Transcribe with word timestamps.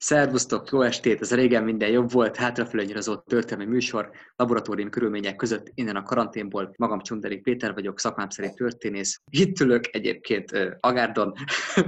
Szervusztok, 0.00 0.70
jó 0.70 0.82
estét! 0.82 1.20
Ez 1.20 1.34
régen 1.34 1.64
minden 1.64 1.90
jobb 1.90 2.12
volt, 2.12 2.36
hátrafelőnyirozott 2.36 3.26
történelmi 3.26 3.72
műsor, 3.72 4.10
laboratóriumi 4.36 4.90
körülmények 4.90 5.36
között 5.36 5.70
innen 5.74 5.96
a 5.96 6.02
karanténból. 6.02 6.74
Magam 6.76 7.00
Csunderik 7.00 7.42
Péter 7.42 7.74
vagyok, 7.74 8.00
szakmám 8.00 8.28
szerint 8.28 8.54
történész. 8.54 9.20
Itt 9.30 9.60
ülök 9.60 9.84
egyébként 9.90 10.52
uh, 10.52 10.70
Agárdon, 10.80 11.32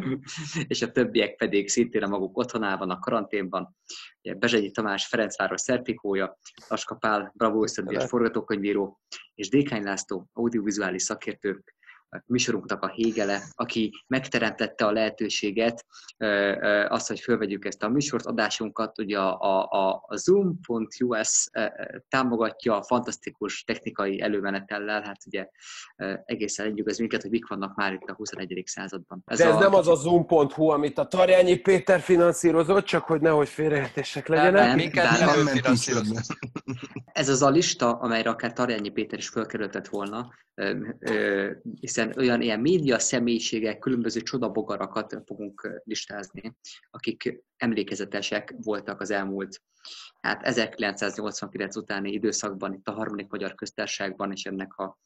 és 0.68 0.82
a 0.82 0.90
többiek 0.90 1.36
pedig 1.36 1.68
szintén 1.68 2.02
a 2.02 2.08
maguk 2.08 2.38
otthonában, 2.38 2.90
a 2.90 2.98
karanténban. 2.98 3.76
Bezsegyi 4.38 4.70
Tamás, 4.70 5.06
Ferencváros 5.06 5.60
szertikója, 5.60 6.38
Laska 6.68 6.94
Pál, 6.94 7.32
Bravo 7.34 7.66
forgatókönyvíró, 8.06 9.00
és 9.34 9.48
Dékány 9.48 9.82
László, 9.82 10.26
audiovizuális 10.32 11.02
szakértő, 11.02 11.62
műsorunknak 12.26 12.82
a 12.82 12.88
hégele, 12.88 13.42
aki 13.54 13.92
megteremtette 14.06 14.86
a 14.86 14.92
lehetőséget, 14.92 15.86
azt, 16.88 17.08
hogy 17.08 17.20
fölvegyük 17.20 17.64
ezt 17.64 17.82
a 17.82 17.88
műsort, 17.88 18.26
adásunkat, 18.26 18.98
ugye 18.98 19.18
a, 19.18 19.68
a, 19.70 20.04
a 20.06 20.16
Zoom.us 20.16 21.48
támogatja 22.08 22.76
a 22.76 22.82
fantasztikus 22.82 23.64
technikai 23.64 24.20
előmenetellel, 24.20 25.02
hát 25.02 25.18
ugye 25.26 25.48
egészen 26.24 26.66
legyőz 26.66 26.98
minket, 26.98 27.22
hogy 27.22 27.30
mik 27.30 27.48
vannak 27.48 27.76
már 27.76 27.92
itt 27.92 28.08
a 28.08 28.14
21. 28.14 28.62
században. 28.66 29.22
Ez 29.26 29.38
De 29.38 29.46
ez 29.46 29.54
a, 29.54 29.58
nem 29.58 29.74
az 29.74 29.88
a 29.88 29.94
Zoom.hu, 29.94 30.68
amit 30.68 30.98
a 30.98 31.06
Tarjányi 31.06 31.56
Péter 31.56 32.00
finanszírozott, 32.00 32.84
csak 32.84 33.04
hogy 33.04 33.20
nehogy 33.20 33.48
félreértések 33.48 34.28
legyenek. 34.28 34.66
Nem, 34.66 34.76
minket 34.76 35.18
nem, 35.18 35.44
nem 35.44 36.22
Ez 37.12 37.28
az 37.28 37.42
a 37.42 37.50
lista, 37.50 37.92
amelyre 37.92 38.30
akár 38.30 38.52
Tarjányi 38.52 38.88
Péter 38.88 39.18
is 39.18 39.28
fölkerültett 39.28 39.88
volna, 39.88 40.30
hiszen 41.80 41.99
olyan 42.16 42.40
ilyen 42.40 42.60
média 42.60 42.98
személyiségek, 42.98 43.78
különböző 43.78 44.20
csodabogarakat 44.20 45.22
fogunk 45.26 45.82
listázni, 45.84 46.56
akik 46.90 47.44
emlékezetesek 47.56 48.54
voltak 48.56 49.00
az 49.00 49.10
elmúlt 49.10 49.62
hát 50.20 50.42
1989 50.42 51.76
utáni 51.76 52.12
időszakban, 52.12 52.72
itt 52.72 52.88
a 52.88 52.92
harmadik 52.92 53.28
magyar 53.28 53.54
köztársaságban, 53.54 54.32
és 54.32 54.44
ennek 54.44 54.76
a, 54.76 54.98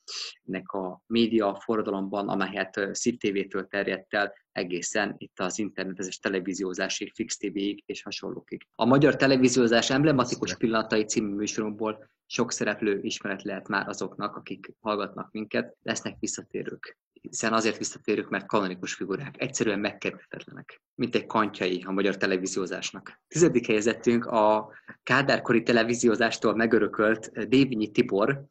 ennek 0.45 0.73
a 0.73 1.03
média 1.07 1.61
forradalomban, 1.65 2.29
amelyet 2.29 2.89
SZIT 2.93 3.19
TV-től 3.19 3.67
terjedt 3.67 4.15
el, 4.15 4.33
egészen 4.53 5.15
itt 5.19 5.41
az 5.41 5.59
internetes 5.59 6.19
televíziózásig, 6.19 7.13
fix 7.15 7.37
TV-ig 7.37 7.83
és 7.87 8.03
hasonlókig. 8.03 8.67
A 8.75 8.85
magyar 8.85 9.17
televíziózás 9.17 9.91
emblematikus 9.91 10.57
pillanatai 10.57 11.05
című 11.05 11.35
műsorunkból 11.35 12.11
sok 12.27 12.53
szereplő 12.53 13.01
ismeret 13.03 13.43
lehet 13.43 13.69
már 13.69 13.89
azoknak, 13.89 14.37
akik 14.37 14.73
hallgatnak 14.81 15.33
minket, 15.33 15.77
lesznek 15.83 16.17
visszatérők 16.21 16.99
hiszen 17.29 17.53
azért 17.53 17.79
visszatérünk, 17.79 18.29
mert 18.29 18.47
kanonikus 18.47 18.95
figurák 18.95 19.35
egyszerűen 19.39 19.79
megkerülhetetlenek, 19.79 20.83
mint 20.95 21.15
egy 21.15 21.27
kantjai 21.27 21.83
a 21.87 21.93
magyar 21.93 22.17
televíziózásnak. 22.17 23.21
Tizedik 23.29 23.67
helyezettünk 23.67 24.27
a 24.27 24.73
kádárkori 25.03 25.63
televíziózástól 25.63 26.55
megörökölt 26.55 27.49
Dévinyi 27.49 27.91
Tibor, 27.91 28.45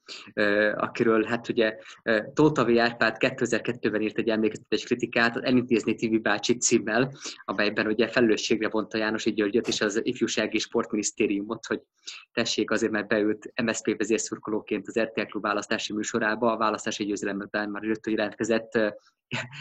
akiről 0.75 1.23
hát 1.23 1.49
ugye 1.49 1.77
Tóta 2.33 2.65
V. 2.65 2.77
Árpád 2.80 3.15
2002-ben 3.19 4.02
írt 4.02 4.17
egy 4.17 4.30
emlékezetes 4.30 4.83
kritikát 4.83 5.35
az 5.35 5.43
Elintézni 5.43 5.95
TV 5.95 6.21
bácsi 6.21 6.58
címmel, 6.58 7.13
amelyben 7.45 7.87
ugye 7.87 8.08
felelősségre 8.08 8.69
vonta 8.69 8.97
János 8.97 9.33
Györgyöt 9.33 9.67
és 9.67 9.81
az 9.81 9.99
Ifjúsági 10.03 10.58
Sportminisztériumot, 10.58 11.65
hogy 11.65 11.81
tessék 12.31 12.71
azért, 12.71 12.91
mert 12.91 13.08
beült 13.08 13.52
MSZP 13.63 13.97
vezérszurkolóként 13.97 14.87
az 14.87 14.99
RTL 14.99 15.21
Klub 15.21 15.43
választási 15.43 15.93
műsorába, 15.93 16.52
a 16.52 16.58
választási 16.58 17.05
győzelemben 17.05 17.69
már 17.69 17.83
jött, 17.83 18.03
hogy 18.03 18.13
jelentkezett 18.13 18.62
érkezett 18.64 19.02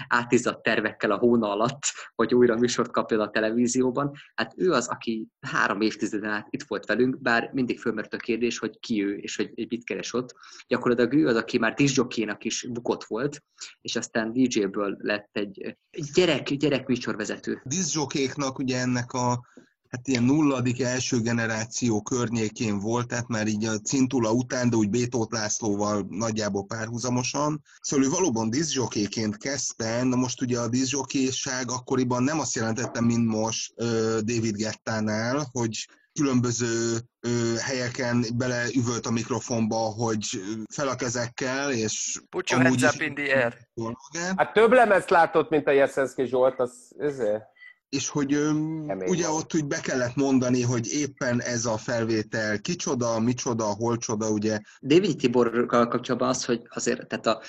átizadt 0.09 0.63
tervekkel 0.63 1.11
a 1.11 1.19
hóna 1.19 1.51
alatt, 1.51 1.83
hogy 2.15 2.35
újra 2.35 2.57
műsort 2.57 2.91
kapjon 2.91 3.21
a 3.21 3.31
televízióban. 3.31 4.13
Hát 4.35 4.55
ő 4.57 4.73
az, 4.73 4.89
aki 4.89 5.29
három 5.41 5.81
évtizeden 5.81 6.31
át 6.31 6.47
itt 6.51 6.63
volt 6.63 6.87
velünk, 6.87 7.21
bár 7.21 7.51
mindig 7.53 7.81
fölmerült 7.81 8.15
a 8.15 8.17
kérdés, 8.17 8.59
hogy 8.59 8.79
ki 8.81 9.05
ő, 9.05 9.17
és 9.17 9.37
hogy 9.37 9.67
mit 9.69 9.85
keres 9.85 10.13
ott. 10.13 10.35
Gyakorlatilag 10.67 11.13
ő 11.13 11.27
az, 11.27 11.37
aki 11.37 11.59
már 11.59 11.75
disjokénak 11.75 12.45
is 12.45 12.67
bukott 12.71 13.05
volt, 13.05 13.43
és 13.81 13.97
aztán 13.97 14.33
DJ-ből 14.33 14.97
lett 14.99 15.31
egy 15.33 15.77
gyerek, 16.15 16.53
gyerek 16.53 16.87
műsorvezető. 16.87 17.61
Disjokéknak 17.65 18.59
ugye 18.59 18.79
ennek 18.79 19.13
a 19.13 19.47
hát 19.93 20.09
ilyen 20.09 20.23
nulladik 20.23 20.83
első 20.83 21.21
generáció 21.21 22.03
környékén 22.03 22.79
volt, 22.79 23.07
tehát 23.07 23.29
már 23.29 23.47
így 23.47 23.65
a 23.65 23.79
Cintula 23.79 24.33
után, 24.33 24.71
de 24.71 24.77
úgy 24.77 24.91
Bétót 24.91 25.33
Lászlóval 25.33 26.07
nagyjából 26.09 26.67
párhuzamosan. 26.67 27.63
Szóval 27.81 28.07
ő 28.07 28.11
valóban 28.11 28.51
diszjokéként 28.51 29.37
kezdte, 29.37 30.05
na 30.05 30.17
most 30.17 30.43
ugye 30.43 30.59
a 30.59 30.69
diszjokéság 30.69 31.71
akkoriban 31.71 32.23
nem 32.23 32.41
azt 32.41 32.55
jelentette, 32.55 33.01
mint 33.01 33.27
most 33.27 33.75
David 34.25 34.57
Gettánál, 34.57 35.49
hogy 35.53 35.89
különböző 36.13 36.99
ö, 37.21 37.55
helyeken 37.59 38.25
beleüvölt 38.35 39.07
a 39.07 39.11
mikrofonba, 39.11 39.77
hogy 39.77 40.25
fel 40.75 40.89
a 40.89 40.95
kezekkel, 40.95 41.73
és... 41.73 42.21
Put 42.31 42.51
your 42.51 42.63
hands 42.63 42.83
up 42.83 43.01
in 43.01 43.15
the 43.15 43.35
air. 43.35 43.57
Hát 44.37 44.53
több 44.53 44.73
lemezt 44.73 45.11
látott, 45.11 45.51
mint 45.51 45.67
a 45.67 45.71
Jeszenszki 45.71 46.25
Zsolt, 46.25 46.61
az 46.61 46.95
ezért 46.99 47.52
és 47.97 48.09
hogy 48.09 48.29
Kemény 48.29 49.09
ugye 49.09 49.27
van. 49.27 49.37
ott 49.37 49.55
úgy 49.55 49.67
be 49.67 49.81
kellett 49.81 50.15
mondani, 50.15 50.63
hogy 50.63 50.87
éppen 50.93 51.41
ez 51.41 51.65
a 51.65 51.77
felvétel 51.77 52.61
kicsoda, 52.61 53.21
micsoda, 53.21 53.65
holcsoda, 53.65 54.31
ugye. 54.31 54.61
David 54.83 55.17
Tiborral 55.17 55.67
kapcsolatban 55.67 56.29
az, 56.29 56.45
hogy 56.45 56.63
azért, 56.69 57.07
tehát 57.07 57.27
a 57.27 57.43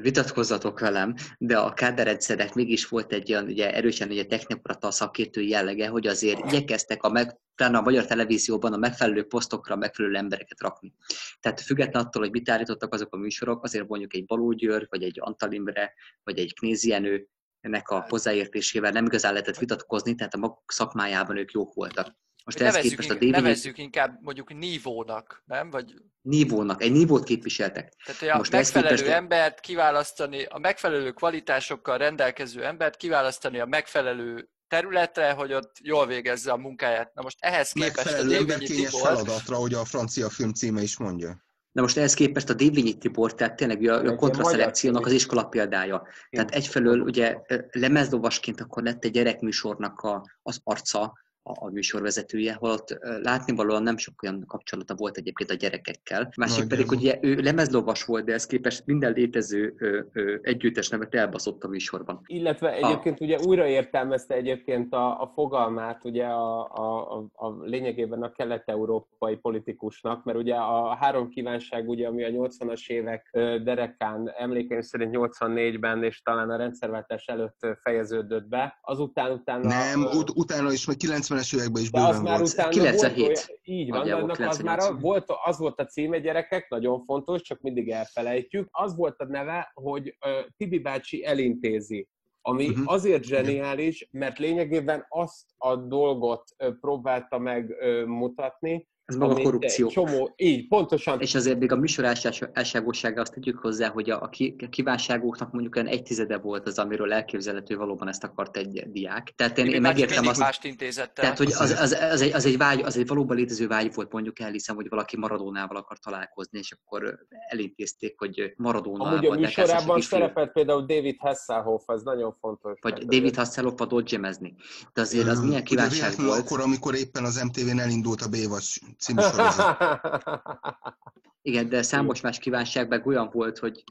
vitatkozzatok 0.00 0.80
velem, 0.80 1.14
de 1.38 1.58
a 1.58 1.72
káderrendszernek 1.72 2.54
mégis 2.54 2.88
volt 2.88 3.12
egy 3.12 3.32
olyan 3.32 3.44
ugye, 3.44 3.74
erősen 3.74 4.08
ugye, 4.08 4.24
technokrata 4.24 4.90
szakértő 4.90 5.40
jellege, 5.40 5.88
hogy 5.88 6.06
azért 6.06 6.44
igyekeztek 6.44 7.02
a 7.02 7.10
meg, 7.10 7.36
pláne 7.54 7.78
a 7.78 7.82
magyar 7.82 8.06
televízióban 8.06 8.72
a 8.72 8.76
megfelelő 8.76 9.24
posztokra 9.24 9.74
a 9.74 9.78
megfelelő 9.78 10.16
embereket 10.16 10.60
rakni. 10.60 10.94
Tehát 11.40 11.60
független 11.60 12.04
attól, 12.04 12.22
hogy 12.22 12.32
mit 12.32 12.50
állítottak 12.50 12.94
azok 12.94 13.14
a 13.14 13.18
műsorok, 13.18 13.64
azért 13.64 13.88
mondjuk 13.88 14.14
egy 14.14 14.24
Baló 14.24 14.52
Győr, 14.52 14.86
vagy 14.90 15.02
egy 15.02 15.16
Antal 15.20 15.52
Imre, 15.52 15.94
vagy 16.22 16.38
egy 16.38 16.54
Knézienő, 16.54 17.28
ennek 17.68 17.88
a 17.88 18.06
hozzáértésével 18.08 18.90
nem 18.90 19.04
igazán 19.04 19.32
lehetett 19.32 19.58
vitatkozni, 19.58 20.14
tehát 20.14 20.34
a 20.34 20.38
maguk 20.38 20.72
szakmájában 20.72 21.36
ők 21.36 21.50
jók 21.50 21.74
voltak. 21.74 22.16
Most 22.44 22.60
ehhez 22.60 22.76
képest 22.76 23.10
a 23.10 23.14
DVD... 23.14 23.30
Nevezzük 23.30 23.78
inkább 23.78 24.18
mondjuk 24.20 24.54
nívónak, 24.54 25.42
nem? 25.46 25.70
Vagy... 25.70 25.94
Nívónak, 26.20 26.82
egy 26.82 26.92
nívót 26.92 27.24
képviseltek. 27.24 27.92
Tehát, 28.04 28.20
hogy 28.20 28.28
a 28.28 28.36
Most 28.36 28.52
megfelelő 28.52 28.94
képest... 28.94 29.12
embert 29.12 29.60
kiválasztani, 29.60 30.44
a 30.44 30.58
megfelelő 30.58 31.12
kvalitásokkal 31.12 31.98
rendelkező 31.98 32.64
embert 32.64 32.96
kiválasztani 32.96 33.58
a 33.58 33.66
megfelelő 33.66 34.50
területre, 34.68 35.30
hogy 35.30 35.52
ott 35.52 35.76
jól 35.82 36.06
végezze 36.06 36.52
a 36.52 36.56
munkáját. 36.56 37.14
Na 37.14 37.22
most 37.22 37.36
ehhez 37.40 37.72
képest 37.72 37.96
megfelelő 37.96 38.36
a 38.36 38.44
Dévényi 38.44 38.66
Tibor... 38.66 39.00
feladatra, 39.00 39.56
hogy 39.56 39.74
a 39.74 39.84
francia 39.84 40.28
film 40.28 40.52
címe 40.52 40.82
is 40.82 40.98
mondja. 40.98 41.46
Na 41.72 41.82
most 41.82 41.96
ehhez 41.96 42.14
képest 42.14 42.50
a 42.50 42.54
Dévényi 42.54 42.98
Tibor, 42.98 43.34
tehát 43.34 43.56
tényleg 43.56 43.88
a, 43.88 44.04
a 44.04 44.14
kontraszelekciónak 44.14 45.06
az 45.06 45.12
iskola 45.12 45.44
példája. 45.44 46.06
Tehát 46.30 46.50
egyfelől 46.50 47.00
ugye 47.00 47.40
lemezlovasként 47.70 48.60
akkor 48.60 48.82
lett 48.82 49.04
egy 49.04 49.10
gyerekműsornak 49.10 50.00
a, 50.00 50.24
az 50.42 50.60
arca, 50.64 51.12
a, 51.48 51.66
a 51.66 51.70
műsorvezetője, 51.70 52.54
holott 52.54 52.98
látnivalóan 53.22 53.82
nem 53.82 53.96
sok 53.96 54.22
olyan 54.22 54.44
kapcsolata 54.46 54.94
volt 54.94 55.16
egyébként 55.16 55.50
a 55.50 55.54
gyerekekkel. 55.54 56.32
Másik 56.36 56.58
Nagy 56.58 56.68
pedig, 56.68 56.88
hogy 56.88 56.98
ugye 56.98 57.18
ő 57.20 57.34
lemezlovas 57.34 58.04
volt, 58.04 58.24
de 58.24 58.32
ez 58.32 58.46
képest 58.46 58.86
minden 58.86 59.12
létező 59.12 59.74
ö, 59.78 60.00
ö, 60.12 60.36
együttes 60.42 60.88
nevet 60.88 61.14
elbaszott 61.14 61.64
a 61.64 61.68
műsorban. 61.68 62.20
Illetve 62.26 62.72
egyébként 62.72 63.20
a... 63.20 63.24
ugye 63.24 63.38
újraértelmezte 63.46 64.34
egyébként 64.34 64.92
a, 64.92 65.20
a 65.20 65.30
fogalmát 65.34 66.04
ugye 66.04 66.24
a, 66.24 66.60
a, 66.60 67.16
a, 67.18 67.46
a 67.46 67.64
lényegében 67.64 68.22
a 68.22 68.32
kelet-európai 68.32 69.36
politikusnak, 69.36 70.24
mert 70.24 70.38
ugye 70.38 70.54
a 70.54 70.94
három 70.94 71.28
kívánság, 71.28 71.88
ugye, 71.88 72.06
ami 72.06 72.24
a 72.24 72.28
80-as 72.28 72.86
évek 72.86 73.30
derekán 73.64 74.32
emlékeim 74.38 74.80
szerint 74.80 75.16
84-ben 75.18 76.02
és 76.02 76.22
talán 76.22 76.50
a 76.50 76.56
rendszerváltás 76.56 77.26
előtt 77.26 77.66
fejeződött 77.82 78.48
be, 78.48 78.78
azután 78.82 79.32
utána... 79.32 79.68
Nem, 79.68 80.02
ut- 80.02 80.30
utána 80.34 80.72
is, 80.72 80.86
majd 80.86 80.98
90 80.98 81.37
90-es 81.38 81.56
években 81.56 81.82
is 81.82 81.90
bőven 81.90 82.08
az 82.08 82.20
már 82.20 82.38
volt. 82.38 82.52
Utána 82.52 82.68
97. 82.68 83.26
Volt, 83.26 83.60
így 83.62 83.90
van, 83.90 84.10
annak 84.10 84.38
az 84.38 84.58
már 84.58 84.80
volt, 85.00 85.24
az 85.44 85.58
volt 85.58 85.80
a 85.80 85.84
címe 85.84 86.18
gyerekek, 86.18 86.68
nagyon 86.68 87.04
fontos, 87.04 87.42
csak 87.42 87.60
mindig 87.60 87.90
elfelejtjük. 87.90 88.68
Az 88.70 88.96
volt 88.96 89.20
a 89.20 89.24
neve, 89.24 89.70
hogy 89.74 90.16
uh, 90.26 90.32
Tibi 90.56 90.78
bácsi 90.78 91.24
elintézi 91.24 92.08
ami 92.42 92.68
uh-huh. 92.68 92.92
azért 92.92 93.24
zseniális, 93.24 94.08
mert 94.10 94.38
lényegében 94.38 95.06
azt 95.08 95.44
a 95.56 95.76
dolgot 95.76 96.42
próbálta 96.80 97.38
meg 97.38 97.74
mutatni, 98.06 98.88
Ez 99.08 99.16
maga 99.16 99.34
a 99.34 99.42
korrupció. 99.42 99.88
Csomó, 99.88 100.32
így, 100.36 100.68
pontosan. 100.68 101.20
És 101.20 101.34
azért 101.34 101.58
még 101.58 101.72
a 101.72 101.76
műsor 101.76 102.04
elságossága 102.52 103.20
azt 103.20 103.32
tegyük 103.32 103.58
hozzá, 103.58 103.88
hogy 103.88 104.10
a, 104.10 104.22
a 104.22 104.28
kívánságoknak 104.70 105.52
mondjuk 105.52 105.76
olyan 105.76 105.88
egy 105.88 106.02
tizede 106.02 106.38
volt 106.38 106.66
az, 106.66 106.78
amiről 106.78 107.12
elképzelhető 107.12 107.76
valóban 107.76 108.08
ezt 108.08 108.24
akart 108.24 108.56
egy 108.56 108.90
diák. 108.90 109.32
Tehát 109.36 109.58
én, 109.58 109.66
én 109.66 109.80
megértem 109.80 110.26
azt, 110.26 110.38
mást 110.38 110.64
intézett 110.64 111.14
tehát, 111.14 111.38
hogy 111.38 111.52
az, 111.58 111.70
az, 111.70 111.92
az, 112.10 112.20
egy, 112.20 112.32
az, 112.32 112.46
egy 112.46 112.56
vágy, 112.56 112.82
az 112.82 112.96
egy 112.96 113.06
valóban 113.06 113.36
létező 113.36 113.66
vágy 113.66 113.94
volt, 113.94 114.12
mondjuk 114.12 114.40
elhiszem, 114.40 114.76
hogy 114.76 114.88
valaki 114.88 115.16
Maradónával 115.16 115.76
akar 115.76 115.98
találkozni, 115.98 116.58
és 116.58 116.72
akkor 116.72 117.18
elintézték, 117.48 118.18
hogy 118.18 118.52
Maradónával. 118.56 119.12
Amúgy 119.12 119.26
a 119.26 119.34
műsorában 119.34 120.00
szerepelt 120.00 120.52
például 120.52 120.80
David 120.80 121.16
Hasselhoff, 121.18 121.82
ez 121.86 122.02
nagyon 122.02 122.36
fontos. 122.40 122.78
Vagy 122.80 123.06
David 123.06 123.36
Hasselhoff 123.36 123.80
adott 123.80 124.10
gemezni. 124.10 124.54
De 124.92 125.00
azért 125.00 125.28
az 125.28 125.40
milyen 125.40 125.64
kívánság 125.64 126.12
volt. 126.16 126.40
Akkor, 126.40 126.60
amikor 126.60 126.94
éppen 126.94 127.24
az 127.24 127.42
MTV-n 127.42 127.78
elindult 127.78 128.20
a 128.20 128.28
Bévas 128.28 128.80
című 128.98 129.20
sorozat. 129.22 129.76
Igen, 131.42 131.68
de 131.68 131.82
számos 131.82 132.20
más 132.20 132.38
kívánság 132.38 132.88
meg 132.88 133.06
olyan 133.06 133.30
volt, 133.32 133.58
hogy... 133.58 133.84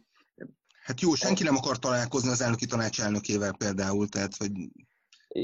Hát 0.84 1.02
jó, 1.02 1.16
senki 1.16 1.44
nem 1.44 1.56
akar 1.56 1.80
találkozni 1.80 2.30
az 2.30 2.42
elnöki 2.42 2.66
tanács 2.66 3.02
elnökével 3.02 3.52
például, 3.52 4.08
tehát 4.08 4.36
hogy 4.38 4.52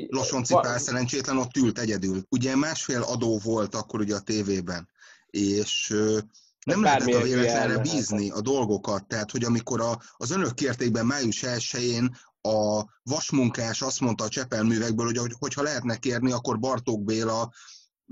Losonci 0.08 0.54
Pál 0.54 0.78
szerencsétlen 0.78 1.38
ott 1.38 1.56
ült 1.58 1.80
egyedül. 1.80 2.24
Ugye 2.30 2.56
másfél 2.56 3.02
adó 3.02 3.40
volt 3.44 3.76
akkor 3.76 4.00
ugye 4.00 4.16
a 4.16 4.20
tévében, 4.20 4.90
és 5.28 5.96
nem 6.66 6.84
lehetett 6.84 7.14
a 7.14 7.22
véletlenre 7.22 7.78
bízni 7.78 8.30
a 8.30 8.42
dolgokat, 8.42 9.08
tehát 9.08 9.32
hogy 9.32 9.44
amikor 9.44 9.82
a, 9.82 10.02
az 10.18 10.32
önök 10.32 10.54
kértékben 10.54 11.06
május 11.06 11.44
1-én 11.46 12.18
a 12.42 12.84
vasmunkás 13.04 13.82
azt 13.82 14.00
mondta 14.00 14.24
a 14.24 14.30
csepelművekből, 14.30 15.06
hogy 15.06 15.36
hogyha 15.40 15.62
lehetne 15.62 15.98
kérni, 15.98 16.32
akkor 16.32 16.60
Bartók 16.60 17.04
Béla 17.04 17.52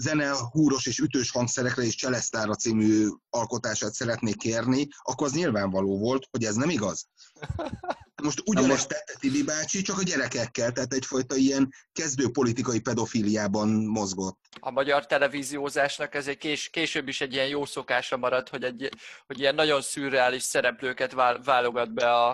zene, 0.02 0.32
húros 0.52 0.86
és 0.86 1.00
ütős 1.00 1.32
hangszerekre 1.32 1.84
és 1.84 1.96
cselesztára 1.96 2.56
című 2.56 3.08
alkotását 3.30 3.94
szeretnék 3.94 4.38
kérni, 4.38 4.88
akkor 5.02 5.28
az 5.28 5.34
nyilvánvaló 5.34 5.98
volt, 5.98 6.28
hogy 6.32 6.44
ez 6.44 6.56
nem 6.56 6.70
igaz. 6.70 7.08
Most 8.24 8.42
ugyanezt 8.46 8.88
tette 8.88 9.14
Tibi 9.20 9.44
bácsi, 9.44 9.82
csak 9.82 9.98
a 9.98 10.04
gyerekekkel, 10.04 10.72
tehát 10.72 10.94
egyfajta 10.94 11.36
ilyen 11.36 11.74
kezdő 11.92 12.32
politikai 12.32 12.80
pedofíliában 12.80 13.70
mozgott. 13.70 14.40
A 14.60 14.72
magyar 14.72 15.06
televíziózásnak 15.06 16.16
ez 16.16 16.28
egy 16.28 16.38
kés, 16.38 16.70
később 16.70 17.08
is 17.08 17.22
egy 17.22 17.34
ilyen 17.34 17.48
jó 17.48 17.66
szokása 17.66 18.18
maradt, 18.18 18.50
hogy, 18.50 18.64
egy, 18.64 18.90
hogy 19.26 19.40
ilyen 19.40 19.56
nagyon 19.56 19.82
szürreális 19.82 20.44
szereplőket 20.44 21.14
válogat 21.44 21.94
be 21.94 22.14
a, 22.14 22.30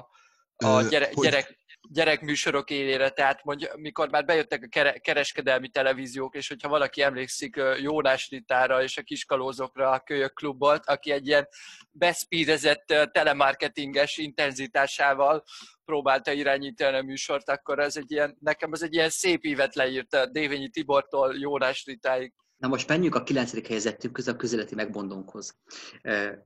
a 0.55 0.81
gyere, 0.81 1.09
hogy... 1.13 1.23
gyerek, 1.23 1.57
gyerekműsorok 1.89 2.69
élére, 2.69 3.09
tehát 3.09 3.43
mondja, 3.43 3.71
mikor 3.75 4.09
már 4.09 4.25
bejöttek 4.25 4.67
a 4.71 4.99
kereskedelmi 4.99 5.69
televíziók, 5.69 6.35
és 6.35 6.47
hogyha 6.47 6.69
valaki 6.69 7.01
emlékszik 7.01 7.61
Jónás 7.81 8.29
Ritára 8.29 8.83
és 8.83 8.97
a 8.97 9.01
Kiskalózokra 9.01 9.89
a 9.89 9.99
Kölyök 9.99 10.33
klubot, 10.33 10.85
aki 10.85 11.11
egy 11.11 11.27
ilyen 11.27 11.47
beszpídezett 11.91 12.85
telemarketinges 13.11 14.17
intenzitásával 14.17 15.43
próbálta 15.85 16.31
irányítani 16.31 16.97
a 16.97 17.01
műsort, 17.01 17.49
akkor 17.49 17.79
ez 17.79 17.97
egy 17.97 18.11
ilyen, 18.11 18.37
nekem 18.39 18.73
ez 18.73 18.81
egy 18.81 18.93
ilyen 18.93 19.09
szép 19.09 19.45
ívet 19.45 19.75
leírt 19.75 20.31
Dévényi 20.31 20.69
Tibortól 20.69 21.35
Jónás 21.37 21.85
Ritáig. 21.85 22.33
Na 22.57 22.67
most 22.67 22.87
menjünk 22.87 23.15
a 23.15 23.23
9. 23.23 23.67
helyezettünk 23.67 24.17
a 24.25 24.35
közéleti 24.35 24.75
megbondónkhoz. 24.75 25.59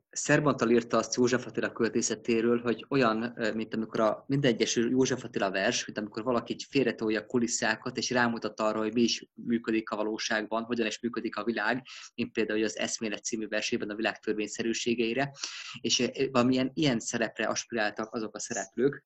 Szerbantal 0.10 0.70
írta 0.70 0.98
azt 0.98 1.16
József 1.16 1.46
Attila 1.46 1.72
költészetéről, 1.72 2.62
hogy 2.62 2.86
olyan, 2.90 3.38
mint 3.54 3.74
amikor 3.74 4.00
a 4.00 4.24
minden 4.28 4.54
egyes 4.54 4.76
József 4.76 5.24
Attila 5.24 5.52
vers, 5.52 5.86
mint 5.86 5.98
amikor 5.98 6.24
valaki 6.24 6.56
félretolja 6.70 7.20
a 7.20 7.26
kulisszákat, 7.26 7.98
és 7.98 8.10
rámutat 8.10 8.60
arra, 8.60 8.80
hogy 8.80 8.94
mi 8.94 9.02
is 9.02 9.28
működik 9.34 9.90
a 9.90 9.96
valóságban, 9.96 10.64
hogyan 10.64 10.88
is 10.88 11.00
működik 11.00 11.36
a 11.36 11.44
világ, 11.44 11.86
mint 12.16 12.32
például 12.32 12.64
az 12.64 12.78
Eszmélet 12.78 13.24
című 13.24 13.48
versében 13.48 13.90
a 13.90 13.96
világ 13.96 14.20
törvényszerűségeire, 14.20 15.32
és 15.82 16.10
valamilyen 16.32 16.72
ilyen 16.74 17.00
szerepre 17.00 17.46
aspiráltak 17.46 18.14
azok 18.14 18.36
a 18.36 18.40
szereplők, 18.40 19.06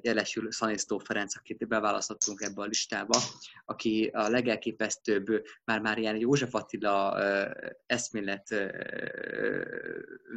jelesül 0.00 0.52
Szanisztó 0.52 0.98
Ferenc, 0.98 1.36
akit 1.36 1.68
beválasztottunk 1.68 2.40
ebbe 2.40 2.62
a 2.62 2.64
listába, 2.64 3.18
aki 3.64 4.10
a 4.12 4.28
legelképesztőbb, 4.28 5.26
már-már 5.64 5.98
ilyen 5.98 6.16
József 6.16 6.54
Attila 6.54 7.18
eszmélet 7.86 8.54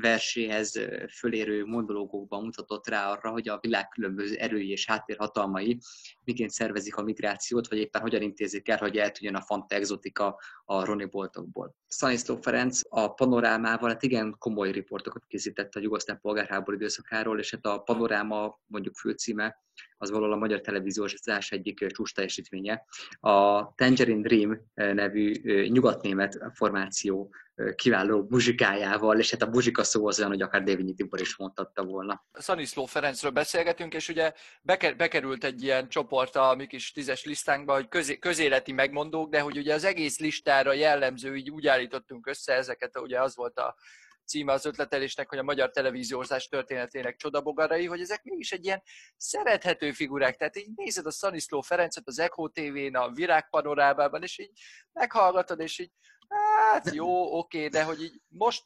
verséhez 0.02 0.80
fölérő 1.18 1.66
monológokban 1.66 2.44
mutatott 2.44 2.88
rá 2.88 3.12
arra, 3.12 3.30
hogy 3.30 3.50
a 3.50 3.60
világ 3.62 3.88
különböző 3.88 4.36
erői 4.36 4.70
és 4.70 4.86
háttérhatalmai 4.86 5.80
miként 6.24 6.52
szervezik 6.52 6.96
a 6.96 7.04
migrációt, 7.04 7.68
vagy 7.68 7.78
éppen 7.78 8.02
hogyan 8.02 8.22
intézik 8.22 8.68
el, 8.70 8.78
hogy 8.78 8.98
eltűnjön 8.98 9.36
a 9.36 9.42
fanta 9.42 9.76
exotika 9.76 10.40
a 10.66 10.86
Roni 10.86 11.06
boltokból. 11.06 11.76
Szaniszló 11.88 12.36
Ferenc 12.42 12.80
a 12.90 13.14
panorámával 13.14 13.90
hát 13.90 14.04
igen 14.04 14.36
komoly 14.38 14.72
riportokat 14.72 15.26
készített 15.28 15.76
a 15.76 15.80
jugoszláv 15.80 16.20
polgárháború 16.20 16.78
időszakáról, 16.78 17.40
és 17.40 17.52
hát 17.52 17.66
a 17.66 17.78
panoráma 17.78 18.60
mondjuk 18.66 18.96
főcíme 19.22 19.60
az 19.98 20.12
valahol 20.12 20.34
a 20.34 20.38
magyar 20.38 20.62
televíziós 20.62 21.16
egyik 21.50 21.88
csúcs 21.88 22.14
teljesítménye. 22.14 22.86
A 23.20 23.74
Tangerine 23.76 24.22
Dream 24.22 24.62
nevű 24.74 25.32
nyugatnémet 25.68 26.40
formáció 26.54 27.34
kiváló 27.76 28.28
muzsikájával, 28.30 29.20
és 29.20 29.32
hát 29.32 29.42
a 29.42 29.50
muzsika 29.50 29.84
szó 29.84 30.08
az 30.08 30.20
olyan, 30.20 30.32
hogy 30.32 30.42
akár 30.42 30.64
Dévényi 30.64 30.94
Tibor 30.94 31.22
is 31.22 31.38
mondhatta 31.38 31.84
volna. 31.84 32.26
Szaniszló 32.32 32.86
Ferencről 32.86 33.32
beszélgetünk, 33.32 33.94
és 33.94 34.10
ugye 34.10 34.34
bekerült 34.98 35.44
egy 35.44 35.64
ilyen 35.64 35.90
csoport 35.90 36.36
a 36.36 36.56
mi 36.56 36.68
kis 36.68 36.92
tízes 36.92 37.26
listánkba, 37.26 37.74
hogy 37.74 37.88
közé, 37.88 38.18
közéleti 38.18 38.72
megmondók, 38.72 39.30
de 39.30 39.40
hogy 39.40 39.58
ugye 39.58 39.74
az 39.74 39.84
egész 39.84 40.20
listára 40.20 40.74
jellemző, 40.74 41.36
így 41.36 41.50
úgy 41.50 41.68
állítottunk 41.68 42.28
össze 42.28 42.54
ezeket, 42.54 43.00
ugye 43.00 43.22
az 43.22 43.36
volt 43.36 43.58
a 43.58 43.76
címe 44.32 44.52
az 44.52 44.66
ötletelésnek, 44.66 45.30
hogy 45.30 45.38
a 45.38 45.44
magyar 45.44 45.70
televíziózás 45.70 46.48
történetének 46.48 47.16
csodabogarai, 47.16 47.86
hogy 47.86 48.02
ezek 48.02 48.24
mégis 48.24 48.52
egy 48.52 48.66
ilyen 48.66 48.84
szerethető 49.18 49.92
figurák. 49.92 50.36
Tehát 50.36 50.58
így 50.58 50.70
nézed 50.76 51.06
a 51.06 51.12
Szaniszló 51.12 51.62
Ferencet 51.62 52.08
az 52.08 52.20
Echo 52.20 52.48
TV-n, 52.48 52.96
a 52.96 53.12
Virág 53.12 53.50
panorámában, 53.50 54.24
és 54.24 54.40
így 54.40 54.52
meghallgatod, 54.94 55.60
és 55.60 55.80
így 55.80 55.92
hát 56.72 56.94
jó, 56.94 57.38
oké, 57.38 57.68
de 57.68 57.84
hogy 57.84 58.02
így 58.02 58.22
most 58.28 58.62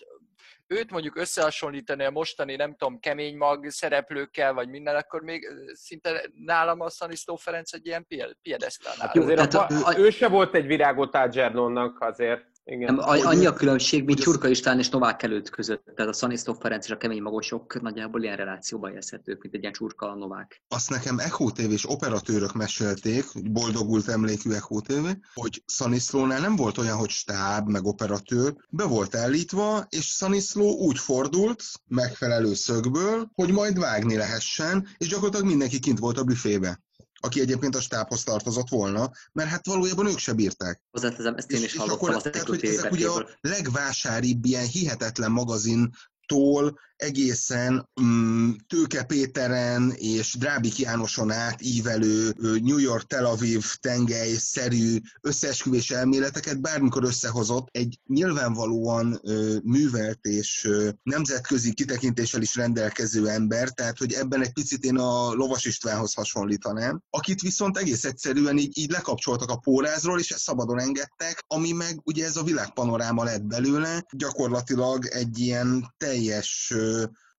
őt 0.68 0.92
mondjuk 0.92 1.16
összehasonlítani 1.16 2.04
a 2.04 2.10
mostani, 2.10 2.56
nem 2.56 2.76
tudom, 2.76 3.00
kemény 3.00 3.38
mag 3.38 3.70
szereplőkkel, 3.70 4.54
vagy 4.54 4.70
minden, 4.70 4.96
akkor 4.96 5.22
még 5.22 5.48
szinte 5.74 6.30
nálam 6.46 6.80
a 6.80 6.90
Szaniszló 6.90 7.36
Ferenc 7.36 7.74
egy 7.74 7.86
ilyen 7.86 8.08
piedesztál. 8.42 8.96
Hát 9.00 9.18
azért 9.18 9.54
a, 9.54 9.68
a, 9.84 9.98
ő 9.98 10.10
se 10.10 10.28
volt 10.28 10.56
egy 10.56 10.66
virágot 10.66 11.16
Ágyernonnak 11.16 12.02
azért. 12.02 12.55
Igen. 12.68 12.96
Nem, 12.96 13.04
annyi 13.06 13.46
a 13.46 13.54
különbség, 13.54 14.04
mint 14.04 14.20
Csurka 14.20 14.48
István 14.48 14.80
és 14.80 14.90
Novák 14.90 15.24
előtt 15.24 15.50
között. 15.50 15.92
Tehát 15.96 16.12
a 16.12 16.14
Szanisztó 16.14 16.54
Ferenc 16.54 16.86
és 16.86 16.92
a 16.92 16.98
kemény 16.98 17.22
magosok 17.22 17.82
nagyjából 17.82 18.24
ilyen 18.24 18.36
relációban 18.36 18.92
jelzhetők, 18.92 19.42
mint 19.42 19.54
egy 19.54 19.62
ilyen 19.62 19.74
Csurka 19.74 20.12
a 20.12 20.16
Novák. 20.16 20.62
Azt 20.68 20.90
nekem 20.90 21.20
Echo 21.20 21.52
TV 21.52 21.72
és 21.72 21.90
operatőrök 21.90 22.54
mesélték, 22.54 23.26
boldogult 23.52 24.08
emlékű 24.08 24.52
Echo 24.52 24.82
TV, 24.82 25.08
hogy 25.34 25.64
Szaniszlónál 25.66 26.40
nem 26.40 26.56
volt 26.56 26.78
olyan, 26.78 26.98
hogy 26.98 27.10
stáb, 27.10 27.70
meg 27.70 27.86
operatőr, 27.86 28.56
be 28.70 28.84
volt 28.84 29.16
állítva, 29.16 29.86
és 29.90 30.06
Szaniszló 30.06 30.78
úgy 30.78 31.00
fordult, 31.00 31.64
megfelelő 31.88 32.54
szögből, 32.54 33.30
hogy 33.34 33.52
majd 33.52 33.80
vágni 33.80 34.16
lehessen, 34.16 34.88
és 34.98 35.08
gyakorlatilag 35.08 35.48
mindenki 35.48 35.80
kint 35.80 36.00
volt 36.00 36.18
a 36.18 36.24
büfébe 36.24 36.84
aki 37.26 37.42
egyébként 37.42 37.76
a 37.76 37.82
stábhoz 37.82 38.24
tartozott 38.24 38.70
volna, 38.70 39.12
mert 39.32 39.50
hát 39.50 39.66
valójában 39.66 40.08
ők 40.08 40.18
se 40.18 40.34
bírták. 40.34 40.82
Hozzáteszem, 40.92 41.36
ezt 41.36 41.52
én 41.52 41.64
is 41.64 41.74
és, 41.74 41.78
hallottam 41.80 42.10
és 42.10 42.16
akkor, 42.16 42.26
az 42.26 42.32
tehát, 42.32 42.48
hogy 42.48 42.66
ezek 42.66 42.92
ugye 42.92 43.10
a 43.10 43.30
legvásáribb, 43.42 44.46
ilyen 44.46 44.66
hihetetlen 44.66 45.32
magazin 45.32 45.90
tól 46.26 46.80
egészen 46.96 47.90
um, 48.02 48.56
Tőke 48.68 49.04
Péteren 49.04 49.92
és 49.96 50.36
Drábik 50.40 50.78
Jánoson 50.78 51.32
át 51.32 51.62
ívelő 51.62 52.34
New 52.40 52.78
York 52.78 53.08
Tel 53.08 53.26
Aviv 53.26 53.64
tengely-szerű 53.80 54.98
összeesküvés 55.22 55.92
elméleteket 55.92 56.62
bármikor 56.62 57.04
összehozott 57.04 57.68
egy 57.72 58.00
nyilvánvalóan 58.08 59.20
uh, 59.24 59.56
művelt 59.64 60.26
és 60.26 60.66
uh, 60.70 60.90
nemzetközi 61.04 61.74
kitekintéssel 61.74 62.42
is 62.42 62.56
rendelkező 62.56 63.28
ember, 63.28 63.70
tehát 63.70 63.98
hogy 63.98 64.14
ebben 64.14 64.42
egy 64.42 64.54
picit 64.54 64.84
én 64.84 64.98
a 64.98 65.34
Lovas 65.34 65.66
Istvánhoz 65.66 66.14
hasonlítanám, 66.14 67.02
akit 67.10 67.42
viszont 67.42 67.78
egész 67.78 68.04
egyszerűen 68.04 68.58
így, 68.58 68.78
így 68.78 68.92
lekapcsoltak 68.92 69.50
a 69.50 69.58
pórázról, 69.58 70.20
és 70.20 70.34
szabadon 70.38 70.80
engedtek, 70.80 71.44
ami 71.48 71.72
meg 71.72 72.02
ugye 72.04 72.26
ez 72.26 72.36
a 72.36 72.44
világpanoráma 72.44 73.24
lett 73.24 73.44
belőle, 73.44 74.06
gyakorlatilag 74.18 75.06
egy 75.06 75.40
ilyen 75.40 75.94
teljes 75.98 76.74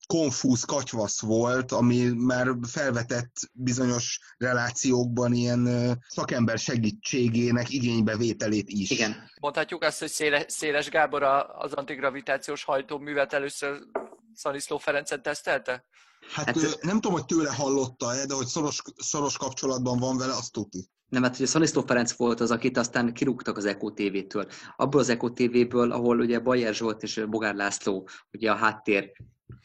konfúz 0.07 0.65
katyvasz 0.65 1.21
volt, 1.21 1.73
ami 1.73 2.05
már 2.05 2.49
felvetett 2.69 3.37
bizonyos 3.53 4.21
relációkban 4.39 5.33
ilyen 5.33 5.69
szakember 6.09 6.59
segítségének 6.59 7.71
igénybevételét 7.71 8.69
is. 8.69 8.91
Igen. 8.91 9.31
Mondhatjuk 9.41 9.83
azt, 9.83 9.99
hogy 9.99 10.09
Széles, 10.09 10.45
Széles 10.49 10.89
Gábor 10.89 11.23
az 11.59 11.73
antigravitációs 11.73 12.65
hajtóművet 12.65 13.33
először 13.33 13.79
Szaniszló 14.35 14.79
Ferencen 14.79 15.23
tesztelte? 15.23 15.85
Hát, 16.33 16.45
hát 16.45 16.83
nem 16.83 17.01
tudom, 17.01 17.13
hogy 17.13 17.25
tőle 17.25 17.53
hallotta-e, 17.53 18.27
de 18.27 18.35
hogy 18.35 18.47
szoros, 18.47 18.83
szoros 18.97 19.37
kapcsolatban 19.37 19.99
van 19.99 20.17
vele, 20.17 20.33
azt 20.33 20.53
tuti. 20.53 20.89
Nem, 21.09 21.23
hát 21.23 21.35
ugye 21.35 21.47
Szaniszló 21.47 21.83
Ferenc 21.87 22.13
volt 22.13 22.41
az, 22.41 22.51
akit 22.51 22.77
aztán 22.77 23.15
kirúgtak 23.15 23.57
az 23.57 23.65
Eko 23.65 23.91
TV-től. 23.91 24.47
Abból 24.77 25.01
az 25.01 25.09
Eko 25.09 25.31
TV-ből, 25.31 25.93
ahol 25.93 26.19
ugye 26.21 26.39
Bajer 26.39 26.75
Zsolt 26.75 27.03
és 27.03 27.25
Bogár 27.29 27.55
László, 27.55 28.09
ugye 28.33 28.51
a 28.51 28.55
háttér 28.55 29.13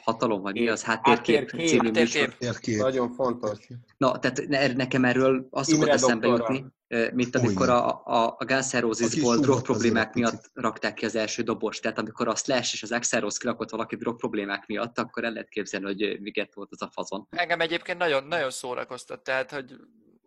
hatalom, 0.04 0.42
vagy 0.42 0.54
mi 0.54 0.68
az 0.68 0.84
háttérkép 0.84 1.50
című 1.50 1.92
Háttérkép. 1.94 2.78
Nagyon 2.78 3.12
fontos. 3.14 3.58
Na, 3.98 4.20
tehát 4.20 4.48
nekem 4.76 5.06
erről 5.06 5.48
azt 5.52 5.70
szokott 5.70 5.88
eszembe 5.88 6.28
jutni, 6.28 6.66
mint 7.14 7.36
amikor 7.36 7.70
a, 7.70 8.02
a, 8.06 8.36
a 8.38 8.46
Guns 8.46 8.72
N' 8.72 8.78
Roses-ból 8.78 9.38
drog 9.38 9.62
problémák 9.62 10.14
miatt 10.14 10.52
rakták 10.54 10.94
ki 10.94 11.06
az 11.06 11.16
első 11.16 11.44
dobost. 11.44 11.82
Tehát 11.82 12.00
amikor 12.00 12.28
a 12.28 12.36
Slash 12.36 12.74
és 12.74 12.84
az 12.84 12.92
Axel 12.92 13.28
kirakott 13.40 13.70
valaki 13.70 13.96
drog 13.96 14.18
problémák 14.18 14.66
miatt, 14.66 15.00
akkor 15.00 15.24
el 15.24 15.32
lehet 15.32 15.50
képzelni, 15.50 15.86
hogy 15.86 16.22
miket 16.22 16.54
volt 16.54 16.70
az 16.72 16.82
a 16.82 16.90
fazon. 16.92 17.28
Engem 17.30 17.62
egyébként 17.62 17.98
nagyon, 17.98 18.24
nagyon 18.24 18.52
szórakoztat, 18.52 19.24
tehát 19.24 19.52
hogy 19.52 19.76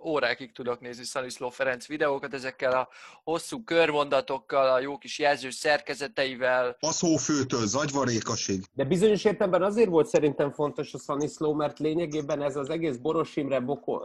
órákig 0.04 0.52
tudok 0.52 0.80
nézni 0.80 1.04
Szaniszló 1.04 1.50
Ferenc 1.50 1.86
videókat 1.86 2.34
ezekkel 2.34 2.72
a 2.72 2.88
hosszú 3.24 3.64
körmondatokkal, 3.64 4.72
a 4.72 4.80
jó 4.80 4.98
kis 4.98 5.18
jelzős 5.18 5.54
szerkezeteivel. 5.54 6.76
Paszófőtől, 6.80 7.66
zagyvarékasig. 7.66 8.64
De 8.72 8.84
bizonyos 8.84 9.24
értelemben 9.24 9.62
azért 9.62 9.88
volt 9.88 10.06
szerintem 10.06 10.52
fontos 10.52 10.94
a 10.94 10.98
Szaniszló, 10.98 11.54
mert 11.54 11.78
lényegében 11.78 12.42
ez 12.42 12.56
az 12.56 12.70
egész 12.70 12.96
Boros 12.96 13.36
Imre, 13.36 13.60
Boko, 13.60 14.00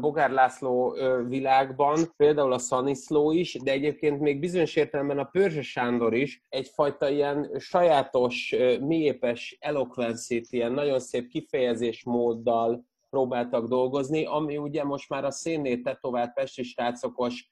Bogár 0.00 0.30
László 0.30 0.96
világban, 1.28 2.12
például 2.16 2.52
a 2.52 2.58
Szaniszló 2.58 3.32
is, 3.32 3.58
de 3.62 3.70
egyébként 3.70 4.20
még 4.20 4.38
bizonyos 4.38 4.76
értelemben 4.76 5.18
a 5.18 5.24
Pörzse 5.24 5.62
Sándor 5.62 6.14
is 6.14 6.44
egyfajta 6.48 7.08
ilyen 7.08 7.50
sajátos, 7.58 8.54
mélyépes 8.80 9.56
elokvencét, 9.60 10.46
ilyen 10.50 10.72
nagyon 10.72 11.00
szép 11.00 11.28
kifejezésmóddal, 11.28 12.84
próbáltak 13.10 13.68
dolgozni, 13.68 14.24
ami 14.24 14.56
ugye 14.56 14.84
most 14.84 15.08
már 15.08 15.24
a 15.24 15.30
szénné 15.30 15.76
tetovált 15.76 16.32
pesti 16.32 16.62
srácokos 16.62 17.48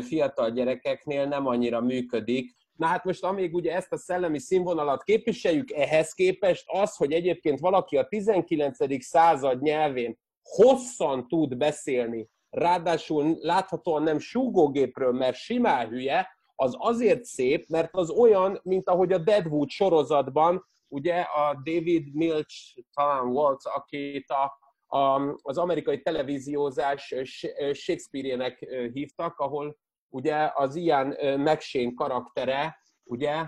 fiatal 0.00 0.50
gyerekeknél 0.50 1.26
nem 1.26 1.46
annyira 1.46 1.80
működik. 1.80 2.54
Na 2.76 2.86
hát 2.86 3.04
most 3.04 3.24
amíg 3.24 3.54
ugye 3.54 3.74
ezt 3.74 3.92
a 3.92 3.96
szellemi 3.96 4.38
színvonalat 4.38 5.02
képviseljük, 5.02 5.70
ehhez 5.70 6.12
képest 6.12 6.64
az, 6.66 6.96
hogy 6.96 7.12
egyébként 7.12 7.60
valaki 7.60 7.96
a 7.96 8.06
19. 8.06 9.04
század 9.04 9.62
nyelvén 9.62 10.18
hosszan 10.42 11.28
tud 11.28 11.56
beszélni, 11.56 12.28
ráadásul 12.50 13.36
láthatóan 13.40 14.02
nem 14.02 14.18
súgógépről, 14.18 15.12
mert 15.12 15.36
simán 15.36 15.88
hülye, 15.88 16.28
az 16.54 16.74
azért 16.78 17.24
szép, 17.24 17.68
mert 17.68 17.94
az 17.94 18.10
olyan, 18.10 18.60
mint 18.62 18.88
ahogy 18.88 19.12
a 19.12 19.18
Deadwood 19.18 19.68
sorozatban, 19.68 20.66
ugye 20.88 21.14
a 21.20 21.60
David 21.64 22.14
Milch 22.14 22.78
talán 22.94 23.28
volt, 23.28 23.60
akit 23.64 24.30
a 24.30 24.58
az 25.42 25.58
amerikai 25.58 26.02
televíziózás 26.02 27.14
Shakespeare-ének 27.72 28.58
hívtak, 28.92 29.38
ahol 29.38 29.76
ugye 30.08 30.50
az 30.54 30.74
ilyen 30.74 31.16
megsén 31.40 31.94
karaktere, 31.94 32.78
ugye 33.04 33.46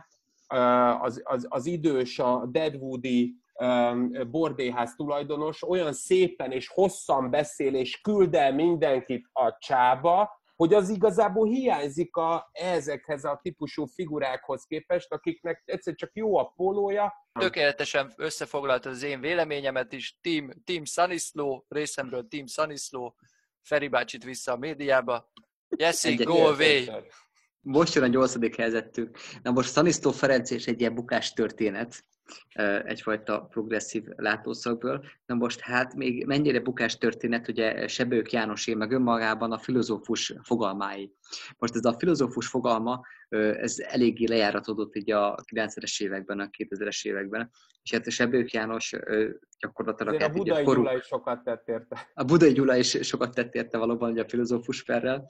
az, 1.01 1.21
az, 1.25 1.47
az 1.49 1.67
idős, 1.67 2.19
a 2.19 2.47
Deadwoodi 2.47 3.35
bordéház 4.31 4.95
tulajdonos 4.95 5.63
olyan 5.63 5.93
szépen 5.93 6.53
és 6.53 6.69
hosszan 6.69 7.31
beszél, 7.31 7.75
és 7.75 8.01
küld 8.01 8.35
el 8.35 8.55
mindenkit 8.55 9.29
a 9.33 9.57
csába, 9.59 10.38
hogy 10.59 10.75
az 10.75 10.89
igazából 10.89 11.47
hiányzik 11.47 12.17
a, 12.17 12.51
ezekhez 12.53 13.25
a 13.25 13.39
típusú 13.43 13.87
figurákhoz 13.87 14.65
képest, 14.65 15.13
akiknek 15.13 15.63
egyszer 15.65 15.95
csak 15.95 16.11
jó 16.15 16.37
a 16.37 16.53
pólója. 16.57 17.13
Tökéletesen 17.33 18.13
összefoglalt 18.17 18.87
az 18.87 19.03
én 19.03 19.21
véleményemet 19.21 19.93
is. 19.93 20.19
Team, 20.21 20.51
team 20.65 20.85
Saniszló, 20.85 21.65
részemről 21.69 22.29
Team 22.29 22.47
Saniszló, 22.47 23.17
Feri 23.63 23.89
bácsit 23.89 24.25
vissza 24.25 24.53
a 24.53 24.57
médiába. 24.57 25.33
Jesse, 25.77 26.15
go 26.15 26.37
away! 26.37 26.89
Most 27.61 27.95
jön 27.95 28.05
a 28.05 28.07
nyolcadik 28.07 28.57
helyzetünk. 28.57 29.19
Na 29.43 29.51
most 29.51 29.71
Szanisztó 29.71 30.11
Ferenc 30.11 30.51
és 30.51 30.67
egy 30.67 30.81
ilyen 30.81 30.95
bukás 30.95 31.33
történet 31.33 32.05
egyfajta 32.85 33.41
progresszív 33.41 34.05
látószögből. 34.17 35.05
Na 35.27 35.35
most 35.35 35.61
hát 35.61 35.95
még 35.95 36.27
mennyire 36.27 36.61
bukás 36.61 36.99
történet, 36.99 37.49
ugye 37.49 37.89
Sebők 37.89 38.33
Jánosé, 38.33 38.75
meg 38.75 38.93
önmagában 38.93 39.53
a 39.53 39.59
filozófus 39.59 40.35
fogalmái. 40.43 41.13
Most 41.59 41.75
ez 41.75 41.85
a 41.85 41.97
filozófus 41.99 42.47
fogalma, 42.47 43.01
ez 43.29 43.79
eléggé 43.79 44.27
lejáratódott 44.27 44.97
így 44.97 45.11
a 45.11 45.35
90-es 45.53 46.03
években, 46.03 46.41
a 46.41 46.49
2000-es 46.59 47.07
években, 47.07 47.51
és 47.83 47.93
hát 47.93 48.07
a 48.07 48.11
Sebők 48.11 48.51
János 48.51 48.95
gyakorlatilag... 49.59 50.15
Azért 50.15 50.31
a 50.31 50.35
Budai 50.35 50.65
korú... 50.65 50.81
Gyula 50.81 50.97
is 50.97 51.05
sokat 51.05 51.45
tett 51.45 51.69
érte. 51.69 52.11
A 52.15 52.25
Budai 52.25 52.53
Gyula 52.53 52.77
is 52.77 52.99
sokat 53.01 53.35
tett 53.35 53.55
érte 53.55 53.79
valóban, 53.79 54.11
ugye 54.11 54.23
a 54.23 54.29
filozófus 54.29 54.85
perrel, 54.85 55.27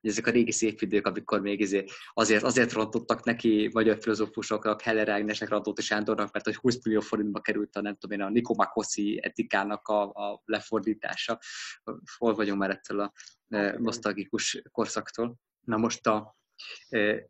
hogy 0.00 0.10
ezek 0.10 0.26
a 0.26 0.30
régi 0.30 0.52
szép 0.52 0.80
idők, 0.80 1.06
amikor 1.06 1.40
még 1.40 1.60
izé 1.60 1.84
azért, 2.14 2.42
azért 2.42 2.72
rontottak 2.72 3.24
neki 3.24 3.70
magyar 3.72 3.98
filozófusoknak, 4.00 4.80
Heller 4.80 5.08
Ágnesnek, 5.08 5.48
Radóti 5.48 5.82
Sándornak, 5.82 6.32
mert 6.32 6.41
hogy 6.44 6.56
20 6.56 6.84
millió 6.84 7.00
forintba 7.00 7.40
került 7.40 7.76
a 7.76 7.80
nem 7.80 7.96
tudom 7.96 8.18
én, 8.18 8.26
a 8.26 8.30
Nikomakoszi 8.30 9.20
etikának 9.22 9.88
a, 9.88 10.02
a 10.02 10.42
lefordítása. 10.44 11.38
Hol 12.16 12.34
vagyunk 12.34 12.58
már 12.58 12.70
ettől 12.70 13.00
a 13.00 13.12
nosztalgikus 13.78 14.62
korszaktól. 14.70 15.36
Na 15.60 15.76
most 15.76 16.06
a 16.06 16.36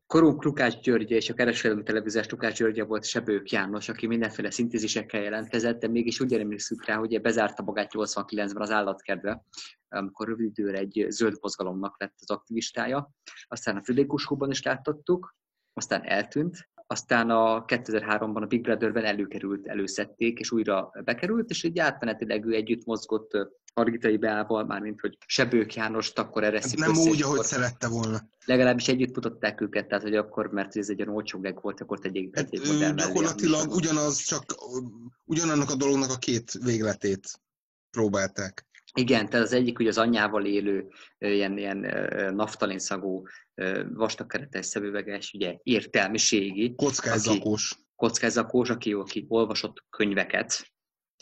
korunk 0.06 0.44
Lukács 0.44 0.80
Györgye 0.80 1.16
és 1.16 1.30
a 1.30 1.34
kereskedelmi 1.34 1.82
televíziós 1.82 2.28
Lukács 2.28 2.56
Györgye 2.56 2.84
volt 2.84 3.04
Sebők 3.04 3.50
János, 3.50 3.88
aki 3.88 4.06
mindenféle 4.06 4.50
szintézisekkel 4.50 5.22
jelentkezett, 5.22 5.80
de 5.80 5.88
mégis 5.88 6.20
úgy 6.20 6.34
emlékszünk 6.34 6.84
rá, 6.84 6.96
hogy 6.96 7.20
bezárta 7.20 7.62
magát 7.62 7.90
89-ben 7.94 8.62
az 8.62 8.70
állatkertbe, 8.70 9.44
amikor 9.88 10.26
rövid 10.26 10.46
időre 10.46 10.78
egy 10.78 11.06
zöld 11.08 11.36
mozgalomnak 11.40 12.00
lett 12.00 12.14
az 12.18 12.30
aktivistája. 12.30 13.10
Aztán 13.46 13.76
a 13.76 13.82
Fridékus 13.82 14.28
is 14.48 14.62
láttattuk, 14.62 15.36
aztán 15.72 16.02
eltűnt, 16.04 16.68
aztán 16.92 17.30
a 17.30 17.64
2003-ban 17.64 18.42
a 18.42 18.46
Big 18.46 18.60
Brother-ben 18.62 19.04
előkerült, 19.04 19.66
előszedték, 19.66 20.38
és 20.38 20.50
újra 20.50 20.92
bekerült, 21.04 21.50
és 21.50 21.64
egy 21.64 21.78
átmenetileg 21.78 22.46
ő 22.46 22.52
együtt 22.52 22.84
mozgott 22.84 23.30
Hargitai 23.74 24.16
Beával, 24.16 24.64
mármint 24.64 25.00
hogy 25.00 25.18
Sebők 25.26 25.74
János 25.74 26.10
akkor 26.10 26.44
erre 26.44 26.60
hát 26.60 26.76
Nem 26.76 26.96
úgy, 26.96 27.22
ahogy 27.22 27.42
szerette 27.42 27.88
volna. 27.88 28.20
Legalábbis 28.44 28.88
együtt 28.88 29.14
mutatták 29.14 29.60
őket, 29.60 29.88
tehát 29.88 30.02
hogy 30.02 30.16
akkor, 30.16 30.46
mert 30.46 30.76
ez 30.76 30.88
egy 30.88 31.00
olyan 31.00 31.14
olcsó 31.14 31.40
volt, 31.60 31.80
akkor 31.80 31.98
tegyék 31.98 32.36
hát, 32.36 32.48
egy 32.50 32.72
modell 32.72 32.94
Gyakorlatilag 32.94 33.70
ugyanaz, 33.70 34.16
csak 34.16 34.44
ugyanannak 35.24 35.70
a 35.70 35.76
dolognak 35.76 36.10
a 36.10 36.18
két 36.18 36.52
végletét 36.64 37.40
próbálták. 37.90 38.66
Igen, 38.94 39.28
tehát 39.28 39.46
az 39.46 39.52
egyik 39.52 39.78
ugye 39.78 39.88
az 39.88 39.98
anyjával 39.98 40.44
élő, 40.44 40.88
ilyen, 41.18 41.58
ilyen 41.58 41.86
naftalin 42.34 42.78
szagú, 42.78 43.22
vastagkeretes 43.94 44.66
szemüveges, 44.66 45.32
ugye 45.32 45.56
értelmiségi. 45.62 46.74
Kockázakós. 46.74 47.72
Aki, 47.72 47.82
kockázakós, 47.96 48.70
aki, 48.70 48.92
aki 48.92 49.24
olvasott 49.28 49.84
könyveket, 49.90 50.72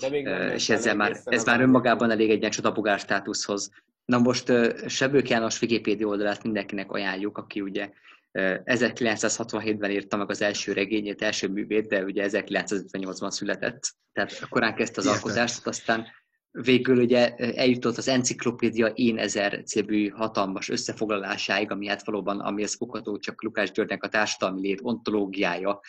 de 0.00 0.08
még 0.08 0.28
és 0.54 0.68
ezzel 0.68 0.96
már, 0.96 1.20
ez 1.24 1.44
már 1.44 1.60
önmagában 1.60 2.10
elég 2.10 2.30
egy 2.30 2.38
ilyen 2.38 2.50
csodabogár 2.50 2.98
státuszhoz. 2.98 3.70
Na 4.04 4.18
most 4.18 4.52
Sebők 4.86 5.28
János 5.28 5.62
Wikipédia 5.62 6.06
oldalát 6.06 6.42
mindenkinek 6.42 6.90
ajánljuk, 6.90 7.38
aki 7.38 7.60
ugye 7.60 7.90
1967-ben 8.32 9.90
írta 9.90 10.16
meg 10.16 10.30
az 10.30 10.42
első 10.42 10.72
regényét, 10.72 11.22
első 11.22 11.48
művét, 11.48 11.88
de 11.88 12.04
ugye 12.04 12.28
1958-ban 12.30 13.30
született. 13.30 13.94
Tehát 14.12 14.48
korán 14.48 14.74
kezdte 14.74 15.00
az 15.00 15.06
Érted. 15.06 15.22
alkotást, 15.22 15.66
aztán 15.66 16.06
végül 16.50 17.02
ugye 17.02 17.34
eljutott 17.36 17.96
az 17.96 18.08
enciklopédia 18.08 18.86
Én 18.86 19.18
ezer 19.18 19.62
című 19.64 20.08
hatalmas 20.08 20.68
összefoglalásáig, 20.68 21.70
ami 21.70 21.86
hát 21.86 22.04
valóban, 22.04 22.40
ami 22.40 22.62
ez 22.62 22.76
fogható 22.76 23.18
csak 23.18 23.42
Lukás 23.42 23.70
Györgynek 23.70 24.02
a 24.02 24.08
társadalmi 24.08 24.60
lét 24.60 24.80
ontológiája 24.82 25.80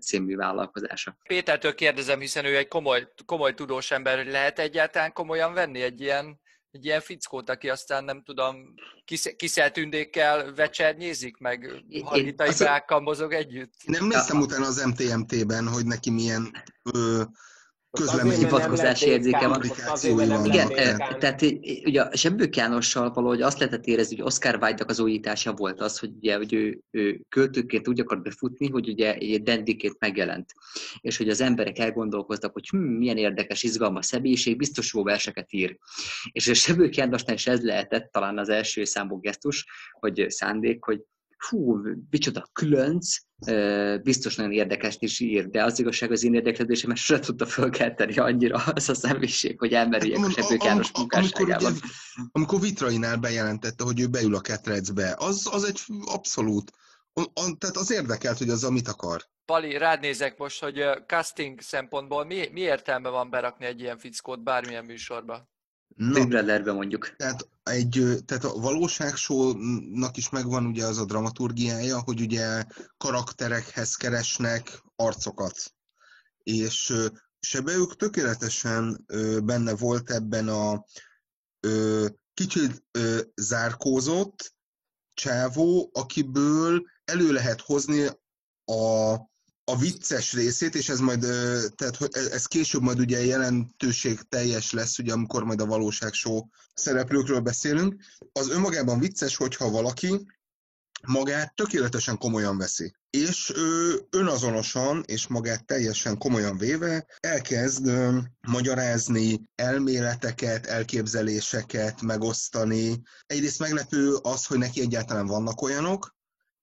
című 0.00 0.36
vállalkozása. 0.36 1.16
Pétertől 1.28 1.74
kérdezem, 1.74 2.20
hiszen 2.20 2.44
ő 2.44 2.56
egy 2.56 2.68
komoly, 2.68 3.08
komoly 3.26 3.54
tudós 3.54 3.90
ember, 3.90 4.26
lehet 4.26 4.58
egyáltalán 4.58 5.12
komolyan 5.12 5.52
venni 5.52 5.82
egy 5.82 6.00
ilyen 6.00 6.44
egy 6.70 6.84
ilyen 6.84 7.00
fickót, 7.00 7.50
aki 7.50 7.68
aztán 7.68 8.04
nem 8.04 8.22
tudom, 8.22 8.56
kiszeltündékkel 9.36 10.54
vecsernyézik, 10.54 11.36
meg 11.36 11.84
hargitai 12.04 12.50
brákkal 12.58 13.00
mozog 13.00 13.32
együtt. 13.32 13.72
Nem 13.84 14.06
néztem 14.06 14.40
utána 14.40 14.66
az 14.66 14.84
MTMT-ben, 14.84 15.68
hogy 15.68 15.86
neki 15.86 16.10
milyen 16.10 16.50
ö, 16.92 17.22
közlemény 17.96 18.38
hivatkozási 18.38 19.06
érzéke 19.06 19.48
van. 19.48 19.62
Igen, 20.44 20.68
tehát 21.18 21.42
ugye 21.84 22.02
a 22.02 22.16
Sebbők 22.16 22.56
Jánossal 22.56 23.10
valahogy 23.10 23.42
azt 23.42 23.58
lehetett 23.58 23.84
érezni, 23.84 24.16
hogy 24.16 24.24
Oscar 24.24 24.58
wilde 24.62 24.84
az 24.86 25.00
újítása 25.00 25.52
volt 25.52 25.80
az, 25.80 25.98
hogy, 25.98 26.10
ugye, 26.16 26.36
hogy 26.36 26.52
ő, 26.52 26.80
ő 26.90 27.20
költőként 27.28 27.88
úgy 27.88 28.00
akart 28.00 28.22
befutni, 28.22 28.68
hogy 28.68 28.88
ugye 28.88 29.14
egy 29.14 29.42
dendiként 29.42 29.96
megjelent. 29.98 30.52
És 31.00 31.16
hogy 31.16 31.28
az 31.28 31.40
emberek 31.40 31.78
elgondolkoztak, 31.78 32.52
hogy 32.52 32.68
hm, 32.68 32.76
milyen 32.76 33.16
érdekes, 33.16 33.62
izgalmas 33.62 34.06
személyiség, 34.06 34.56
biztos 34.56 34.94
jó 34.94 35.02
verseket 35.02 35.52
ír. 35.52 35.78
És 36.32 36.48
a 36.48 36.54
Sebbők 36.54 36.96
Jánosnál 36.96 37.34
is 37.34 37.46
ez 37.46 37.62
lehetett 37.62 38.12
talán 38.12 38.38
az 38.38 38.48
első 38.48 38.84
számú 38.84 39.20
gesztus, 39.20 39.66
hogy 39.92 40.24
szándék, 40.28 40.84
hogy 40.84 41.00
hú, 41.38 41.80
micsoda 42.10 42.48
különc, 42.52 43.16
biztos 44.02 44.36
nagyon 44.36 44.52
érdekes 44.52 44.96
is 44.98 45.20
ír, 45.20 45.48
de 45.48 45.64
az 45.64 45.78
igazság 45.78 46.10
az 46.10 46.24
én 46.24 46.34
érdeklődésem, 46.34 46.88
mert 46.88 47.00
sosem 47.00 47.20
tudta 47.20 47.46
fölkelteni 47.46 48.16
annyira 48.16 48.58
az 48.74 48.88
a 48.88 48.94
személyiség, 48.94 49.58
hogy 49.58 49.74
hát, 49.74 49.94
a 49.94 50.30
Sebők 50.30 50.64
János 50.64 50.90
munkásságában. 50.92 51.66
Amikor, 51.66 51.90
amikor 52.32 52.60
Vitrainál 52.60 53.16
bejelentette, 53.16 53.84
hogy 53.84 54.00
ő 54.00 54.06
beül 54.06 54.34
a 54.34 54.40
ketrecbe, 54.40 55.14
az, 55.18 55.48
az 55.50 55.64
egy 55.64 55.80
abszolút, 56.04 56.72
tehát 57.58 57.76
az 57.76 57.92
érdekelt, 57.92 58.38
hogy 58.38 58.48
az 58.48 58.62
mit 58.62 58.88
akar. 58.88 59.22
Pali, 59.44 59.78
rád 59.78 60.00
nézek 60.00 60.38
most, 60.38 60.62
hogy 60.62 60.82
casting 61.06 61.60
szempontból 61.60 62.24
mi, 62.24 62.48
mi 62.52 62.60
értelme 62.60 63.08
van 63.08 63.30
berakni 63.30 63.64
egy 63.64 63.80
ilyen 63.80 63.98
fickót 63.98 64.42
bármilyen 64.42 64.84
műsorba? 64.84 65.48
Big 65.88 66.28
Brotherbe 66.28 66.72
mondjuk. 66.72 67.16
Tehát, 67.16 67.48
egy, 67.62 68.16
tehát 68.24 68.44
a 68.44 68.58
valóságsónak 68.58 70.16
is 70.16 70.28
megvan 70.28 70.66
ugye 70.66 70.86
az 70.86 70.98
a 70.98 71.04
dramaturgiája, 71.04 72.00
hogy 72.00 72.20
ugye 72.20 72.64
karakterekhez 72.96 73.94
keresnek 73.94 74.82
arcokat. 74.96 75.74
És 76.42 76.94
ők 77.66 77.96
tökéletesen 77.96 79.06
benne 79.44 79.76
volt 79.76 80.10
ebben 80.10 80.48
a 80.48 80.84
kicsit 82.34 82.84
zárkózott 83.34 84.54
csávó, 85.14 85.90
akiből 85.92 86.82
elő 87.04 87.32
lehet 87.32 87.60
hozni 87.60 88.06
a 88.64 89.16
a 89.70 89.76
vicces 89.76 90.32
részét, 90.32 90.74
és 90.74 90.88
ez 90.88 90.98
majd, 90.98 91.20
tehát 91.74 92.14
ez 92.14 92.46
később 92.46 92.82
majd 92.82 92.98
ugye 92.98 93.24
jelentőség 93.24 94.20
teljes 94.28 94.72
lesz, 94.72 94.98
ugye 94.98 95.12
amikor 95.12 95.44
majd 95.44 95.60
a 95.60 95.66
valóságsó 95.66 96.50
szereplőkről 96.74 97.40
beszélünk. 97.40 97.94
Az 98.32 98.50
önmagában 98.50 98.98
vicces, 98.98 99.36
hogyha 99.36 99.70
valaki 99.70 100.26
magát 101.06 101.54
tökéletesen 101.54 102.18
komolyan 102.18 102.58
veszi. 102.58 102.94
És 103.10 103.52
ő 103.56 104.00
önazonosan 104.10 105.02
és 105.06 105.26
magát 105.26 105.66
teljesen 105.66 106.18
komolyan 106.18 106.58
véve 106.58 107.06
elkezd 107.20 107.86
ö, 107.86 108.18
magyarázni 108.48 109.40
elméleteket, 109.54 110.66
elképzeléseket, 110.66 112.02
megosztani. 112.02 113.02
Egyrészt 113.26 113.58
meglepő 113.58 114.14
az, 114.14 114.46
hogy 114.46 114.58
neki 114.58 114.80
egyáltalán 114.80 115.26
vannak 115.26 115.62
olyanok, 115.62 116.15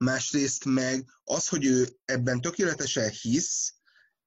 másrészt 0.04 0.66
meg 0.66 1.10
az, 1.24 1.48
hogy 1.48 1.66
ő 1.66 1.88
ebben 2.06 2.42
tökéletesen 2.42 3.10
hisz, 3.10 3.74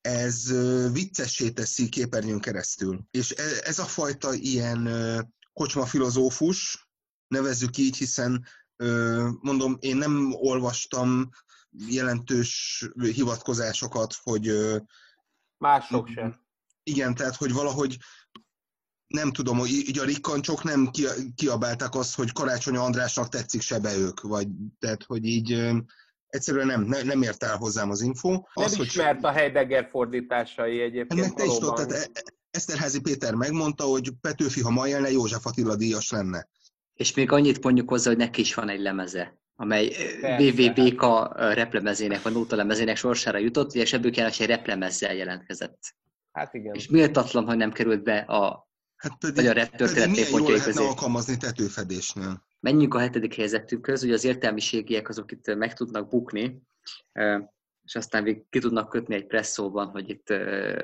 ez 0.01 0.53
viccessé 0.93 1.51
teszi 1.51 1.89
képernyőn 1.89 2.41
keresztül. 2.41 3.05
És 3.11 3.31
e, 3.31 3.43
ez 3.65 3.79
a 3.79 3.85
fajta 3.85 4.33
ilyen 4.33 4.89
kocsma 5.53 5.87
filozófus, 5.87 6.89
nevezzük 7.29 7.77
így, 7.77 7.97
hiszen 7.97 8.47
mondom, 9.41 9.77
én 9.81 9.97
nem 9.97 10.33
olvastam 10.33 11.29
jelentős 11.71 12.85
hivatkozásokat, 12.95 14.15
hogy... 14.23 14.53
Mások 15.59 16.09
sem. 16.09 16.45
Igen, 16.83 17.15
tehát, 17.15 17.37
hogy 17.37 17.53
valahogy 17.53 17.99
nem 19.07 19.33
tudom, 19.33 19.59
hogy 19.59 19.71
így 19.71 19.99
a 19.99 20.05
rikkancsok 20.05 20.63
nem 20.63 20.91
kiabálták 21.35 21.95
azt, 21.95 22.15
hogy 22.15 22.33
Karácsony 22.33 22.77
Andrásnak 22.77 23.29
tetszik 23.29 23.61
se 23.61 23.79
be 23.79 23.97
ők, 23.97 24.21
vagy 24.21 24.49
tehát, 24.79 25.05
hogy 25.05 25.25
így 25.25 25.71
egyszerűen 26.27 26.67
nem, 26.67 26.83
ne, 26.83 27.03
nem 27.03 27.23
ért 27.23 27.43
el 27.43 27.57
hozzám 27.57 27.91
az 27.91 28.01
info. 28.01 28.31
Nem 28.31 28.45
az, 28.55 28.79
ismert 28.79 29.21
hogy... 29.21 29.25
a 29.25 29.33
Heidegger 29.33 29.89
fordításai 29.91 30.81
egyébként. 30.81 31.21
Meg 31.21 31.35
te 31.35 31.45
is 31.45 31.55
tudod, 31.55 31.75
tehát 31.75 31.93
e- 31.93 32.35
Eszterházi 32.51 33.01
Péter 33.01 33.35
megmondta, 33.35 33.85
hogy 33.85 34.11
Petőfi, 34.21 34.61
ha 34.61 34.71
ma 34.71 34.87
jelne, 34.87 35.11
József 35.11 35.47
Attila 35.47 35.77
díjas 35.77 36.11
lenne. 36.11 36.49
És 36.95 37.15
még 37.15 37.33
annyit 37.33 37.63
mondjuk 37.63 37.89
hozzá, 37.89 38.09
hogy 38.09 38.19
neki 38.19 38.41
is 38.41 38.55
van 38.55 38.69
egy 38.69 38.81
lemeze, 38.81 39.39
amely 39.57 39.93
VVBK 40.21 41.03
replemezének, 41.37 42.25
a 42.25 42.29
nóta 42.29 42.57
lemezének 42.57 42.97
sorsára 42.97 43.39
jutott, 43.39 43.73
és 43.73 43.93
ebből 43.93 44.11
kell, 44.11 44.25
hogy 44.25 44.37
egy 44.39 44.47
replemezzel 44.47 45.15
jelentkezett. 45.15 45.79
Hát 46.33 46.55
igen. 46.55 46.75
És 46.75 46.89
méltatlan, 46.89 47.45
hogy 47.45 47.57
nem 47.57 47.73
került 47.73 48.03
be 48.03 48.19
a 48.19 48.66
Hát 49.09 49.19
pedig, 49.19 49.35
vagy 49.35 49.47
a 49.47 49.53
jól 50.29 50.41
lehetne 50.43 50.73
közé. 50.73 50.87
alkalmazni 50.87 51.37
tetőfedésnél. 51.37 52.47
Menjünk 52.61 52.95
a 52.95 52.99
hetedik 52.99 53.35
helyzetünkhöz, 53.35 54.01
hogy 54.01 54.13
az 54.13 54.25
értelmiségiek 54.25 55.09
azok 55.09 55.33
itt 55.33 55.55
meg 55.55 55.75
tudnak 55.75 56.09
bukni, 56.09 56.63
és 57.87 57.95
aztán 57.95 58.23
még 58.23 58.43
ki 58.51 58.59
tudnak 58.59 58.89
kötni 58.89 59.15
egy 59.15 59.27
presszóban, 59.27 59.87
hogy 59.87 60.09
itt 60.09 60.31
uh, 60.31 60.83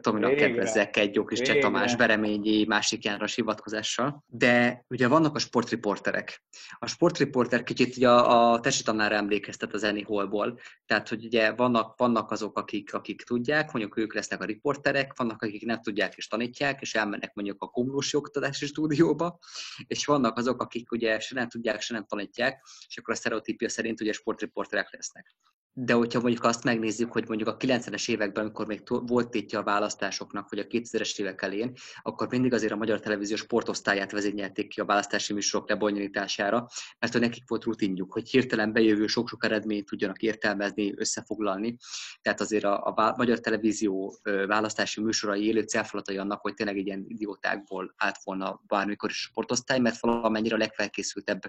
Tominak 0.00 0.34
kedvezzek 0.34 0.96
egy 0.96 1.20
és 1.28 1.40
Cseh 1.40 1.58
Tamás 1.58 1.96
Bereményi 1.96 2.64
másik 2.64 3.04
János 3.04 3.34
hivatkozással. 3.34 4.24
De 4.26 4.84
ugye 4.88 5.08
vannak 5.08 5.34
a 5.34 5.38
sportriporterek. 5.38 6.42
A 6.78 6.86
sportriporter 6.86 7.62
kicsit 7.62 7.96
ugye 7.96 8.08
a, 8.08 8.52
a 8.52 8.60
tesi 8.60 8.82
tanára 8.82 9.14
emlékeztet 9.14 9.74
az 9.74 9.82
Eni 9.82 10.02
Holból. 10.02 10.58
Tehát, 10.86 11.08
hogy 11.08 11.24
ugye 11.24 11.52
vannak, 11.52 11.98
vannak 11.98 12.30
azok, 12.30 12.58
akik, 12.58 12.94
akik 12.94 13.22
tudják, 13.22 13.72
mondjuk 13.72 13.96
ők 13.96 14.14
lesznek 14.14 14.40
a 14.40 14.44
riporterek, 14.44 15.12
vannak, 15.16 15.42
akik 15.42 15.64
nem 15.64 15.80
tudják 15.80 16.14
és 16.16 16.26
tanítják, 16.26 16.80
és 16.80 16.94
elmennek 16.94 17.34
mondjuk 17.34 17.62
a 17.62 17.66
komlós 17.66 18.14
oktatási 18.14 18.66
stúdióba, 18.66 19.38
és 19.86 20.04
vannak 20.04 20.38
azok, 20.38 20.62
akik 20.62 20.92
ugye 20.92 21.20
se 21.20 21.34
nem 21.34 21.48
tudják, 21.48 21.80
se 21.80 21.94
nem 21.94 22.04
tanítják, 22.04 22.62
és 22.88 22.96
akkor 22.96 23.14
a 23.14 23.16
sztereotípia 23.16 23.68
szerint 23.68 24.00
ugye 24.00 24.12
sportriporterek 24.12 24.92
lesznek 24.92 25.34
de 25.72 25.92
hogyha 25.92 26.20
mondjuk 26.20 26.44
azt 26.44 26.64
megnézzük, 26.64 27.12
hogy 27.12 27.28
mondjuk 27.28 27.48
a 27.48 27.56
90-es 27.56 28.08
években, 28.08 28.44
amikor 28.44 28.66
még 28.66 28.82
volt 28.86 29.30
tétje 29.30 29.58
a 29.58 29.62
választásoknak, 29.62 30.50
vagy 30.50 30.58
a 30.58 30.66
2000-es 30.66 31.18
évek 31.18 31.42
elén, 31.42 31.72
akkor 32.02 32.28
mindig 32.30 32.52
azért 32.52 32.72
a 32.72 32.76
Magyar 32.76 33.00
Televízió 33.00 33.36
sportosztályát 33.36 34.12
vezényelték 34.12 34.68
ki 34.68 34.80
a 34.80 34.84
választási 34.84 35.32
műsorok 35.32 35.68
lebonyolítására, 35.68 36.66
mert 36.98 37.12
hogy 37.12 37.22
nekik 37.22 37.48
volt 37.48 37.64
rutinjuk, 37.64 38.12
hogy 38.12 38.28
hirtelen 38.28 38.72
bejövő 38.72 39.06
sok-sok 39.06 39.44
eredményt 39.44 39.86
tudjanak 39.86 40.22
értelmezni, 40.22 40.94
összefoglalni. 40.96 41.76
Tehát 42.22 42.40
azért 42.40 42.64
a, 42.64 42.94
a 42.96 43.14
Magyar 43.16 43.40
Televízió 43.40 44.18
választási 44.46 45.00
műsorai 45.00 45.46
élő 45.46 45.60
célfalatai 45.60 46.16
annak, 46.16 46.40
hogy 46.40 46.54
tényleg 46.54 46.76
egy 46.76 46.86
ilyen 46.86 47.04
idiótákból 47.08 47.94
állt 47.96 48.18
volna 48.24 48.60
bármikor 48.66 49.10
is 49.10 49.16
sportosztály, 49.16 49.78
mert 49.78 50.00
valamennyire 50.00 50.54
a 50.54 50.58
legfelkészültebb 50.58 51.40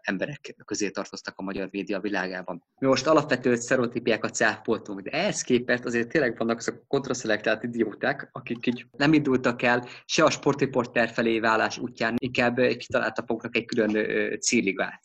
emberek 0.00 0.54
közé 0.64 0.90
tartoztak 0.90 1.38
a 1.38 1.42
magyar 1.42 1.68
média 1.70 2.00
világában. 2.00 2.64
Mi 2.78 2.86
most 2.86 3.06
alapvető 3.18 3.54
sztereotípiákat 3.54 4.34
cáfoltunk, 4.34 5.00
de 5.00 5.10
ehhez 5.10 5.42
képest 5.42 5.84
azért 5.84 6.08
tényleg 6.08 6.38
vannak 6.38 6.58
azok 6.58 6.74
a 6.74 6.84
kontraszelektált 6.86 7.62
idióták, 7.62 8.28
akik 8.32 8.66
így 8.66 8.86
nem 8.96 9.12
indultak 9.12 9.62
el 9.62 9.86
se 10.04 10.24
a 10.24 10.30
sportriporter 10.30 11.08
felé 11.08 11.40
válás 11.40 11.78
útján, 11.78 12.14
inkább 12.18 12.56
kitaláltak 12.56 13.28
maguknak 13.28 13.56
egy 13.56 13.64
külön 13.64 14.08
céligát. 14.40 15.00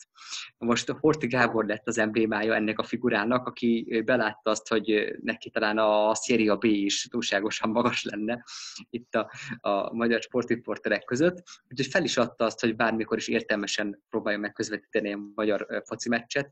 Most 0.58 0.90
Horti 0.90 1.26
Gábor 1.26 1.66
lett 1.66 1.88
az 1.88 1.98
emblémája 1.98 2.54
ennek 2.54 2.78
a 2.78 2.82
figurának, 2.82 3.46
aki 3.46 4.02
belátta 4.04 4.50
azt, 4.50 4.68
hogy 4.68 5.16
neki 5.22 5.50
talán 5.50 5.78
a 5.78 6.14
Széria 6.14 6.56
B 6.56 6.64
is 6.64 7.06
túlságosan 7.10 7.70
magas 7.70 8.04
lenne 8.04 8.44
itt 8.90 9.14
a, 9.14 9.30
a 9.60 9.94
magyar 9.94 10.20
sportriporterek 10.20 11.04
között, 11.04 11.42
úgyhogy 11.70 11.86
fel 11.86 12.04
is 12.04 12.16
adta 12.16 12.44
azt, 12.44 12.60
hogy 12.60 12.76
bármikor 12.76 13.16
is 13.16 13.28
értelmesen 13.28 14.02
próbálja 14.10 14.38
meg 14.38 14.52
közvetíteni 14.52 15.12
a 15.12 15.20
magyar 15.34 15.82
foci 15.84 16.08
meccset. 16.08 16.50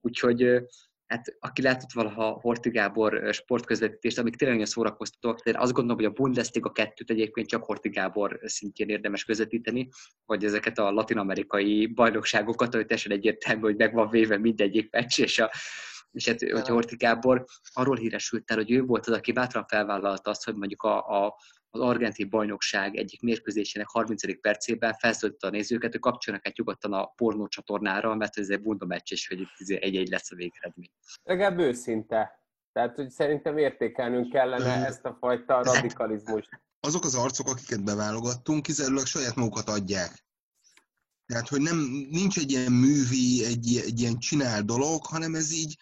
Úgyhogy 0.00 0.62
hát 1.08 1.36
aki 1.40 1.62
látott 1.62 1.92
valaha 1.92 2.38
Horti 2.40 2.70
Gábor 2.70 3.28
sportközvetítést, 3.32 4.18
amik 4.18 4.36
tényleg 4.36 4.56
nagyon 4.56 4.72
szórakoztatóak, 4.72 5.40
de 5.40 5.58
azt 5.58 5.72
gondolom, 5.72 5.96
hogy 5.96 6.10
a 6.10 6.22
Bundesliga 6.22 6.72
kettőt 6.72 7.10
egyébként 7.10 7.48
csak 7.48 7.64
Horti 7.64 7.88
Gábor 7.88 8.40
szintjén 8.42 8.88
érdemes 8.88 9.24
közvetíteni, 9.24 9.88
vagy 10.26 10.44
ezeket 10.44 10.78
a 10.78 10.90
latinamerikai 10.90 11.86
bajnokságokat, 11.86 12.74
hogy 12.74 12.86
teljesen 12.86 13.12
egyértelmű, 13.12 13.60
hogy 13.60 13.76
meg 13.76 13.94
van 13.94 14.10
véve 14.10 14.38
mindegyik 14.38 14.90
meccs, 14.90 15.20
és 15.20 15.38
a 15.38 15.50
és 16.12 16.28
hát, 16.28 16.40
hogy 16.40 16.68
Horti 16.68 16.96
Gábor 16.96 17.44
arról 17.72 17.96
híresült 17.96 18.50
el, 18.50 18.56
hogy 18.56 18.70
ő 18.70 18.82
volt 18.82 19.06
az, 19.06 19.12
aki 19.12 19.32
bátran 19.32 19.64
felvállalta 19.66 20.30
azt, 20.30 20.44
hogy 20.44 20.54
mondjuk 20.54 20.82
a, 20.82 21.24
a 21.24 21.36
az 21.78 21.88
argentin 21.88 22.28
bajnokság 22.28 22.96
egyik 22.96 23.22
mérkőzésének 23.22 23.88
30. 23.88 24.40
percében 24.40 24.94
felszólította 24.94 25.46
a 25.46 25.50
nézőket, 25.50 25.90
hogy 25.90 26.00
kapcsoljanak 26.00 26.46
egy 26.46 26.54
nyugodtan 26.56 26.92
a 26.92 27.04
pornó 27.04 27.48
csatornára, 27.48 28.14
mert 28.14 28.38
ez 28.38 28.48
egy 28.48 28.62
bunda 28.62 28.86
meccs, 28.86 29.12
és 29.12 29.28
hogy 29.28 29.40
itt 29.40 29.68
egy-egy 29.68 30.08
lesz 30.08 30.30
a 30.30 30.36
végeredmény. 30.36 30.90
Legalább 31.22 31.58
őszinte. 31.58 32.42
Tehát, 32.72 32.96
hogy 32.96 33.10
szerintem 33.10 33.58
értékelnünk 33.58 34.32
kellene 34.32 34.86
ezt 34.86 35.04
a 35.04 35.16
fajta 35.20 35.62
radikalizmust. 35.62 36.48
Azok 36.80 37.04
az 37.04 37.14
arcok, 37.14 37.48
akiket 37.48 37.84
beválogattunk, 37.84 38.62
kizárólag 38.62 39.06
saját 39.06 39.34
magukat 39.34 39.68
adják. 39.68 40.26
Tehát, 41.26 41.48
hogy 41.48 41.60
nem, 41.60 41.76
nincs 42.10 42.38
egy 42.38 42.50
ilyen 42.50 42.72
művi, 42.72 43.44
egy, 43.44 43.82
egy 43.86 44.00
ilyen 44.00 44.18
csinál 44.18 44.62
dolog, 44.62 45.06
hanem 45.06 45.34
ez 45.34 45.52
így 45.52 45.76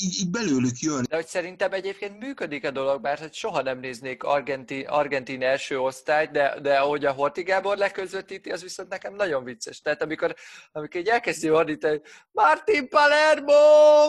így, 0.00 0.20
így 0.20 0.30
belőlük 0.30 0.78
jön. 0.78 1.04
De 1.08 1.16
hogy 1.16 1.26
szerintem 1.26 1.72
egyébként 1.72 2.18
működik 2.18 2.64
a 2.64 2.70
dolog, 2.70 3.02
mert 3.02 3.20
hogy 3.20 3.34
soha 3.34 3.62
nem 3.62 3.78
néznék 3.78 4.22
Argentin, 4.22 4.86
Argentin 4.86 5.42
első 5.42 5.80
osztályt, 5.80 6.30
de, 6.30 6.60
de 6.60 6.78
ahogy 6.78 7.04
a 7.04 7.12
Horti 7.12 7.42
Gábor 7.42 7.76
leközvetíti, 7.76 8.50
az 8.50 8.62
viszont 8.62 8.88
nekem 8.88 9.14
nagyon 9.14 9.44
vicces. 9.44 9.80
Tehát 9.80 10.02
amikor, 10.02 10.34
amikor 10.72 11.00
így 11.00 11.08
elkezdi 11.08 11.50
ordítani, 11.50 12.00
Martin 12.30 12.88
Palermo, 12.88 13.52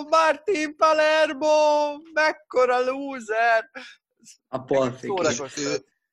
Martin 0.10 0.76
Palermo, 0.76 1.98
mekkora 2.14 2.80
loser! 2.80 3.70
A 4.48 4.60
Paul 4.60 4.98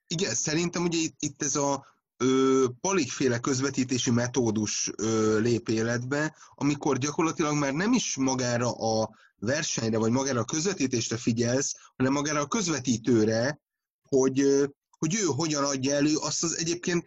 Igen, 0.07 0.35
szerintem 0.35 0.83
ugye 0.83 0.99
itt, 0.99 1.17
itt 1.19 1.43
ez 1.43 1.57
a 1.57 1.87
palikféle 2.81 3.39
közvetítési 3.39 4.11
metódus 4.11 4.91
ö, 4.97 5.39
lép 5.39 5.69
életbe, 5.69 6.37
amikor 6.55 6.99
gyakorlatilag 6.99 7.55
már 7.55 7.73
nem 7.73 7.93
is 7.93 8.17
magára 8.17 8.71
a 8.73 9.11
versenyre, 9.39 9.99
vagy 9.99 10.11
magára 10.11 10.41
a 10.41 10.45
közvetítésre 10.45 11.17
figyelsz, 11.17 11.75
hanem 11.97 12.13
magára 12.13 12.41
a 12.41 12.47
közvetítőre, 12.47 13.61
hogy, 14.03 14.69
hogy 14.99 15.15
ő 15.15 15.25
hogyan 15.25 15.65
adja 15.65 15.95
elő 15.95 16.17
azt 16.17 16.43
az 16.43 16.59
egyébként 16.59 17.07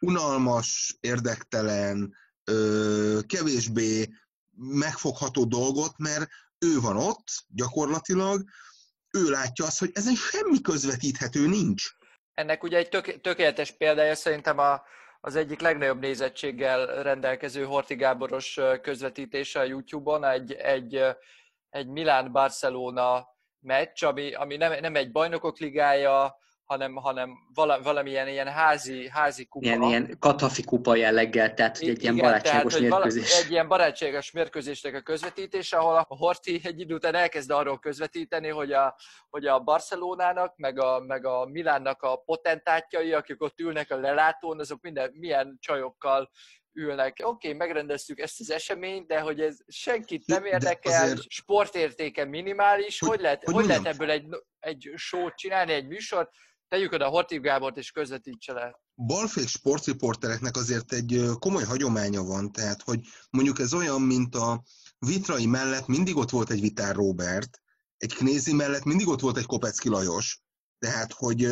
unalmas, 0.00 0.96
érdektelen, 1.00 2.14
kevésbé 3.26 4.08
megfogható 4.56 5.44
dolgot, 5.44 5.98
mert 5.98 6.28
ő 6.58 6.80
van 6.80 6.96
ott 6.96 7.26
gyakorlatilag, 7.48 8.44
ő 9.10 9.30
látja 9.30 9.64
azt, 9.64 9.78
hogy 9.78 9.90
ezen 9.94 10.14
semmi 10.14 10.60
közvetíthető 10.60 11.46
nincs. 11.46 11.84
Ennek 12.36 12.62
ugye 12.62 12.76
egy 12.76 12.88
tök, 12.88 13.20
tökéletes 13.20 13.70
példája 13.70 14.14
szerintem 14.14 14.58
a, 14.58 14.82
az 15.20 15.36
egyik 15.36 15.60
legnagyobb 15.60 16.00
nézettséggel 16.00 17.02
rendelkező 17.02 17.64
Horti 17.64 17.94
Gáboros 17.94 18.60
közvetítése 18.82 19.60
a 19.60 19.64
YouTube-on, 19.64 20.24
egy, 20.24 20.52
egy, 20.52 21.04
egy 21.70 21.86
Milán-Barcelona 21.86 23.28
meccs, 23.60 24.04
ami, 24.04 24.34
ami 24.34 24.56
nem, 24.56 24.80
nem 24.80 24.96
egy 24.96 25.12
bajnokok 25.12 25.58
ligája, 25.58 26.38
hanem, 26.66 26.94
hanem 26.94 27.38
vala, 27.54 27.82
valamilyen 27.82 28.28
ilyen 28.28 28.48
házi, 28.48 29.08
házi 29.08 29.44
kupa. 29.44 29.66
Ilyen, 29.66 29.82
ilyen 29.82 30.16
katafi 30.18 30.64
kupa 30.64 30.96
jelleggel, 30.96 31.54
tehát 31.54 31.78
egy 31.78 32.02
ilyen 32.02 32.16
barátságos 32.16 32.74
tehát, 32.74 32.88
mérkőzés. 32.88 33.30
Vala, 33.30 33.44
egy 33.44 33.50
ilyen 33.50 33.68
barátságos 33.68 34.30
mérkőzésnek 34.30 34.94
a 34.94 35.00
közvetítése, 35.00 35.76
ahol 35.76 35.96
a 35.96 36.06
Horti 36.08 36.60
egy 36.64 36.80
idő 36.80 36.94
után 36.94 37.14
elkezd 37.14 37.50
arról 37.50 37.78
közvetíteni, 37.78 38.48
hogy 38.48 38.72
a, 38.72 38.96
hogy 39.30 39.46
a 39.46 39.60
Barcelonának, 39.60 40.56
meg 40.56 40.78
a, 40.78 41.00
meg 41.00 41.26
a 41.26 41.46
Milánnak 41.46 42.02
a 42.02 42.16
potentátjai, 42.16 43.12
akik 43.12 43.42
ott 43.42 43.58
ülnek 43.58 43.90
a 43.90 43.96
lelátón, 43.96 44.60
azok 44.60 44.80
minden, 44.80 45.10
milyen 45.14 45.56
csajokkal 45.60 46.30
ülnek. 46.76 47.20
Oké, 47.22 47.48
okay, 47.48 47.52
megrendeztük 47.52 48.18
ezt 48.20 48.40
az 48.40 48.50
eseményt, 48.50 49.06
de 49.06 49.20
hogy 49.20 49.40
ez 49.40 49.56
senkit 49.66 50.26
nem 50.26 50.44
érdekel, 50.44 51.02
azért... 51.02 51.30
sportértéke 51.30 52.24
minimális, 52.24 52.98
hogy, 52.98 53.08
hogy, 53.08 53.20
lehet, 53.20 53.44
hogy, 53.44 53.54
hogy 53.54 53.66
lehet 53.66 53.86
ebből 53.86 54.10
egy, 54.10 54.26
egy 54.60 54.92
show 54.94 55.34
csinálni, 55.34 55.72
egy 55.72 55.86
műsort, 55.86 56.30
tegyük 56.68 56.92
oda 56.92 57.08
Hortib 57.08 57.42
Gábort 57.42 57.76
és 57.76 57.90
közvetítse 57.90 58.52
le. 58.52 58.80
Balfék 58.94 59.48
sportriportereknek 59.48 60.56
azért 60.56 60.92
egy 60.92 61.22
komoly 61.38 61.64
hagyománya 61.64 62.22
van, 62.22 62.52
tehát 62.52 62.82
hogy 62.82 63.00
mondjuk 63.30 63.58
ez 63.58 63.74
olyan, 63.74 64.02
mint 64.02 64.34
a 64.34 64.62
Vitrai 64.98 65.46
mellett 65.46 65.86
mindig 65.86 66.16
ott 66.16 66.30
volt 66.30 66.50
egy 66.50 66.60
Vitár 66.60 66.94
Robert, 66.94 67.60
egy 67.96 68.14
Knézi 68.14 68.52
mellett 68.52 68.84
mindig 68.84 69.08
ott 69.08 69.20
volt 69.20 69.36
egy 69.36 69.46
Kopecki 69.46 69.88
Lajos, 69.88 70.40
tehát 70.78 71.12
hogy 71.12 71.48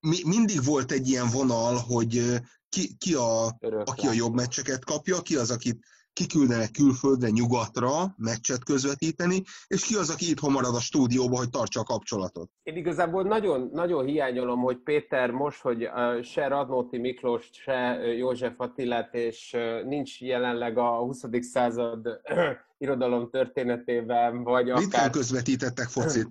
mi, 0.00 0.18
mindig 0.24 0.64
volt 0.64 0.92
egy 0.92 1.08
ilyen 1.08 1.28
vonal, 1.30 1.76
hogy 1.76 2.40
ki, 2.68 2.96
ki 2.96 3.14
a, 3.14 3.58
aki 3.84 4.06
a 4.06 4.12
jobb 4.12 4.34
meccseket 4.34 4.84
kapja, 4.84 5.22
ki 5.22 5.36
az, 5.36 5.50
akit 5.50 5.84
kiküldenek 6.18 6.70
külföldre, 6.70 7.28
nyugatra 7.30 8.14
meccset 8.16 8.64
közvetíteni, 8.64 9.42
és 9.66 9.84
ki 9.84 9.94
az, 9.94 10.10
aki 10.10 10.30
itthon 10.30 10.52
marad 10.52 10.74
a 10.74 10.80
stúdióba, 10.80 11.36
hogy 11.36 11.50
tartsa 11.50 11.80
a 11.80 11.84
kapcsolatot. 11.84 12.50
Én 12.62 12.76
igazából 12.76 13.22
nagyon, 13.22 13.70
nagyon 13.72 14.04
hiányolom, 14.04 14.60
hogy 14.60 14.76
Péter 14.76 15.30
most, 15.30 15.60
hogy 15.60 15.88
se 16.22 16.48
Radnóti 16.48 16.98
Miklós, 16.98 17.48
se 17.52 17.78
József 18.16 18.54
Attilát, 18.56 19.14
és 19.14 19.56
nincs 19.84 20.20
jelenleg 20.20 20.78
a 20.78 20.98
20. 20.98 21.24
század 21.40 22.20
irodalom 22.78 23.30
történetében, 23.30 24.42
vagy 24.42 24.70
akár... 24.70 24.82
Ritkán 24.82 25.10
közvetítettek 25.10 25.88
focit. 25.88 26.28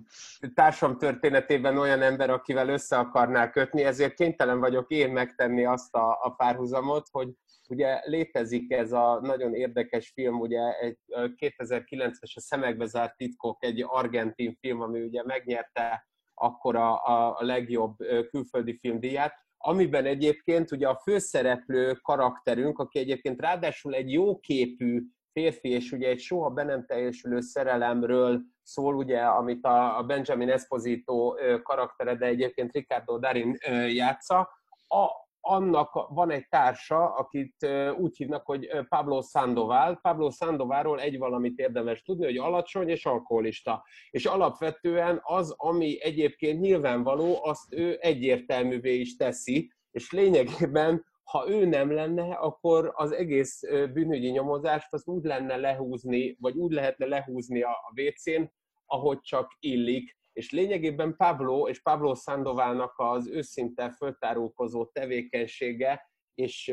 Társam 0.54 0.98
történetében 0.98 1.78
olyan 1.78 2.02
ember, 2.02 2.30
akivel 2.30 2.68
össze 2.68 2.98
akarná 2.98 3.50
kötni, 3.50 3.82
ezért 3.82 4.14
kénytelen 4.14 4.60
vagyok 4.60 4.90
én 4.90 5.12
megtenni 5.12 5.64
azt 5.64 5.94
a, 5.94 6.18
a 6.22 6.34
párhuzamot, 6.36 7.06
hogy 7.10 7.28
Ugye 7.70 8.00
létezik 8.04 8.72
ez 8.72 8.92
a 8.92 9.20
nagyon 9.22 9.54
érdekes 9.54 10.10
film, 10.14 10.40
ugye 10.40 10.78
egy 10.80 10.98
2009-es 11.36 12.34
a 12.34 12.40
Szemekbe 12.40 12.86
zárt 12.86 13.16
titkok, 13.16 13.64
egy 13.64 13.84
argentin 13.86 14.56
film, 14.60 14.80
ami 14.80 15.00
ugye 15.00 15.22
megnyerte 15.24 16.06
akkor 16.34 16.76
a, 16.76 17.04
a, 17.04 17.36
legjobb 17.38 17.96
külföldi 18.30 18.78
filmdíját, 18.78 19.34
amiben 19.56 20.04
egyébként 20.04 20.70
ugye 20.70 20.88
a 20.88 21.00
főszereplő 21.02 21.92
karakterünk, 21.92 22.78
aki 22.78 22.98
egyébként 22.98 23.40
ráadásul 23.40 23.94
egy 23.94 24.12
jóképű 24.12 25.02
férfi, 25.32 25.68
és 25.68 25.92
ugye 25.92 26.08
egy 26.08 26.20
soha 26.20 26.50
be 26.50 26.62
nem 26.62 26.86
teljesülő 26.86 27.40
szerelemről 27.40 28.40
szól, 28.62 28.94
ugye, 28.94 29.20
amit 29.20 29.64
a 29.64 30.04
Benjamin 30.06 30.50
Esposito 30.50 31.34
karaktere, 31.62 32.14
de 32.14 32.26
egyébként 32.26 32.72
Ricardo 32.72 33.18
Darin 33.18 33.58
játsza, 33.88 34.48
a, 34.88 35.27
annak 35.48 36.06
van 36.08 36.30
egy 36.30 36.48
társa, 36.48 37.14
akit 37.14 37.66
úgy 37.98 38.16
hívnak, 38.16 38.46
hogy 38.46 38.68
Pablo 38.88 39.22
Sandoval. 39.22 39.98
Pablo 40.02 40.30
Sandovalról 40.30 41.00
egy 41.00 41.18
valamit 41.18 41.58
érdemes 41.58 42.02
tudni, 42.02 42.24
hogy 42.24 42.36
alacsony 42.36 42.88
és 42.88 43.06
alkoholista. 43.06 43.84
És 44.10 44.26
alapvetően 44.26 45.20
az, 45.22 45.54
ami 45.56 46.02
egyébként 46.02 46.60
nyilvánvaló, 46.60 47.38
azt 47.42 47.74
ő 47.74 47.98
egyértelművé 48.00 48.94
is 48.94 49.16
teszi, 49.16 49.72
és 49.90 50.10
lényegében 50.12 51.04
ha 51.24 51.48
ő 51.48 51.64
nem 51.64 51.92
lenne, 51.92 52.34
akkor 52.34 52.92
az 52.94 53.12
egész 53.12 53.60
bűnügyi 53.92 54.30
nyomozást 54.30 54.92
az 54.92 55.06
úgy 55.06 55.24
lenne 55.24 55.56
lehúzni, 55.56 56.36
vagy 56.40 56.56
úgy 56.56 56.72
lehetne 56.72 57.06
lehúzni 57.06 57.62
a 57.62 57.92
WC-n, 57.96 58.42
ahogy 58.86 59.20
csak 59.20 59.56
illik, 59.60 60.17
és 60.38 60.50
lényegében 60.50 61.16
Pablo 61.16 61.68
és 61.68 61.82
Pablo 61.82 62.14
Sandovalnak 62.14 62.92
az 62.96 63.28
őszinte 63.28 63.90
föltárulkozó 63.90 64.86
tevékenysége 64.86 66.10
és 66.34 66.72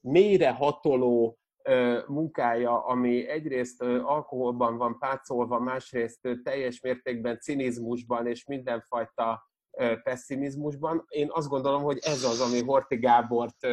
mélyre 0.00 0.50
hatoló 0.50 1.38
munkája, 2.06 2.84
ami 2.84 3.28
egyrészt 3.28 3.82
alkoholban 3.82 4.76
van 4.76 4.98
pácolva, 4.98 5.58
másrészt 5.58 6.28
teljes 6.42 6.80
mértékben 6.80 7.38
cinizmusban 7.40 8.26
és 8.26 8.44
mindenfajta 8.44 9.50
pessimizmusban. 10.02 11.04
Én 11.08 11.28
azt 11.30 11.48
gondolom, 11.48 11.82
hogy 11.82 11.98
ez 12.00 12.24
az, 12.24 12.40
ami 12.40 12.62
Horti 12.62 12.96
Gábort 12.96 13.66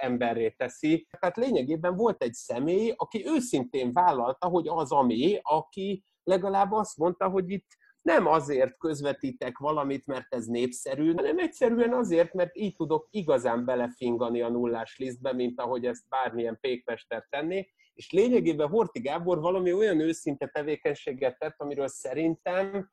emberré 0.00 0.50
teszi. 0.50 1.06
Tehát 1.20 1.36
lényegében 1.36 1.96
volt 1.96 2.22
egy 2.22 2.34
személy, 2.34 2.92
aki 2.96 3.26
őszintén 3.26 3.92
vállalta, 3.92 4.46
hogy 4.46 4.68
az 4.68 4.92
ami, 4.92 5.38
aki 5.42 6.04
legalább 6.22 6.72
azt 6.72 6.96
mondta, 6.96 7.28
hogy 7.28 7.50
itt 7.50 7.78
nem 8.02 8.26
azért 8.26 8.78
közvetítek 8.78 9.58
valamit, 9.58 10.06
mert 10.06 10.34
ez 10.34 10.46
népszerű, 10.46 11.14
hanem 11.14 11.38
egyszerűen 11.38 11.92
azért, 11.92 12.34
mert 12.34 12.56
így 12.56 12.76
tudok 12.76 13.06
igazán 13.10 13.64
belefingani 13.64 14.40
a 14.42 14.48
nullás 14.48 14.98
lisztbe, 14.98 15.32
mint 15.32 15.60
ahogy 15.60 15.84
ezt 15.86 16.08
bármilyen 16.08 16.58
pékmester 16.60 17.26
tenné, 17.28 17.68
és 17.94 18.10
lényegében 18.10 18.68
Horti 18.68 19.00
Gábor 19.00 19.40
valami 19.40 19.72
olyan 19.72 20.00
őszinte 20.00 20.46
tevékenységet 20.46 21.38
tett, 21.38 21.54
amiről 21.60 21.88
szerintem 21.88 22.90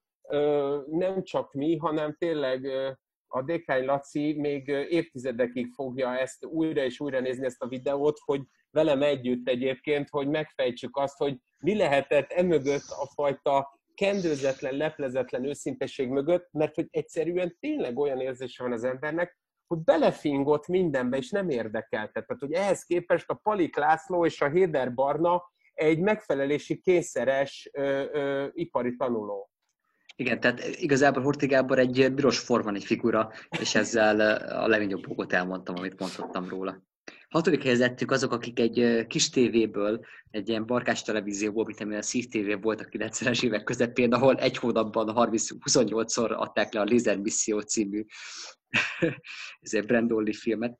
nem 0.89 1.23
csak 1.23 1.53
mi, 1.53 1.77
hanem 1.77 2.15
tényleg 2.17 2.67
a 3.27 3.41
Dékány 3.41 3.85
Laci 3.85 4.33
még 4.33 4.67
évtizedekig 4.67 5.73
fogja 5.73 6.17
ezt 6.17 6.45
újra 6.45 6.83
és 6.83 6.99
újra 6.99 7.19
nézni 7.19 7.45
ezt 7.45 7.61
a 7.61 7.67
videót, 7.67 8.19
hogy 8.25 8.41
velem 8.71 9.01
együtt 9.01 9.49
egyébként, 9.49 10.09
hogy 10.09 10.27
megfejtsük 10.27 10.97
azt, 10.97 11.17
hogy 11.17 11.37
mi 11.57 11.75
lehetett 11.75 12.31
emögött 12.31 12.89
a 12.89 13.07
fajta 13.13 13.76
kendőzetlen, 13.97 14.73
leplezetlen 14.73 15.45
őszintesség 15.45 16.09
mögött, 16.09 16.49
mert 16.51 16.75
hogy 16.75 16.87
egyszerűen 16.89 17.57
tényleg 17.59 17.97
olyan 17.97 18.19
érzése 18.19 18.63
van 18.63 18.71
az 18.71 18.83
embernek, 18.83 19.37
hogy 19.67 19.79
belefingott 19.79 20.67
mindenbe, 20.67 21.17
és 21.17 21.29
nem 21.29 21.49
érdekelte. 21.49 22.21
Tehát, 22.21 22.41
hogy 22.41 22.51
ehhez 22.51 22.83
képest 22.83 23.29
a 23.29 23.33
Palik 23.33 23.75
László 23.75 24.25
és 24.25 24.41
a 24.41 24.49
Héder 24.49 24.93
Barna 24.93 25.43
egy 25.73 25.99
megfelelési 25.99 26.79
kényszeres 26.79 27.69
ö, 27.73 28.03
ö, 28.11 28.47
ipari 28.53 28.95
tanuló. 28.95 29.49
Igen, 30.15 30.39
tehát 30.39 30.59
igazából 30.59 31.23
Horti 31.23 31.45
Gábor 31.45 31.79
egy 31.79 32.13
büros 32.13 32.39
forman 32.39 32.75
egy 32.75 32.83
figura, 32.83 33.31
és 33.59 33.75
ezzel 33.75 34.19
a 34.47 34.67
legnagyobb 34.67 35.05
dolgot 35.05 35.33
elmondtam, 35.33 35.75
amit 35.77 35.99
mondhattam 35.99 36.49
róla. 36.49 36.81
Hatodik 37.29 37.63
helyezettük 37.63 38.11
azok, 38.11 38.31
akik 38.31 38.59
egy 38.59 39.05
kis 39.07 39.29
tévéből, 39.29 40.05
egy 40.31 40.49
ilyen 40.49 40.65
barkás 40.65 41.01
televízióból, 41.01 41.65
mint 41.65 41.79
amilyen 41.79 42.01
a 42.01 42.03
Szív 42.03 42.25
TV 42.25 42.61
volt 42.61 42.81
a 42.81 42.85
90-es 42.85 43.43
évek 43.43 43.63
közepén, 43.63 44.13
ahol 44.13 44.35
egy 44.35 44.57
hónapban 44.57 45.11
28-szor 45.13 46.35
adták 46.35 46.73
le 46.73 46.79
a 46.79 46.85
Laser 46.85 47.17
Misszió 47.17 47.59
című 47.59 48.05
ez 49.61 49.73
egy 49.73 49.85
Brandolli 49.85 50.33
filmet, 50.33 50.79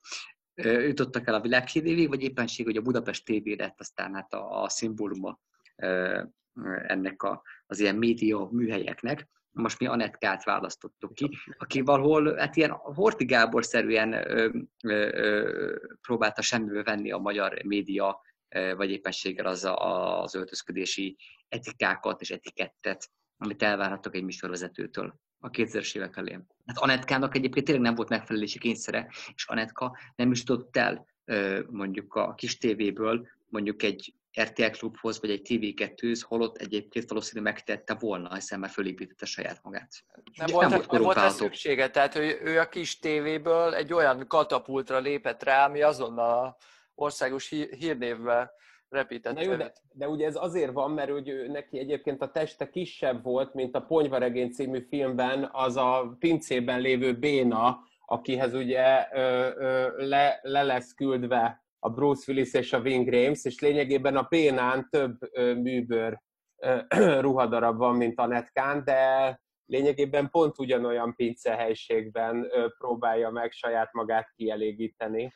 jutottak 0.64 1.28
el 1.28 1.34
a 1.34 1.42
világhírévig, 1.42 2.08
vagy 2.08 2.24
éppenség, 2.24 2.66
hogy 2.66 2.78
a 2.78 2.82
Budapest 2.82 3.26
TV 3.26 3.48
lett 3.58 3.80
aztán 3.80 4.14
hát 4.14 4.34
a, 4.34 4.64
a 4.64 4.70
szimbóluma 4.70 5.40
ennek 6.88 7.24
a, 7.24 7.42
az 7.66 7.80
ilyen 7.80 7.96
média 7.96 8.50
műhelyeknek 8.52 9.28
most 9.58 9.80
mi 9.80 9.88
Anetkát 9.88 10.44
választottuk 10.44 11.14
ki, 11.14 11.38
aki 11.58 11.82
valahol 11.82 12.36
hát 12.36 12.56
ilyen 12.56 12.72
Horti 12.72 13.26
Gábor-szerűen 13.26 14.14
ö, 14.14 14.50
ö, 14.84 15.10
ö, 15.14 15.76
próbálta 16.02 16.42
semmiből 16.42 16.84
venni 16.84 17.12
a 17.12 17.18
magyar 17.18 17.64
média, 17.64 18.22
ö, 18.50 18.74
vagy 18.76 18.92
éppenséggel 18.92 19.46
az, 19.46 19.64
a, 19.66 20.22
az 20.22 20.36
öltözködési 20.36 21.18
etikákat 21.50 22.22
és 22.22 22.30
etikettet, 22.30 23.10
amit 23.38 23.64
elvárhatok 23.64 24.16
egy 24.16 24.24
műsorvezetőtől. 24.24 25.20
a 25.40 25.50
2000-es 25.50 25.96
évek 25.96 26.18
elején. 26.18 26.48
Hát 26.66 26.78
Anetkának 26.78 27.36
egyébként 27.36 27.66
tényleg 27.66 27.84
nem 27.84 27.96
volt 27.96 28.10
megfelelési 28.10 28.60
kényszere, 28.60 29.08
és 29.36 29.46
Anetka 29.48 29.98
nem 30.16 30.32
is 30.32 30.44
tudott 30.44 30.78
el 30.78 31.06
mondjuk 31.70 32.14
a 32.14 32.34
kis 32.34 32.58
tévéből 32.58 33.28
mondjuk 33.50 33.84
egy 33.84 34.14
RTL 34.42 34.78
klubhoz, 34.78 35.22
vagy 35.22 35.30
egy 35.30 35.42
TV2-höz, 35.50 36.22
holott 36.28 36.58
egyébként 36.58 37.10
valószínűleg 37.10 37.54
megtette 37.54 37.96
volna, 38.00 38.34
hiszen 38.34 38.60
már 38.60 38.70
fölépítette 38.70 39.26
saját 39.26 39.60
magát. 39.64 39.90
Nem 40.36 40.48
volt, 40.52 40.70
nem 40.70 40.82
volt, 40.88 41.04
volt 41.04 41.30
szüksége, 41.30 41.90
tehát 41.90 42.16
ő, 42.16 42.40
ő 42.44 42.60
a 42.60 42.70
kis 42.70 43.00
tévéből 43.00 43.74
egy 43.74 43.94
olyan 43.94 44.28
katapultra 44.28 45.00
lépett 45.00 45.44
rá, 45.44 45.66
ami 45.66 45.82
azonnal 45.82 46.58
országos 46.96 47.50
hírnévvel 47.50 48.52
repített. 48.90 49.34
Na 49.34 49.42
jó, 49.42 49.56
de, 49.56 49.74
de 49.92 50.10
ugye 50.10 50.26
ez 50.26 50.36
azért 50.36 50.72
van, 50.72 50.92
mert 50.92 51.10
hogy 51.10 51.30
ő, 51.30 51.48
neki 51.48 51.80
egyébként 51.80 52.22
a 52.22 52.32
teste 52.32 52.70
kisebb 52.70 53.24
volt, 53.24 53.54
mint 53.54 53.76
a 53.76 53.82
Ponyvaregény 53.82 54.52
című 54.52 54.86
filmben 54.90 55.50
az 55.52 55.76
a 55.78 56.16
pincében 56.20 56.80
lévő 56.80 57.18
Béna, 57.18 57.80
akihez 58.06 58.54
ugye 58.54 59.08
ö, 59.14 59.50
ö, 59.56 60.08
le, 60.08 60.40
le 60.42 60.64
lesz 60.64 60.94
küldve 60.94 61.66
a 61.80 61.90
Bruce 61.90 62.32
Willis 62.32 62.54
és 62.54 62.74
a 62.74 62.82
Ving 62.82 63.08
Rhames, 63.10 63.44
és 63.44 63.60
lényegében 63.60 64.18
a 64.18 64.28
Bénán 64.30 64.88
több 64.90 65.18
műbőr 65.38 66.22
ruhadarab 67.26 67.78
van, 67.78 67.96
mint 67.96 68.20
a 68.20 68.26
Netkán, 68.26 68.84
de 68.84 69.40
lényegében 69.66 70.30
pont 70.30 70.60
ugyanolyan 70.60 71.16
pincehelyiségben 71.16 72.48
próbálja 72.78 73.30
meg 73.30 73.52
saját 73.52 73.94
magát 73.94 74.32
kielégíteni. 74.36 75.34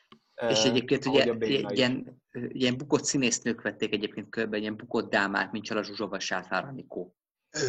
És 0.49 0.63
egyébként 0.63 1.06
ugye 1.06 1.36
ilyen, 1.73 2.21
ilyen 2.32 2.77
bukott 2.77 3.04
színésznők 3.04 3.62
vették 3.62 3.93
egyébként 3.93 4.30
körbe, 4.30 4.58
ilyen 4.58 4.77
bukott 4.77 5.10
dámák, 5.10 5.51
mint 5.51 5.65
Csala 5.65 5.84
Zsuzsa 5.84 6.08
vagy 6.08 6.21
Sáfár 6.21 6.63
Anikó. 6.63 7.15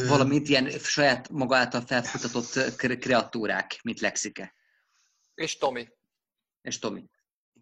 Valamint 0.08 0.48
ilyen 0.48 0.70
saját 0.70 1.28
maga 1.30 1.56
által 1.56 1.80
felfutatott 1.80 2.76
kreatúrák, 2.98 3.78
mint 3.82 4.00
Lexike. 4.00 4.54
És 5.34 5.56
Tomi. 5.56 5.88
És 6.60 6.78
Tomi. 6.78 7.04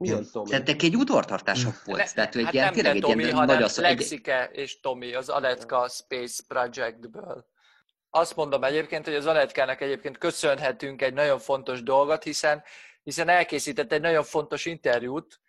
Milyen 0.00 0.26
Tomi? 0.32 0.48
Tehát 0.48 0.66
neki 0.66 0.86
egy 0.86 0.96
udvartartások 0.96 1.84
volt. 1.84 1.98
Le, 1.98 2.10
Tehát, 2.14 2.34
hát 2.34 2.52
ilyen, 2.52 2.64
nem 2.64 2.74
tényleg 2.74 2.94
egy 2.94 3.00
Tomi, 3.00 3.22
ilyen 3.22 3.34
hanem 3.34 3.58
nagy 3.58 3.72
Lexike 3.76 4.48
egy... 4.48 4.58
és 4.58 4.80
Tomi 4.80 5.14
az 5.14 5.28
Aletka 5.28 5.88
Space 5.88 6.42
Projectből. 6.48 7.46
Azt 8.10 8.36
mondom 8.36 8.64
egyébként, 8.64 9.04
hogy 9.04 9.14
az 9.14 9.26
Aletkának 9.26 9.80
egyébként 9.80 10.18
köszönhetünk 10.18 11.02
egy 11.02 11.14
nagyon 11.14 11.38
fontos 11.38 11.82
dolgot, 11.82 12.22
hiszen 12.22 12.62
hiszen 13.02 13.28
elkészített 13.28 13.92
egy 13.92 14.00
nagyon 14.00 14.24
fontos 14.24 14.66
interjút, 14.66 15.40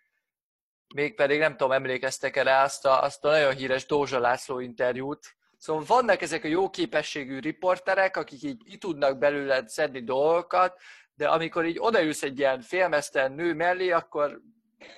mégpedig 0.94 1.38
nem 1.38 1.56
tudom, 1.56 1.72
emlékeztek 1.72 2.36
el 2.36 2.64
azt 2.64 2.86
a, 2.86 3.02
azt 3.02 3.24
a 3.24 3.30
nagyon 3.30 3.54
híres 3.54 3.86
Dózsa 3.86 4.18
László 4.18 4.58
interjút. 4.58 5.36
Szóval 5.58 5.84
vannak 5.86 6.22
ezek 6.22 6.44
a 6.44 6.48
jó 6.48 6.70
képességű 6.70 7.38
riporterek, 7.38 8.16
akik 8.16 8.42
így 8.42 8.64
ki 8.64 8.78
tudnak 8.78 9.18
belőled 9.18 9.68
szedni 9.68 10.04
dolgokat, 10.04 10.80
de 11.14 11.28
amikor 11.28 11.64
így 11.64 11.78
odaülsz 11.78 12.22
egy 12.22 12.38
ilyen 12.38 12.60
félmesztelen 12.60 13.32
nő 13.32 13.54
mellé, 13.54 13.90
akkor 13.90 14.40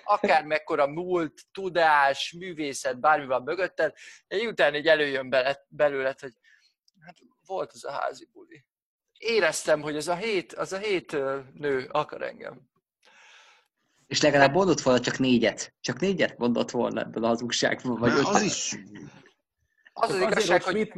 akár 0.05 0.45
mekkora 0.45 0.87
múlt, 0.87 1.43
tudás, 1.53 2.33
művészet, 2.39 3.01
bármi 3.01 3.27
van 3.27 3.43
mögötted, 3.43 3.95
egy 4.27 4.47
után 4.47 4.75
így 4.75 4.87
előjön 4.87 5.35
belőled, 5.69 6.21
hogy 6.21 6.33
hát 7.01 7.17
volt 7.47 7.73
az 7.73 7.85
a 7.85 7.91
házi 7.91 8.29
buli 8.33 8.65
éreztem, 9.19 9.81
hogy 9.81 9.97
ez 9.97 10.09
a 10.09 10.15
hét, 10.15 10.53
az 10.53 10.73
a 10.73 10.79
hét 10.79 11.17
nő 11.53 11.89
akar 11.93 12.23
engem. 12.23 12.61
És 14.07 14.21
legalább 14.21 14.53
mondott 14.53 14.81
volna 14.81 15.01
csak 15.01 15.19
négyet. 15.19 15.75
Csak 15.81 16.01
négyet 16.01 16.39
mondott 16.39 16.71
volna 16.71 17.01
ebből 17.01 17.25
a 17.25 17.27
hazugságból. 17.27 17.97
Vagy 17.97 18.13
az 18.13 18.43
is... 18.43 18.77
Az 19.93 20.11
az 20.11 20.21
igazság, 20.21 20.63
hogy 20.63 20.93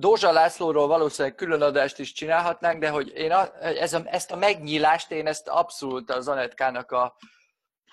Dózsa 0.00 0.32
Lászlóról 0.32 0.86
valószínűleg 0.86 1.36
külön 1.36 1.62
adást 1.62 1.98
is 1.98 2.12
csinálhatnánk, 2.12 2.80
de 2.80 2.88
hogy 2.88 3.12
én 3.14 3.32
a, 3.32 3.64
ez 3.64 3.92
a, 3.92 4.02
ezt 4.04 4.30
a 4.30 4.36
megnyílást, 4.36 5.10
én 5.10 5.26
ezt 5.26 5.48
abszolút 5.48 6.10
az 6.10 6.28
Anetkának 6.28 6.90
a, 6.90 7.16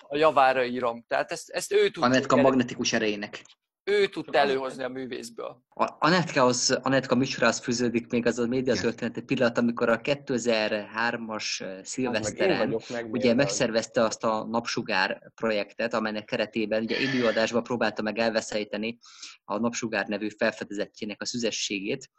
a 0.08 0.16
javára 0.16 0.64
írom. 0.64 1.04
Tehát 1.08 1.32
ezt, 1.32 1.50
ezt 1.50 1.72
ő 1.72 1.84
tudja. 1.84 2.08
Anetka 2.08 2.36
magnetikus 2.36 2.92
erejének 2.92 3.42
ő 3.88 4.06
tudta 4.06 4.38
előhozni 4.38 4.82
a 4.82 4.88
művészből. 4.88 5.62
A 5.68 5.94
Anetka, 5.98 6.52
Anetka 6.82 7.14
műsorához 7.14 7.58
fűződik 7.58 8.10
még 8.10 8.26
az 8.26 8.38
a 8.38 8.46
média 8.46 8.74
történeti 8.74 9.22
pillanat, 9.22 9.58
amikor 9.58 9.88
a 9.88 10.00
2003-as 10.00 11.64
szilveszteren 11.82 12.80
ugye 13.10 13.34
megszervezte 13.34 14.02
azt 14.02 14.24
a 14.24 14.44
Napsugár 14.44 15.32
projektet, 15.34 15.94
amelynek 15.94 16.24
keretében 16.24 16.82
ugye 16.82 17.00
időadásban 17.00 17.62
próbálta 17.62 18.02
meg 18.02 18.18
elveszejteni 18.18 18.98
a 19.44 19.58
Napsugár 19.58 20.06
nevű 20.06 20.28
felfedezettjének 20.28 21.22
a 21.22 21.26
szüzességét, 21.26 22.10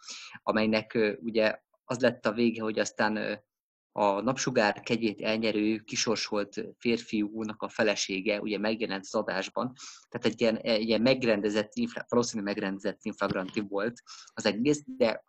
amelynek 0.43 1.17
ugye 1.19 1.55
az 1.83 1.99
lett 1.99 2.25
a 2.25 2.31
vége, 2.31 2.61
hogy 2.61 2.79
aztán 2.79 3.43
a 3.91 4.21
napsugár 4.21 4.79
kegyét 4.79 5.21
elnyerő 5.21 5.77
kisorsolt 5.77 6.65
férfiúnak 6.77 7.61
a 7.61 7.69
felesége 7.69 8.39
ugye 8.39 8.57
megjelent 8.57 9.03
az 9.03 9.15
adásban, 9.15 9.73
tehát 10.09 10.25
egy 10.27 10.41
ilyen, 10.41 10.57
egy 10.57 10.87
ilyen 10.87 11.01
megrendezett, 11.01 11.71
valószínűleg 12.07 12.53
megrendezett 12.53 12.99
inflagranti 13.01 13.59
volt 13.59 14.01
az 14.33 14.45
egész, 14.45 14.83
de 14.85 15.23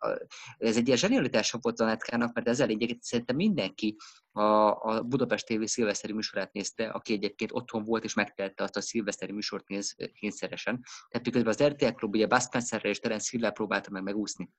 ez 0.57 0.77
egy 0.77 0.85
ilyen 0.85 0.97
zsenialitása 0.97 1.57
volt 1.61 1.79
a 1.79 1.85
netkának, 1.85 2.33
mert 2.33 2.47
ezzel 2.47 2.69
egyébként 2.69 3.03
szerintem 3.03 3.35
mindenki 3.35 3.95
a, 4.31 4.41
a 4.41 5.01
Budapest 5.01 5.45
TV 5.45 5.63
szilveszteri 5.63 6.13
műsorát 6.13 6.53
nézte, 6.53 6.89
aki 6.89 7.13
egyébként 7.13 7.51
otthon 7.53 7.83
volt 7.83 8.03
és 8.03 8.13
megtette 8.13 8.63
azt 8.63 8.77
a 8.77 8.81
szilveszteri 8.81 9.31
műsort 9.31 9.67
néz 9.67 9.95
kényszeresen. 10.13 10.85
Tehát 11.09 11.25
miközben 11.25 11.53
az 11.53 11.63
RTL 11.63 11.93
Klub 11.93 12.15
ugye 12.15 12.27
Buzz 12.27 12.47
és 12.81 12.99
Terence 12.99 13.37
Hill 13.37 13.51
próbálta 13.51 13.91
meg 13.91 14.03
megúszni 14.03 14.49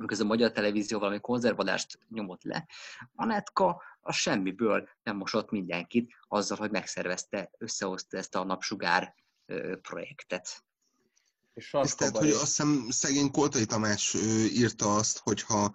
amikor 0.00 0.20
a 0.20 0.28
magyar 0.28 0.52
televízió 0.52 0.98
valami 0.98 1.20
konzervadást 1.20 1.98
nyomott 2.08 2.42
le, 2.42 2.66
Anetka 3.14 3.82
a 4.00 4.12
semmiből 4.12 4.88
nem 5.02 5.16
mosott 5.16 5.50
mindenkit 5.50 6.12
azzal, 6.28 6.56
hogy 6.56 6.70
megszervezte, 6.70 7.50
összehozta 7.58 8.16
ezt 8.16 8.34
a 8.34 8.44
napsugár 8.44 9.14
projektet. 9.82 10.64
És 11.54 11.74
Ez 11.74 11.94
tehát, 11.94 12.16
hogy 12.16 12.30
azt 12.30 12.40
hiszem 12.40 12.86
szegény 12.90 13.30
Koltai 13.30 13.64
Tamás 13.64 14.14
írta 14.52 14.94
azt, 14.94 15.18
hogyha 15.18 15.74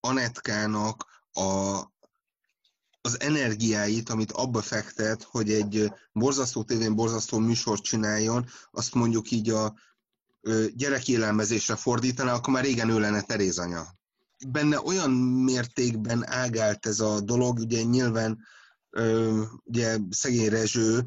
Anetkának 0.00 1.22
a, 1.32 1.42
az 3.00 3.20
energiáit, 3.20 4.08
amit 4.08 4.32
abba 4.32 4.60
fektet, 4.60 5.22
hogy 5.22 5.52
egy 5.52 5.92
borzasztó 6.12 6.62
tévén 6.62 6.94
borzasztó 6.94 7.38
műsort 7.38 7.82
csináljon, 7.82 8.46
azt 8.70 8.94
mondjuk 8.94 9.30
így 9.30 9.50
a 9.50 9.74
gyerekélelmezésre 10.74 11.76
fordítaná, 11.76 12.32
akkor 12.32 12.52
már 12.52 12.64
régen 12.64 12.90
ő 12.90 12.98
lenne 12.98 13.22
Teréz 13.22 13.58
anya. 13.58 13.96
Benne 14.48 14.80
olyan 14.80 15.10
mértékben 15.44 16.30
ágált 16.30 16.86
ez 16.86 17.00
a 17.00 17.20
dolog, 17.20 17.58
ugye 17.58 17.82
nyilván 17.82 18.38
ugye 19.64 19.98
szegény 20.10 20.48
Rezső, 20.48 21.04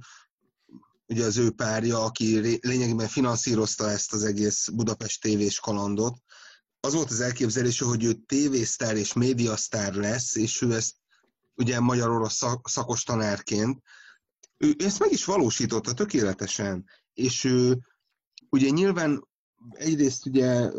ugye 1.07 1.25
az 1.25 1.37
ő 1.37 1.51
párja, 1.51 2.03
aki 2.03 2.59
lényegében 2.61 3.07
finanszírozta 3.07 3.89
ezt 3.89 4.13
az 4.13 4.23
egész 4.23 4.67
Budapest 4.67 5.21
tévés 5.21 5.59
kalandot, 5.59 6.17
az 6.79 6.93
volt 6.93 7.11
az 7.11 7.19
elképzelése, 7.19 7.85
hogy 7.85 8.03
ő 8.03 8.13
tévésztár 8.13 8.95
és 8.95 9.13
médiasztár 9.13 9.93
lesz, 9.93 10.35
és 10.35 10.61
ő 10.61 10.73
ezt 10.73 10.95
ugye 11.55 11.79
magyar-orosz 11.79 12.41
szakos 12.63 13.03
tanárként, 13.03 13.81
ő 14.57 14.75
ezt 14.77 14.99
meg 14.99 15.11
is 15.11 15.25
valósította 15.25 15.93
tökéletesen, 15.93 16.85
és 17.13 17.43
ő 17.43 17.77
ugye 18.51 18.69
nyilván 18.69 19.27
egyrészt 19.71 20.25
ugye, 20.25 20.69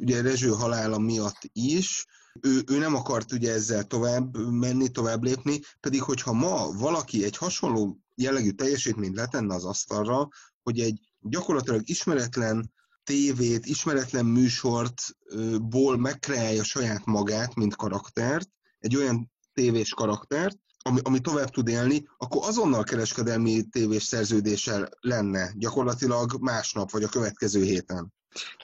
ugye 0.00 0.22
Rezső 0.22 0.48
halála 0.48 0.98
miatt 0.98 1.38
is, 1.52 2.06
ő, 2.40 2.62
ő 2.66 2.78
nem 2.78 2.94
akart 2.94 3.32
ugye 3.32 3.52
ezzel 3.52 3.84
tovább 3.84 4.36
menni, 4.50 4.88
tovább 4.88 5.22
lépni, 5.22 5.60
pedig 5.80 6.02
hogyha 6.02 6.32
ma 6.32 6.72
valaki 6.72 7.24
egy 7.24 7.36
hasonló 7.36 7.98
jellegű 8.14 8.50
teljesítményt 8.50 9.16
letenne 9.16 9.54
az 9.54 9.64
asztalra, 9.64 10.28
hogy 10.62 10.80
egy 10.80 11.00
gyakorlatilag 11.20 11.88
ismeretlen 11.88 12.72
tévét, 13.04 13.66
ismeretlen 13.66 14.26
műsortból 14.26 15.96
megkreálja 15.96 16.64
saját 16.64 17.04
magát, 17.04 17.54
mint 17.54 17.76
karaktert, 17.76 18.48
egy 18.78 18.96
olyan 18.96 19.30
tévés 19.52 19.90
karaktert, 19.94 20.58
ami, 20.82 21.00
ami 21.02 21.20
tovább 21.20 21.48
tud 21.48 21.68
élni, 21.68 22.08
akkor 22.18 22.42
azonnal 22.44 22.82
kereskedelmi 22.82 23.62
tévés 23.70 24.02
szerződéssel 24.02 24.88
lenne, 25.00 25.52
gyakorlatilag 25.56 26.36
másnap 26.40 26.90
vagy 26.90 27.02
a 27.02 27.08
következő 27.08 27.62
héten. 27.62 28.12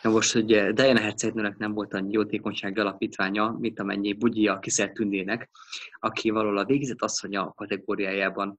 Na 0.02 0.10
most, 0.10 0.32
hogy 0.32 0.46
Diana 0.72 1.00
hercegnőnek 1.00 1.56
nem 1.56 1.72
volt 1.72 1.94
annyi 1.94 2.12
jótékonysági 2.12 2.80
alapítványa, 2.80 3.56
mint 3.60 3.80
amennyi 3.80 4.12
Bugyia 4.12 4.58
Kiszert 4.58 4.94
Tündének, 4.94 5.48
aki 6.00 6.30
valahol 6.30 6.58
a 6.58 6.64
végzett 6.64 7.02
asszonya 7.02 7.52
kategóriájában 7.56 8.58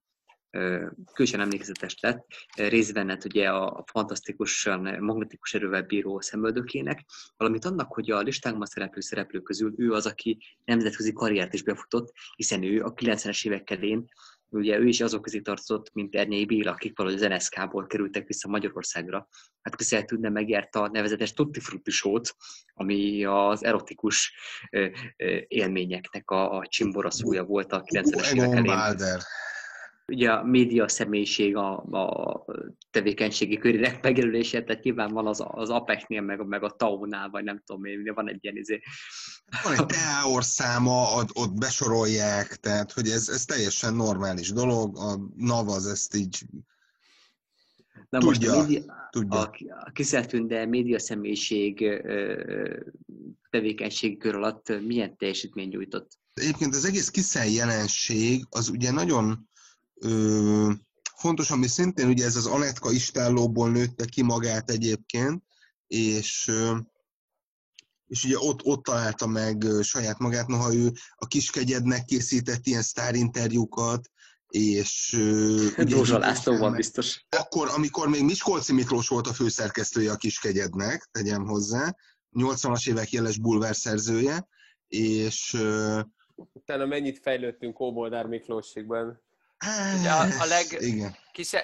különösen 1.13 1.39
emlékezetes 1.39 1.99
lett, 1.99 2.25
részben 2.55 3.19
ugye 3.25 3.49
a 3.49 3.83
fantasztikusan 3.91 4.97
magnetikus 4.99 5.53
erővel 5.53 5.81
bíró 5.81 6.21
szemöldökének, 6.21 7.05
valamint 7.37 7.65
annak, 7.65 7.93
hogy 7.93 8.11
a 8.11 8.21
listánkban 8.21 8.67
szereplő 8.67 9.01
szereplők 9.01 9.43
közül 9.43 9.73
ő 9.77 9.91
az, 9.91 10.05
aki 10.05 10.37
nemzetközi 10.65 11.13
karriert 11.13 11.53
is 11.53 11.63
befutott, 11.63 12.13
hiszen 12.35 12.63
ő 12.63 12.83
a 12.83 12.93
90-es 12.93 13.45
évek 13.45 13.69
elén 13.69 14.09
ugye 14.49 14.77
ő 14.77 14.87
is 14.87 15.01
azok 15.01 15.21
közé 15.21 15.39
tartozott, 15.39 15.93
mint 15.93 16.15
Ernyei 16.15 16.45
Béla, 16.45 16.71
akik 16.71 16.97
valahogy 16.97 17.21
az 17.21 17.29
NSZK-ból 17.29 17.87
kerültek 17.87 18.27
vissza 18.27 18.47
Magyarországra. 18.47 19.27
Hát 19.61 20.05
tudna 20.05 20.29
megérte 20.29 20.79
a 20.79 20.87
nevezetes 20.87 21.33
Tutti 21.33 21.59
Frutti 21.59 21.91
show 21.91 22.19
ami 22.73 23.25
az 23.25 23.63
erotikus 23.63 24.33
élményeknek 25.47 26.29
a, 26.29 26.57
a 26.57 26.67
csimboraszója 26.67 27.43
volt 27.43 27.71
a 27.71 27.83
90-es 27.83 28.33
évek 28.33 28.55
elején 28.55 29.19
ugye 30.11 30.31
a 30.31 30.43
média 30.43 30.87
személyiség 30.87 31.55
a, 31.55 31.77
a 31.77 32.45
tevékenységi 32.91 33.57
körének 33.57 34.03
megjelölése, 34.03 34.63
tehát 34.63 34.83
nyilván 34.83 35.13
van 35.13 35.27
az, 35.27 35.43
az 35.47 35.69
Apex-nél, 35.69 36.21
meg, 36.21 36.47
meg 36.47 36.63
a 36.63 36.69
TAO-nál, 36.69 37.29
vagy 37.29 37.43
nem 37.43 37.61
tudom 37.65 37.85
én, 37.85 38.11
van 38.15 38.29
egy 38.29 38.37
ilyen 38.41 38.57
izé. 38.57 38.81
Van 39.63 39.73
egy 39.73 39.85
teor 39.85 40.43
száma, 40.43 41.13
ott, 41.15 41.29
ott 41.33 41.53
besorolják, 41.53 42.55
tehát 42.55 42.91
hogy 42.91 43.07
ez, 43.07 43.29
ez 43.29 43.45
teljesen 43.45 43.93
normális 43.93 44.51
dolog, 44.51 44.97
a 44.97 45.19
NAV 45.35 45.69
az 45.69 45.87
ezt 45.87 46.15
így 46.15 46.45
Na 48.09 48.19
tudja, 48.19 48.53
most 48.53 48.63
a, 48.63 48.67
média, 48.67 49.09
tudja. 49.09 49.39
a, 49.39 49.91
kiszeltünde 49.93 50.65
média 50.65 50.99
személyiség 50.99 52.01
tevékenység 53.49 54.17
kör 54.17 54.35
alatt 54.35 54.81
milyen 54.81 55.17
teljesítmény 55.17 55.67
nyújtott? 55.67 56.11
Egyébként 56.33 56.75
az 56.75 56.85
egész 56.85 57.09
kiszel 57.09 57.47
jelenség 57.47 58.45
az 58.49 58.69
ugye 58.69 58.91
nagyon 58.91 59.49
Ö, 59.99 60.71
fontos, 61.15 61.51
ami 61.51 61.67
szintén 61.67 62.07
ugye 62.07 62.25
ez 62.25 62.35
az 62.35 62.45
Anetka 62.45 62.91
istállóból 62.91 63.71
nőtte 63.71 64.05
ki 64.05 64.21
magát 64.21 64.69
egyébként, 64.69 65.43
és 65.87 66.51
és 68.07 68.23
ugye 68.23 68.37
ott, 68.39 68.63
ott 68.63 68.83
találta 68.83 69.27
meg 69.27 69.65
saját 69.81 70.19
magát, 70.19 70.47
noha 70.47 70.73
ő 70.73 70.91
a 71.15 71.27
kiskegyednek 71.27 72.05
készített 72.05 72.65
ilyen 72.65 72.81
sztárinterjúkat, 72.81 74.11
és... 74.47 75.17
Dózsa 75.77 76.17
László 76.27 76.57
van 76.57 76.75
biztos. 76.75 77.25
Akkor, 77.29 77.69
amikor 77.75 78.07
még 78.07 78.23
Miskolci 78.23 78.73
Miklós 78.73 79.07
volt 79.07 79.27
a 79.27 79.33
főszerkesztője 79.33 80.11
a 80.11 80.15
kiskegyednek, 80.15 81.09
tegyem 81.11 81.45
hozzá, 81.45 81.95
80-as 82.31 82.89
évek 82.89 83.11
jeles 83.11 83.37
bulvár 83.37 83.75
szerzője, 83.75 84.47
és... 84.87 85.57
Utána 86.35 86.85
mennyit 86.85 87.19
fejlődtünk 87.19 87.79
Óboldár 87.79 88.25
Miklóségben. 88.25 89.25
Ugye 89.99 90.09
a, 90.09 90.21
a 90.39 90.45
leg, 90.45 90.65
Igen. 90.79 91.15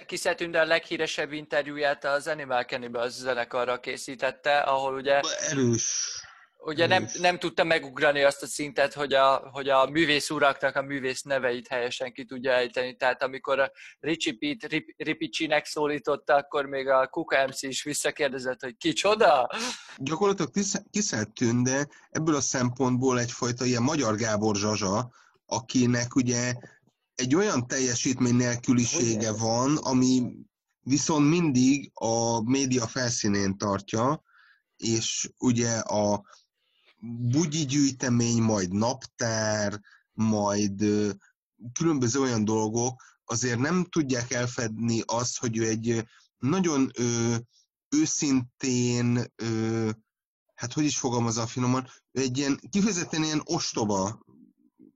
Kisze, 0.06 0.36
Tünde 0.36 0.60
a 0.60 0.66
leghíresebb 0.66 1.32
interjúját 1.32 2.06
az 2.06 2.28
Animal 2.28 2.64
Cannibal 2.64 3.10
zenekarra 3.10 3.80
készítette, 3.80 4.60
ahol 4.60 4.96
ugye... 4.96 5.20
Erős. 5.50 6.22
Ugye 6.66 6.88
nem, 6.88 7.08
nem 7.20 7.40
tudta 7.40 7.64
megugrani 7.64 8.24
azt 8.24 8.44
a 8.44 8.48
szintet, 8.48 8.94
hogy 8.94 9.14
a, 9.14 9.50
hogy 9.52 9.70
a 9.70 9.90
művész 9.90 10.30
uraknak 10.30 10.76
a 10.76 10.82
művész 10.82 11.22
neveit 11.22 11.68
helyesen 11.68 12.14
ki 12.14 12.26
tudja 12.26 12.52
ejteni. 12.52 12.96
Tehát 12.96 13.24
amikor 13.24 13.60
a 13.60 13.72
Richie 14.00 14.34
Pete 14.40 14.68
Rip, 14.68 14.94
Ripicsinek 14.98 15.66
szólította, 15.66 16.36
akkor 16.36 16.66
még 16.66 16.88
a 16.88 17.08
Kuka 17.08 17.48
MC 17.48 17.62
is 17.62 17.84
visszakérdezett, 17.84 18.62
hogy 18.62 18.78
kicsoda? 18.78 19.50
Gyakorlatilag 19.98 20.52
Kiszelt 20.92 21.34
Tünde 21.34 21.88
ebből 22.10 22.36
a 22.36 22.42
szempontból 22.42 23.20
egyfajta 23.20 23.66
ilyen 23.66 23.84
Magyar 23.84 24.16
Gábor 24.16 24.56
Zsazsa, 24.56 25.12
akinek 25.46 26.16
ugye 26.16 26.54
egy 27.16 27.36
olyan 27.36 27.68
teljesítmény 27.68 28.36
nélkülisége 28.36 29.32
van, 29.32 29.78
ami 29.78 30.36
viszont 30.80 31.30
mindig 31.30 31.92
a 31.94 32.42
média 32.50 32.88
felszínén 32.88 33.58
tartja, 33.58 34.24
és 34.78 35.30
ugye 35.38 35.78
a 35.78 36.24
bugyi 37.00 37.66
gyűjtemény, 37.66 38.42
majd 38.42 38.72
naptár, 38.72 39.82
majd 40.14 40.84
különböző 41.74 42.22
olyan 42.22 42.46
dolgok 42.46 43.02
azért 43.26 43.60
nem 43.60 43.86
tudják 43.90 44.32
elfedni 44.32 45.02
azt, 45.06 45.38
hogy 45.38 45.58
ő 45.58 45.68
egy 45.68 46.08
nagyon 46.38 46.92
ö, 46.98 47.36
őszintén, 47.90 49.34
ö, 49.36 49.90
hát 50.56 50.74
hogy 50.74 50.84
is 50.84 50.98
fogalmazza 50.98 51.48
finoman, 51.48 51.88
egy 52.12 52.38
ilyen 52.38 52.60
kifejezetten 52.70 53.24
ilyen 53.24 53.42
ostoba 53.44 54.26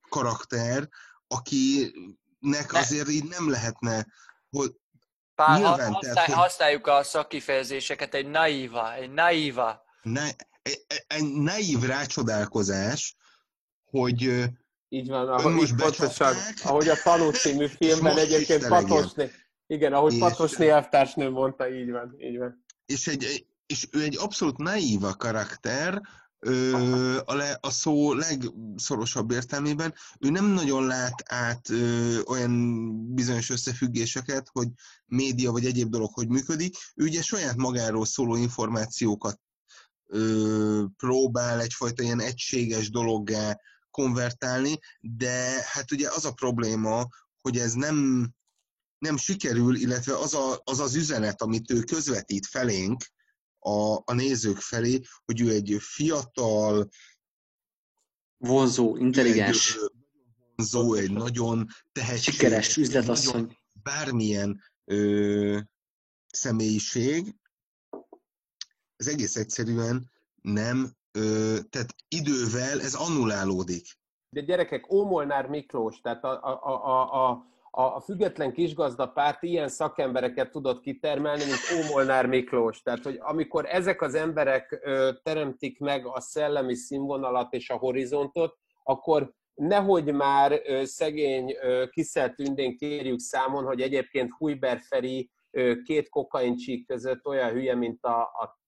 karakter, 0.09 0.89
akinek 1.27 2.73
azért 2.73 3.09
így 3.09 3.23
nem 3.23 3.49
lehetne, 3.49 4.05
hogy 4.49 4.75
Pár, 5.35 5.59
nyilván, 5.59 5.93
használj, 5.93 6.13
tehát, 6.13 6.29
hogy... 6.29 6.35
használjuk 6.35 6.87
a 6.87 7.03
szakifejezéseket, 7.03 8.13
egy 8.13 8.27
naíva, 8.27 8.93
egy 8.93 9.11
naíva. 9.11 9.83
Ne, 10.01 10.29
egy, 10.61 10.85
egy 11.07 11.33
naív 11.33 11.79
rácsodálkozás, 11.79 13.15
hogy 13.83 14.49
így 14.89 15.07
van, 15.07 15.27
ahogy, 15.29 15.75
pontosan, 15.75 16.35
ahogy 16.63 16.87
a 16.87 16.95
Tanú 17.03 17.31
című 17.31 17.67
filmben 17.67 18.17
egyébként 18.17 18.67
Patosné, 18.67 19.31
igen, 19.67 19.93
ahogy 19.93 20.13
és, 20.13 20.19
Patosné 20.19 20.69
elvtársnő 20.69 21.29
mondta, 21.29 21.69
így 21.69 21.91
van, 21.91 22.15
így 22.19 22.37
van. 22.37 22.65
És, 22.85 23.07
egy, 23.07 23.45
és 23.65 23.87
ő 23.91 24.01
egy 24.01 24.17
abszolút 24.17 24.57
naíva 24.57 25.13
karakter, 25.15 26.01
ö, 26.39 27.17
a, 27.25 27.35
le, 27.35 27.57
a 27.61 27.71
szó 27.71 28.13
legszorosabb 28.13 29.31
értelmében, 29.31 29.93
ő 30.19 30.29
nem 30.29 30.45
nagyon 30.45 30.85
lát 30.85 31.23
át 31.25 31.69
ö, 31.69 32.19
olyan 32.21 33.13
bizonyos 33.13 33.49
összefüggéseket, 33.49 34.49
hogy 34.51 34.67
média 35.05 35.51
vagy 35.51 35.65
egyéb 35.65 35.89
dolog 35.89 36.13
hogy 36.13 36.27
működik. 36.27 36.75
Ő 36.95 37.03
ugye 37.05 37.21
saját 37.21 37.55
magáról 37.55 38.05
szóló 38.05 38.35
információkat 38.35 39.39
ö, 40.07 40.83
próbál 40.97 41.59
egyfajta 41.59 42.03
ilyen 42.03 42.19
egységes 42.19 42.89
dologgá 42.89 43.59
konvertálni, 43.91 44.79
de 44.99 45.63
hát 45.71 45.91
ugye 45.91 46.09
az 46.09 46.25
a 46.25 46.31
probléma, 46.31 47.07
hogy 47.41 47.57
ez 47.57 47.73
nem, 47.73 48.29
nem 48.97 49.17
sikerül, 49.17 49.75
illetve 49.75 50.17
az, 50.17 50.33
a, 50.33 50.61
az 50.63 50.79
az 50.79 50.95
üzenet, 50.95 51.41
amit 51.41 51.71
ő 51.71 51.79
közvetít 51.79 52.45
felénk, 52.45 53.03
a, 53.59 54.01
a 54.05 54.13
nézők 54.13 54.57
felé, 54.57 55.01
hogy 55.25 55.41
ő 55.41 55.51
egy 55.51 55.77
fiatal, 55.79 56.89
vonzó, 58.37 58.95
intelligens, 58.97 59.75
egy, 59.75 59.91
vonzó, 60.55 60.93
egy 60.93 61.11
nagyon 61.11 61.67
tehetséges, 61.91 62.35
sikeres 62.35 62.77
üzletasszony, 62.77 63.57
bármilyen 63.83 64.61
ö, 64.85 65.59
személyiség, 66.27 67.35
ez 68.95 69.07
egész 69.07 69.35
egyszerűen 69.35 70.11
nem, 70.41 70.95
ö, 71.11 71.57
tehát 71.69 71.95
idővel 72.07 72.81
ez 72.81 72.93
annulálódik. 72.93 73.85
De 74.29 74.41
gyerekek, 74.41 74.91
Ómolnár 74.91 75.47
Miklós, 75.47 75.99
tehát 76.01 76.23
a, 76.23 76.43
a, 76.43 76.85
a, 76.85 77.29
a 77.29 77.45
a 77.79 77.99
független 77.99 78.53
kisgazdapárt 78.53 79.43
ilyen 79.43 79.67
szakembereket 79.67 80.51
tudott 80.51 80.81
kitermelni, 80.81 81.43
mint 81.43 81.85
Ómolnár 81.85 82.25
Miklós. 82.25 82.81
Tehát, 82.81 83.03
hogy 83.03 83.17
amikor 83.21 83.65
ezek 83.65 84.01
az 84.01 84.15
emberek 84.15 84.87
teremtik 85.23 85.79
meg 85.79 86.05
a 86.05 86.19
szellemi 86.19 86.75
színvonalat 86.75 87.53
és 87.53 87.69
a 87.69 87.77
horizontot, 87.77 88.57
akkor 88.83 89.33
nehogy 89.53 90.13
már 90.13 90.61
szegény 90.83 91.55
kiszelt 91.89 92.35
tündén 92.35 92.77
kérjük 92.77 93.19
számon, 93.19 93.65
hogy 93.65 93.81
egyébként 93.81 94.31
Hujber 94.37 94.79
Feri 94.79 95.31
két 95.83 96.09
kokaincsík 96.09 96.87
között 96.87 97.25
olyan 97.25 97.49
hülye, 97.49 97.75
mint 97.75 98.03
a, 98.03 98.21
a, 98.21 98.59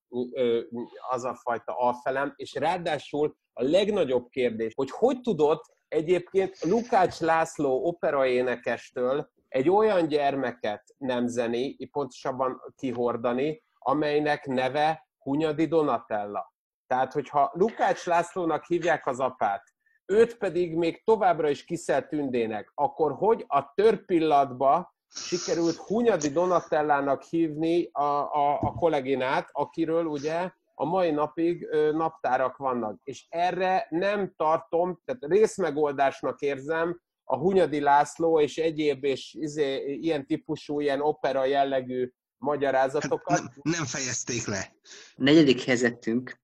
az 1.09 1.23
a 1.23 1.35
fajta 1.35 1.73
alfelem, 1.77 2.33
és 2.35 2.53
ráadásul 2.53 3.35
a 3.53 3.63
legnagyobb 3.63 4.27
kérdés, 4.29 4.73
hogy 4.75 4.91
hogy 4.91 5.21
tudott 5.21 5.77
egyébként 5.89 6.63
Lukács 6.63 7.19
László 7.19 7.85
operaénekestől 7.87 9.29
egy 9.47 9.69
olyan 9.69 10.07
gyermeket 10.07 10.95
nemzeni, 10.97 11.87
pontosabban 11.91 12.61
kihordani, 12.75 13.63
amelynek 13.79 14.45
neve 14.45 15.07
Hunyadi 15.17 15.65
Donatella. 15.65 16.53
Tehát, 16.87 17.13
hogyha 17.13 17.51
Lukács 17.53 18.05
Lászlónak 18.05 18.65
hívják 18.65 19.07
az 19.07 19.19
apát, 19.19 19.63
őt 20.05 20.37
pedig 20.37 20.75
még 20.75 21.03
továbbra 21.03 21.49
is 21.49 21.63
Kiszel 21.63 22.07
Tündének, 22.07 22.71
akkor 22.75 23.11
hogy 23.11 23.45
a 23.47 23.73
törpillatba 23.73 24.93
sikerült 25.07 25.75
Hunyadi 25.75 26.29
Donatellának 26.29 27.21
hívni 27.21 27.89
a, 27.91 28.03
a, 28.33 28.59
a 28.61 28.73
kolléginát, 28.73 29.49
akiről 29.51 30.05
ugye 30.05 30.51
a 30.81 30.85
mai 30.85 31.11
napig 31.11 31.67
naptárak 31.91 32.57
vannak. 32.57 32.99
És 33.03 33.25
erre 33.29 33.87
nem 33.89 34.33
tartom, 34.37 35.01
tehát 35.05 35.25
részmegoldásnak 35.25 36.41
érzem 36.41 37.01
a 37.23 37.37
Hunyadi 37.37 37.79
László 37.79 38.39
és 38.39 38.57
egyéb 38.57 39.03
és 39.03 39.35
izé, 39.39 39.93
ilyen 40.01 40.25
típusú, 40.25 40.79
ilyen 40.79 41.01
opera 41.01 41.45
jellegű 41.45 42.11
magyarázatokat. 42.37 43.39
Hát 43.39 43.41
nem, 43.41 43.73
nem 43.73 43.85
fejezték 43.85 44.47
le. 44.47 44.73
Negyedik 45.15 45.61
helyzetünk, 45.61 46.39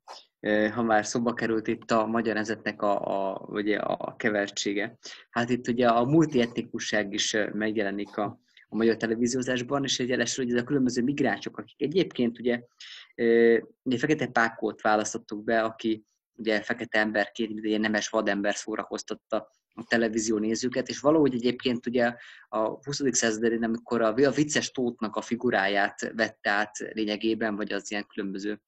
ha 0.73 0.83
már 0.83 1.05
szóba 1.05 1.33
került 1.33 1.67
itt 1.67 1.91
a 1.91 2.05
magyarázatnak 2.05 2.81
a, 2.81 3.31
a, 3.31 3.45
ugye 3.47 3.77
a 3.77 4.15
kevertsége. 4.15 4.97
Hát 5.29 5.49
itt 5.49 5.67
ugye 5.67 5.87
a 5.87 6.05
multietnikusság 6.05 7.13
is 7.13 7.37
megjelenik 7.53 8.17
a, 8.17 8.39
a 8.69 8.75
magyar 8.75 8.97
televíziózásban, 8.97 9.83
és 9.83 9.99
egy 9.99 10.09
jelesül, 10.09 10.45
hogy 10.45 10.53
ez 10.53 10.61
a 10.61 10.65
különböző 10.65 11.03
migránsok, 11.03 11.57
akik 11.57 11.81
egyébként 11.81 12.39
ugye 12.39 12.61
Ugye 13.15 13.97
Fekete 13.97 14.28
Pákót 14.28 14.82
választottuk 14.82 15.43
be, 15.43 15.63
aki 15.63 16.06
ugye 16.36 16.62
fekete 16.62 16.99
emberként, 16.99 17.54
mint 17.54 17.65
egy 17.65 17.80
nemes 17.80 18.10
vadember 18.10 18.56
szórakoztatta 18.56 19.51
a 19.73 19.84
televízió 19.88 20.38
nézőket, 20.38 20.89
és 20.89 20.99
valahogy 20.99 21.34
egyébként 21.34 21.86
ugye 21.86 22.15
a 22.49 22.58
20. 22.58 23.01
században, 23.12 23.63
amikor 23.63 24.01
a, 24.01 24.13
a 24.13 24.32
vicces 24.32 24.71
tótnak 24.71 25.15
a 25.15 25.21
figuráját 25.21 26.12
vette 26.15 26.49
át 26.49 26.78
lényegében, 26.78 27.56
vagy 27.56 27.73
az 27.73 27.91
ilyen 27.91 28.06
különböző 28.08 28.62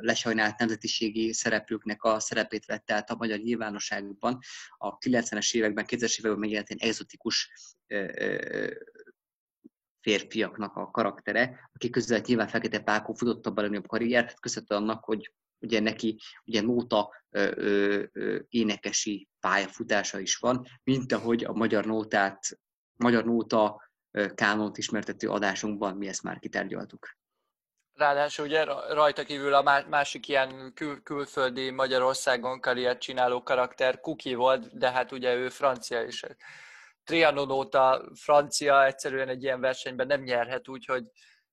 lesajnált 0.00 0.58
nemzetiségi 0.58 1.32
szereplőknek 1.32 2.02
a 2.02 2.20
szerepét 2.20 2.64
vette 2.64 2.94
át 2.94 3.10
a 3.10 3.16
magyar 3.16 3.38
nyilvánosságban. 3.38 4.38
A 4.78 4.98
90-es 4.98 5.54
években, 5.54 5.84
2000-es 5.88 6.18
években 6.18 6.40
megjelent 6.40 6.70
egy 6.70 6.82
exotikus 6.82 7.50
férfiaknak 10.06 10.76
a 10.76 10.90
karaktere, 10.90 11.70
aki 11.72 11.90
közül 11.90 12.20
nyilván 12.26 12.48
Fekete 12.48 12.80
Pákó 12.80 13.12
futotta 13.12 13.50
a 13.50 13.60
legnagyobb 13.60 13.86
karriert, 13.86 14.40
köszönhető 14.40 14.74
annak, 14.74 15.04
hogy 15.04 15.32
ugye 15.58 15.80
neki 15.80 16.20
ugye 16.44 16.60
nóta 16.60 17.24
ö, 17.30 17.50
ö, 17.56 18.02
ö, 18.12 18.38
énekesi 18.48 19.28
pályafutása 19.40 20.18
is 20.18 20.36
van, 20.36 20.66
mint 20.84 21.12
ahogy 21.12 21.44
a 21.44 21.52
magyar 21.52 21.84
nótát, 21.84 22.40
magyar 22.96 23.24
nóta 23.24 23.84
kánont 24.34 24.78
ismertető 24.78 25.28
adásunkban 25.28 25.96
mi 25.96 26.08
ezt 26.08 26.22
már 26.22 26.38
kitárgyaltuk. 26.38 27.08
Ráadásul 27.92 28.44
ugye 28.44 28.64
rajta 28.92 29.24
kívül 29.24 29.54
a 29.54 29.84
másik 29.88 30.28
ilyen 30.28 30.72
kül- 30.74 31.02
külföldi 31.02 31.70
Magyarországon 31.70 32.60
karriert 32.60 33.00
csináló 33.00 33.42
karakter 33.42 34.00
Kuki 34.00 34.34
volt, 34.34 34.78
de 34.78 34.90
hát 34.90 35.12
ugye 35.12 35.34
ő 35.34 35.48
francia 35.48 36.02
is. 36.02 36.22
Trianon 37.06 37.50
óta 37.50 38.10
francia 38.14 38.84
egyszerűen 38.84 39.28
egy 39.28 39.42
ilyen 39.42 39.60
versenyben 39.60 40.06
nem 40.06 40.22
nyerhet, 40.22 40.68
úgyhogy 40.68 41.04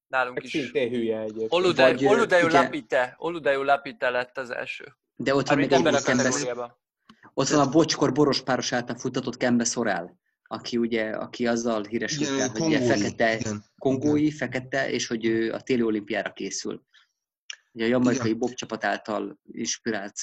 nálunk 0.07 0.35
Meg 0.35 0.43
is. 0.43 0.51
Szintén 0.51 0.89
hülye 0.89 1.19
egyébként. 1.19 1.53
Oludeu, 1.53 2.07
Oludeu 2.07 2.47
Lapite, 2.47 3.15
Oludeu 3.17 3.63
Lapite 3.63 4.09
lett 4.09 4.37
az 4.37 4.49
első. 4.49 4.95
De 5.15 5.35
ott 5.35 5.47
van 5.47 5.57
még 5.57 5.71
ebben 5.71 5.93
a 5.93 5.97
egy 5.97 6.03
Kembe, 6.03 6.23
kategóriában. 6.23 6.77
ott 7.33 7.47
van 7.47 7.67
a 7.67 7.69
Bocskor 7.69 8.11
boros 8.11 8.41
páros 8.41 8.71
által 8.71 8.97
futtatott 8.97 9.37
Kembe 9.37 9.63
Szorál, 9.63 10.19
aki 10.43 10.77
ugye, 10.77 11.09
aki 11.09 11.47
azzal 11.47 11.83
híresült 11.83 12.39
el, 12.39 12.49
hogy 12.49 12.61
ugye 12.61 12.81
fekete, 12.81 13.35
igen. 13.35 13.63
kongói, 13.77 14.31
fekete, 14.31 14.89
és 14.89 15.07
hogy 15.07 15.25
ő 15.25 15.51
a 15.51 15.61
téli 15.61 15.81
olimpiára 15.81 16.31
készül. 16.31 16.83
Ugye 17.71 17.85
a 17.85 17.87
jamaikai 17.87 18.33
bob 18.33 18.53
csapat 18.53 18.83
által 18.83 19.39
inspirált 19.51 20.15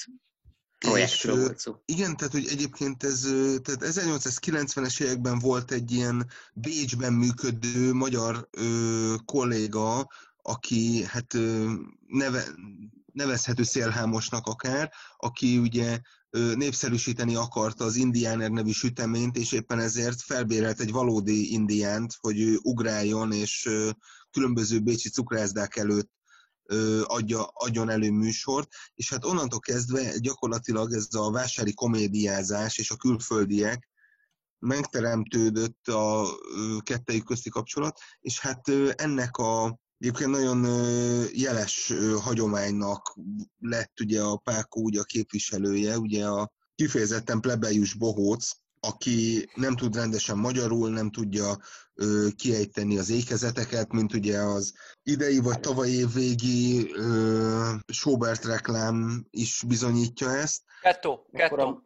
projektről 0.89 1.41
volt 1.41 1.59
szó. 1.59 1.75
Igen, 1.85 2.17
tehát 2.17 2.33
hogy 2.33 2.47
egyébként 2.51 3.05
ez, 3.05 3.21
tehát 3.63 3.85
1890-es 3.85 5.03
években 5.03 5.39
volt 5.39 5.71
egy 5.71 5.93
ilyen 5.93 6.27
Bécsben 6.55 7.13
működő 7.13 7.93
magyar 7.93 8.49
ö, 8.51 9.15
kolléga, 9.25 10.09
aki 10.43 11.05
hát 11.05 11.35
ö, 11.35 11.73
neve, 12.07 12.45
nevezhető 13.13 13.63
szélhámosnak 13.63 14.47
akár, 14.47 14.93
aki 15.17 15.59
ugye 15.59 16.01
népszerűsíteni 16.55 17.35
akarta 17.35 17.85
az 17.85 17.97
indiáner 17.97 18.51
nevű 18.51 18.71
süteményt, 18.71 19.37
és 19.37 19.53
éppen 19.53 19.79
ezért 19.79 20.23
felbérelt 20.23 20.81
egy 20.81 20.91
valódi 20.91 21.53
indiánt, 21.53 22.17
hogy 22.21 22.41
ő 22.41 22.59
ugráljon, 22.63 23.33
és 23.33 23.69
különböző 24.31 24.81
bécsi 24.81 25.09
cukrászdák 25.09 25.77
előtt 25.77 26.11
adja, 27.05 27.45
adjon 27.53 27.91
elő 27.91 28.11
műsort, 28.11 28.69
és 28.95 29.11
hát 29.11 29.25
onnantól 29.25 29.59
kezdve 29.59 30.19
gyakorlatilag 30.19 30.93
ez 30.93 31.07
a 31.15 31.31
vásári 31.31 31.75
komédiázás 31.75 32.79
és 32.79 32.91
a 32.91 32.97
külföldiek 32.97 33.89
megteremtődött 34.59 35.89
a 35.89 36.27
kettejük 36.83 37.25
közti 37.25 37.51
kapcsolat, 37.51 37.99
és 38.21 38.41
hát 38.41 38.69
ennek 38.95 39.37
a 39.37 39.79
egyébként 39.99 40.31
nagyon 40.31 40.65
jeles 41.33 41.93
hagyománynak 42.21 43.19
lett 43.59 44.01
ugye 44.01 44.23
a 44.23 44.37
Pákó 44.37 44.83
ugye 44.83 45.01
a 45.01 45.05
képviselője, 45.05 45.99
ugye 45.99 46.27
a 46.27 46.53
kifejezetten 46.75 47.41
plebejus 47.41 47.95
bohóc, 47.95 48.51
aki 48.81 49.49
nem 49.55 49.77
tud 49.77 49.95
rendesen 49.95 50.39
magyarul, 50.39 50.91
nem 50.91 51.11
tudja 51.11 51.57
ö, 51.95 52.27
kiejteni 52.37 52.99
az 52.99 53.11
ékezeteket, 53.11 53.93
mint 53.93 54.15
ugye 54.15 54.39
az 54.39 54.75
idei 55.03 55.39
vagy 55.39 55.61
tavaly 55.61 55.89
év 55.89 56.13
végi 56.13 56.93
ö, 56.93 57.73
Sobert 57.87 58.45
reklám 58.45 59.27
is 59.31 59.63
bizonyítja 59.67 60.31
ezt. 60.31 60.63
Kettó, 60.81 61.27
kettó. 61.33 61.83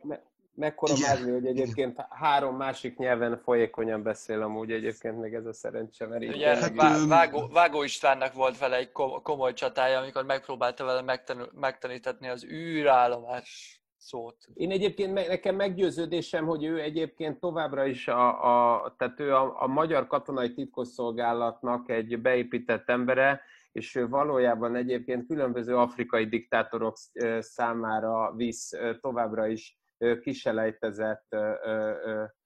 Mekkora, 0.57 0.95
mázli, 0.97 1.31
hogy 1.31 1.47
egyébként 1.47 1.99
három 2.11 2.57
másik 2.57 2.97
nyelven 2.97 3.41
folyékonyan 3.45 4.03
beszél 4.03 4.43
amúgy 4.43 4.71
egyébként 4.71 5.21
meg 5.21 5.35
ez 5.35 5.47
a 5.47 5.53
szerencse, 5.53 6.07
mert 6.07 6.23
így 6.23 6.35
Ugye 6.35 6.57
Hát, 6.57 6.75
Vá- 6.75 7.07
Vágó, 7.07 7.49
Vágó 7.49 7.83
Istvánnak 7.83 8.33
volt 8.33 8.59
vele 8.59 8.77
egy 8.77 8.93
ko- 8.93 9.23
komoly 9.23 9.53
csatája, 9.53 9.99
amikor 9.99 10.25
megpróbálta 10.25 10.85
vele 10.85 11.03
megtanul, 11.03 11.51
megtanítatni 11.55 12.29
az 12.29 12.45
űrállomás 12.45 13.81
szót. 14.05 14.37
Én 14.55 14.71
egyébként 14.71 15.13
nekem 15.13 15.55
meggyőződésem, 15.55 16.47
hogy 16.47 16.65
ő 16.65 16.81
egyébként 16.81 17.41
továbbra 17.41 17.87
is 17.87 18.09
a, 18.09 18.83
a 18.83 18.95
tehát 18.97 19.21
ő 19.21 19.35
a, 19.35 19.63
a 19.63 19.67
magyar 19.67 20.07
katonai 20.07 20.53
titkosszolgálatnak 20.53 21.91
egy 21.91 22.21
beépített 22.21 22.89
embere, 22.89 23.41
és 23.73 23.95
ő 23.95 24.09
valójában 24.09 24.77
egyébként 24.77 25.27
különböző 25.27 25.77
afrikai 25.77 26.25
diktátorok 26.25 26.97
számára 27.39 28.33
visz 28.37 28.71
továbbra 29.01 29.47
is 29.47 29.79
kiselejtezett 30.21 31.37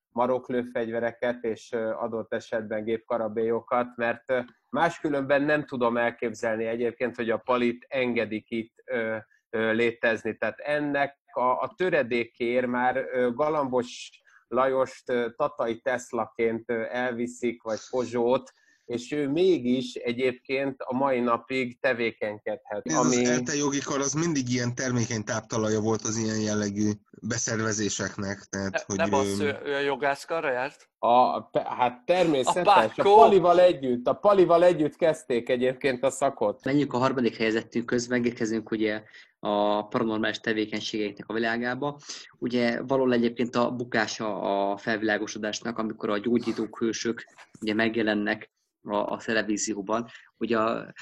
maroklőfegyvereket 0.09 1.45
és 1.45 1.73
adott 1.73 2.35
esetben 2.35 2.85
gépkarabélyokat, 2.85 3.97
mert 3.97 4.25
máskülönben 4.71 5.43
nem 5.43 5.65
tudom 5.65 5.97
elképzelni 5.97 6.65
egyébként, 6.65 7.17
hogy 7.17 7.31
a 7.31 7.37
palit 7.37 7.87
engedik 7.89 8.51
itt 8.51 8.75
létezni. 9.51 10.37
Tehát 10.37 10.59
ennek 10.59 11.19
a, 11.33 11.41
a 11.41 11.73
töredékért 11.77 12.67
már 12.67 13.05
Galambos 13.35 14.11
Lajost 14.49 15.05
Tatai 15.37 15.81
Teslaként 15.81 16.71
elviszik, 16.71 17.63
vagy 17.63 17.79
Pozsót, 17.91 18.53
és 18.89 19.13
ő 19.13 19.29
mégis 19.29 19.95
egyébként 19.95 20.75
a 20.79 20.97
mai 20.97 21.21
napig 21.21 21.81
tevékenykedhet. 21.81 22.81
Ez 22.87 22.97
Ami... 22.97 23.17
az 23.17 23.29
ELTE 23.29 23.55
jogi 23.57 23.79
kar 23.79 24.01
az 24.01 24.13
mindig 24.13 24.49
ilyen 24.49 24.75
termékeny 24.75 25.25
táptalaja 25.25 25.81
volt 25.81 26.03
az 26.03 26.17
ilyen 26.17 26.41
jellegű 26.41 26.91
beszervezéseknek. 27.23 28.39
Tehát, 28.51 28.73
Ne, 28.73 28.81
hogy, 28.87 28.97
nem 28.97 29.15
az, 29.15 29.41
ö, 29.41 29.45
ő, 29.45 29.59
ő 29.65 29.75
a 29.75 29.81
jogászkarra 29.81 30.51
járt? 30.51 30.89
A, 30.99 31.41
hát 31.65 32.05
természetes, 32.05 32.99
A 32.99 33.01
a! 33.01 33.03
Palival 33.03 33.61
együtt, 33.61 34.07
a 34.07 34.13
Palival 34.13 34.65
együtt 34.65 34.97
kezdték 34.97 35.49
egyébként 35.49 36.05
a 36.05 36.11
szakot. 36.11 36.65
Menjünk 36.65 36.93
a 36.93 36.99
harmadik 36.99 37.37
helyezettünkhöz, 37.37 38.07
megérkezünk 38.07 38.71
ugye 38.71 39.03
a 39.41 39.87
paranormális 39.87 40.39
tevékenységeknek 40.39 41.29
a 41.29 41.35
világába. 41.35 41.99
Ugye 42.39 42.83
valahol 42.83 43.13
egyébként 43.13 43.57
a 43.57 43.71
bukása 43.71 44.41
a 44.71 44.77
felvilágosodásnak, 44.77 45.79
amikor 45.79 46.11
a 46.11 46.19
gyógyítók 46.19 46.79
hősök 46.79 47.25
ugye 47.61 47.75
megjelennek 47.75 48.51
a, 48.83 48.97
a 48.97 49.21
televízióban. 49.25 50.07
Ugye 50.37 50.59
a, 50.59 50.93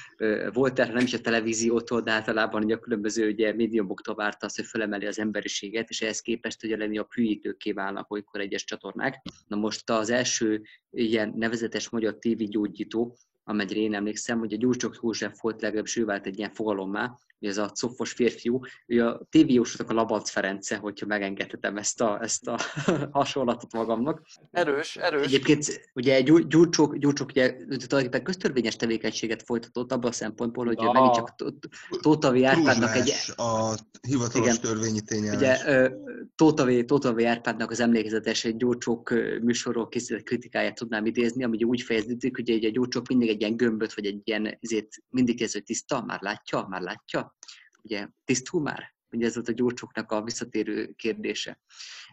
volt 0.53 0.79
erre 0.79 0.93
nem 0.93 1.05
is 1.05 1.15
a 1.15 1.21
televíziótól, 1.21 2.01
de 2.01 2.13
általában 2.13 2.65
ugye 2.65 2.75
a 2.75 2.79
különböző 2.79 3.31
ugye, 3.31 3.53
médiumoktól 3.53 4.15
várta 4.15 4.47
azt, 4.47 4.57
hogy 4.57 4.65
felemeli 4.65 5.07
az 5.07 5.19
emberiséget, 5.19 5.89
és 5.89 6.03
ehhez 6.03 6.21
képest 6.21 6.65
ugye 6.65 6.77
lenni 6.77 6.99
a 6.99 7.05
pűítőkké 7.05 7.73
válnak 7.73 8.11
olykor 8.11 8.41
egyes 8.41 8.65
csatornák. 8.65 9.23
Na 9.47 9.57
most 9.57 9.91
az 9.91 10.11
első 10.11 10.63
ilyen 10.91 11.33
nevezetes 11.37 11.89
magyar 11.89 12.19
tévégyógyító, 12.19 13.17
amelyre 13.49 13.81
én 13.81 13.95
emlékszem, 13.95 14.39
hogy 14.39 14.53
a 14.53 14.57
Gyurcsok 14.57 14.99
József 15.03 15.41
volt 15.41 15.61
legalábbis 15.63 15.97
ő 15.97 16.05
vált 16.05 16.27
egy 16.27 16.39
ilyen 16.39 16.53
fogalommá, 16.53 17.19
hogy 17.39 17.49
ez 17.49 17.59
a 17.59 17.69
cofos 17.69 18.13
férfiú, 18.13 18.61
ő 18.87 19.07
a 19.07 19.21
tévéjósnak 19.31 19.91
a 19.91 19.95
Labac 19.95 20.31
Ference, 20.31 20.77
hogyha 20.77 21.07
megengedhetem 21.07 21.77
ezt 21.77 22.01
a, 22.01 22.23
ezt 22.23 22.47
a 22.47 22.59
hasonlatot 23.11 23.73
magamnak. 23.73 24.23
Erős, 24.51 24.97
erős. 24.97 25.25
Egyébként 25.25 25.91
ugye 25.95 26.21
Gyur- 26.21 26.49
Gyurcsok, 26.49 26.97
Gyurcsok 26.97 27.29
ugye 27.29 27.51
tulajdonképpen 27.57 28.23
köztörvényes 28.23 28.77
tevékenységet 28.77 29.43
folytatott 29.43 29.93
abban 29.93 30.11
a 30.11 30.13
szempontból, 30.13 30.65
hogy 30.67 30.81
Ja. 30.81 30.93
megint 30.93 31.15
csak 31.15 31.35
Tó- 31.35 31.55
Tótavi 32.01 32.45
Árpádnak 32.45 32.95
egy 32.95 33.13
a 33.37 33.75
hivatalos 34.09 34.47
Igen. 34.47 34.61
törvényi 34.61 35.01
tényállás. 35.01 35.37
Ugye 35.37 35.75
ö, 35.79 35.89
Tótavé, 36.37 36.85
Tótavé 36.85 37.25
Árpádnak 37.25 37.71
az 37.71 37.81
emlékezetes 37.81 38.45
egy 38.45 38.57
gyógycsók 38.57 39.11
ö, 39.11 39.39
műsorról 39.39 39.89
készített 39.89 40.23
kritikáját 40.23 40.75
tudnám 40.75 41.07
idézni, 41.07 41.45
ami 41.45 41.63
úgy 41.65 41.83
fejeződik, 41.83 42.37
hogy 42.37 42.51
egy 42.51 42.65
a 42.65 42.71
gyógycsók 42.71 43.09
mindig 43.09 43.29
egy 43.29 43.36
ilyen 43.41 43.57
gömböt, 43.57 43.95
vagy 43.95 44.07
egy 44.07 44.21
ilyen, 44.25 44.59
ezért 44.61 44.89
mindig 45.09 45.43
ez, 45.43 45.53
hogy 45.53 45.63
tiszta, 45.63 46.03
már 46.03 46.21
látja, 46.21 46.67
már 46.69 46.81
látja, 46.81 47.37
ugye 47.83 48.09
tisztul 48.25 48.63
már? 48.63 48.95
Ugye 49.11 49.27
ez 49.27 49.35
volt 49.35 49.49
a 49.49 49.53
gyógycsóknak 49.53 50.13
a 50.13 50.23
visszatérő 50.23 50.93
kérdése. 50.97 51.61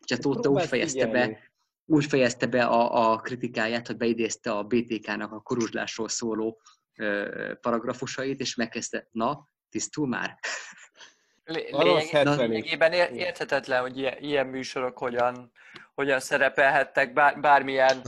És 0.06 0.12
a 0.12 0.18
Tóta 0.18 0.50
úgy 0.50 0.66
fejezte 0.66 1.06
figyelni. 1.06 1.34
be, 1.34 1.52
úgy 1.86 2.06
fejezte 2.06 2.46
be 2.46 2.66
a, 2.66 3.12
a 3.12 3.18
kritikáját, 3.18 3.88
hogy 3.88 3.98
beidézte 3.98 4.52
a 4.52 4.64
BTK-nak 4.64 5.32
a 5.32 5.42
koruzslásról 5.42 6.10
szóló 6.10 6.62
ö, 6.96 7.54
paragrafusait, 7.62 8.40
és 8.40 8.56
megkezdte, 8.56 9.08
na, 9.12 9.50
tisztul 9.70 10.08
már? 10.08 10.40
Lé- 11.44 11.72
A 11.72 11.82
rossz 11.84 12.12
lényeg- 12.12 12.28
70 12.28 12.40
is. 12.40 12.48
Lényegében 12.48 12.92
ér- 12.94 13.12
érthetetlen, 13.12 13.82
hogy 13.82 13.98
ilyen, 13.98 14.18
ilyen 14.20 14.48
műsorok 14.48 14.98
hogyan, 14.98 15.52
hogyan 15.94 16.20
szerepelhettek 16.20 17.14
bár, 17.14 17.40
bármilyen 17.40 18.02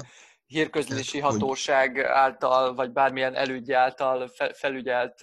hírközlési 0.46 1.20
hatóság 1.20 2.00
által, 2.00 2.74
vagy 2.74 2.91
bármilyen 2.91 3.36
elődje 3.36 3.78
által 3.78 4.32
felügyelt 4.54 5.20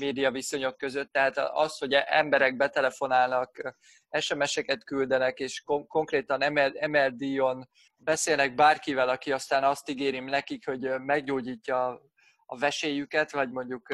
média 0.00 0.30
viszonyok 0.30 0.76
között. 0.76 1.12
Tehát 1.12 1.38
az, 1.38 1.78
hogy 1.78 1.92
emberek 1.94 2.56
betelefonálnak, 2.56 3.76
SMS-eket 4.20 4.84
küldenek, 4.84 5.38
és 5.38 5.60
kon- 5.60 5.86
konkrétan 5.86 6.52
MLD-on 6.90 7.68
beszélnek 7.96 8.54
bárkivel, 8.54 9.08
aki 9.08 9.32
aztán 9.32 9.64
azt 9.64 9.88
ígéri 9.88 10.18
nekik, 10.18 10.66
hogy 10.66 11.00
meggyógyítja 11.00 12.02
a 12.46 12.58
vesélyüket, 12.58 13.32
vagy 13.32 13.50
mondjuk 13.50 13.88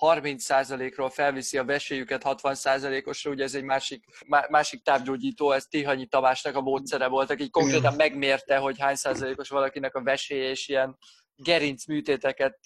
30%-ról 0.00 1.10
felviszi 1.10 1.58
a 1.58 1.64
vesélyüket 1.64 2.22
60%-osra, 2.24 3.30
ugye 3.30 3.44
ez 3.44 3.54
egy 3.54 3.64
másik, 3.64 4.04
másik 4.48 4.82
távgyógyító, 4.82 5.52
ez 5.52 5.66
Tihanyi 5.66 6.06
Tamásnak 6.06 6.56
a 6.56 6.60
módszere 6.60 7.06
volt, 7.06 7.30
aki 7.30 7.50
konkrétan 7.50 7.94
megmérte, 7.94 8.56
hogy 8.56 8.78
hány 8.78 8.94
százalékos 8.94 9.48
valakinek 9.48 9.94
a 9.94 10.02
vesély, 10.02 10.48
és 10.48 10.68
ilyen 10.68 10.98
gerinc 11.36 11.86
műtéteket 11.86 12.58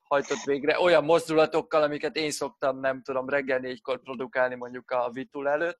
hajtott 0.00 0.42
végre, 0.44 0.80
olyan 0.80 1.04
mozdulatokkal, 1.04 1.82
amiket 1.82 2.16
én 2.16 2.30
szoktam, 2.30 2.80
nem 2.80 3.02
tudom, 3.02 3.28
reggel 3.28 3.58
négykor 3.58 4.00
produkálni 4.00 4.54
mondjuk 4.54 4.90
a 4.90 5.10
Vitul 5.12 5.48
előtt. 5.48 5.78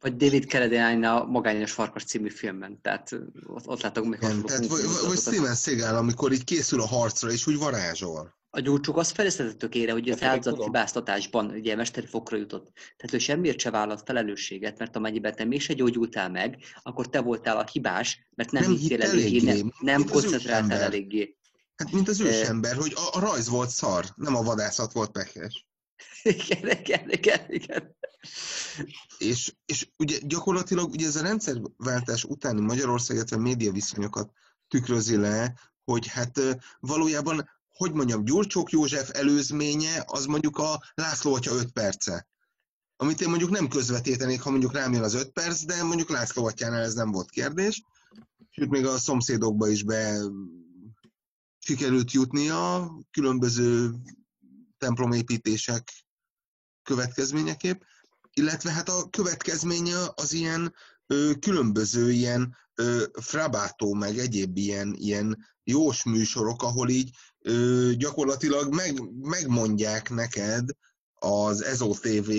Vagy 0.00 0.16
David 0.16 0.48
Carradine 0.48 1.12
a 1.12 1.24
Magányos 1.24 1.72
Farkas 1.72 2.04
című 2.04 2.28
filmben, 2.28 2.80
tehát 2.80 3.10
ott, 3.46 3.66
ott 3.66 3.80
látok 3.82 4.04
meg. 4.04 4.18
Tehát, 4.18 4.66
vagy, 4.66 4.80
vagy 5.06 5.16
Steven 5.16 5.54
Seagal, 5.54 5.96
amikor 5.96 6.32
így 6.32 6.44
készül 6.44 6.80
a 6.80 6.86
harcra, 6.86 7.30
és 7.30 7.46
úgy 7.46 7.58
varázsol. 7.58 8.35
A 8.56 8.60
gyurcsuk 8.60 8.96
azt 8.96 9.12
fejlesztett 9.12 9.58
tökére, 9.58 9.92
hogy 9.92 10.10
az 10.10 10.22
áldozat 10.22 10.64
hibáztatásban 10.64 11.50
ugye 11.50 11.76
mesteri 11.76 12.06
fokra 12.06 12.36
jutott. 12.36 12.72
Tehát 12.72 13.12
ő 13.12 13.18
semmiért 13.18 13.58
se 13.58 13.70
vállalt 13.70 14.02
felelősséget, 14.04 14.78
mert 14.78 14.96
amennyiben 14.96 15.34
te 15.34 15.44
mégse 15.44 15.72
gyógyultál 15.72 16.30
meg, 16.30 16.58
akkor 16.82 17.08
te 17.08 17.20
voltál 17.20 17.56
a 17.56 17.66
hibás, 17.72 18.28
mert 18.34 18.50
nem, 18.50 18.62
nem 18.62 18.76
hittél 18.76 19.02
eléggé, 19.02 19.40
nem, 19.40 19.72
nem 19.80 20.04
koncentráltál 20.04 20.80
eléggé. 20.80 21.36
Hát 21.76 21.92
mint 21.92 22.08
az 22.08 22.20
ősember, 22.20 22.76
hogy 22.76 22.92
a, 22.94 23.16
a 23.16 23.20
rajz 23.20 23.48
volt 23.48 23.68
szar, 23.68 24.04
nem 24.14 24.36
a 24.36 24.42
vadászat 24.42 24.92
volt 24.92 25.10
pekes. 25.10 25.66
Igen, 26.22 26.78
igen, 26.78 27.10
igen, 27.10 27.40
igen. 27.48 27.96
És, 29.18 29.54
és 29.66 29.88
ugye 29.96 30.18
gyakorlatilag 30.22 30.90
ugye 30.90 31.06
ez 31.06 31.16
a 31.16 31.22
rendszerváltás 31.22 32.24
utáni 32.24 32.60
Magyarország, 32.60 33.16
illetve 33.16 33.36
média 33.36 33.72
viszonyokat 33.72 34.30
tükrözi 34.68 35.16
le, 35.16 35.54
hogy 35.84 36.06
hát 36.06 36.40
valójában, 36.80 37.48
hogy 37.76 37.92
mondjam, 37.92 38.24
Gyurcsók 38.24 38.70
József 38.70 39.10
előzménye, 39.12 40.04
az 40.06 40.26
mondjuk 40.26 40.58
a 40.58 40.82
László 40.94 41.34
Atya 41.34 41.54
5 41.54 41.72
perce. 41.72 42.26
Amit 42.96 43.20
én 43.20 43.28
mondjuk 43.28 43.50
nem 43.50 43.68
közvetítenék, 43.68 44.40
ha 44.40 44.50
mondjuk 44.50 44.72
rám 44.72 44.92
jön 44.92 45.02
az 45.02 45.14
5 45.14 45.30
perc, 45.30 45.64
de 45.64 45.82
mondjuk 45.82 46.10
László 46.10 46.46
Atyánál 46.46 46.82
ez 46.82 46.94
nem 46.94 47.10
volt 47.10 47.30
kérdés. 47.30 47.82
Sőt, 48.50 48.68
még 48.68 48.86
a 48.86 48.98
szomszédokba 48.98 49.68
is 49.68 49.82
be 49.82 50.18
sikerült 51.58 52.12
jutnia 52.12 52.90
különböző 53.10 53.94
templomépítések 54.78 55.92
következményeképp, 56.82 57.80
illetve 58.32 58.70
hát 58.70 58.88
a 58.88 59.08
következménye 59.10 59.96
az 60.14 60.32
ilyen 60.32 60.74
ö, 61.06 61.32
különböző 61.40 62.10
ilyen 62.10 62.56
ö, 62.74 63.04
frabátó, 63.20 63.94
meg 63.94 64.18
egyéb 64.18 64.56
ilyen, 64.56 64.94
ilyen 64.94 65.46
jós 65.64 66.04
műsorok, 66.04 66.62
ahol 66.62 66.88
így 66.88 67.10
gyakorlatilag 67.96 68.74
meg, 68.74 68.94
megmondják 69.20 70.10
neked 70.10 70.68
az 71.14 71.62
EZO 71.62 71.94
TV 71.94 72.30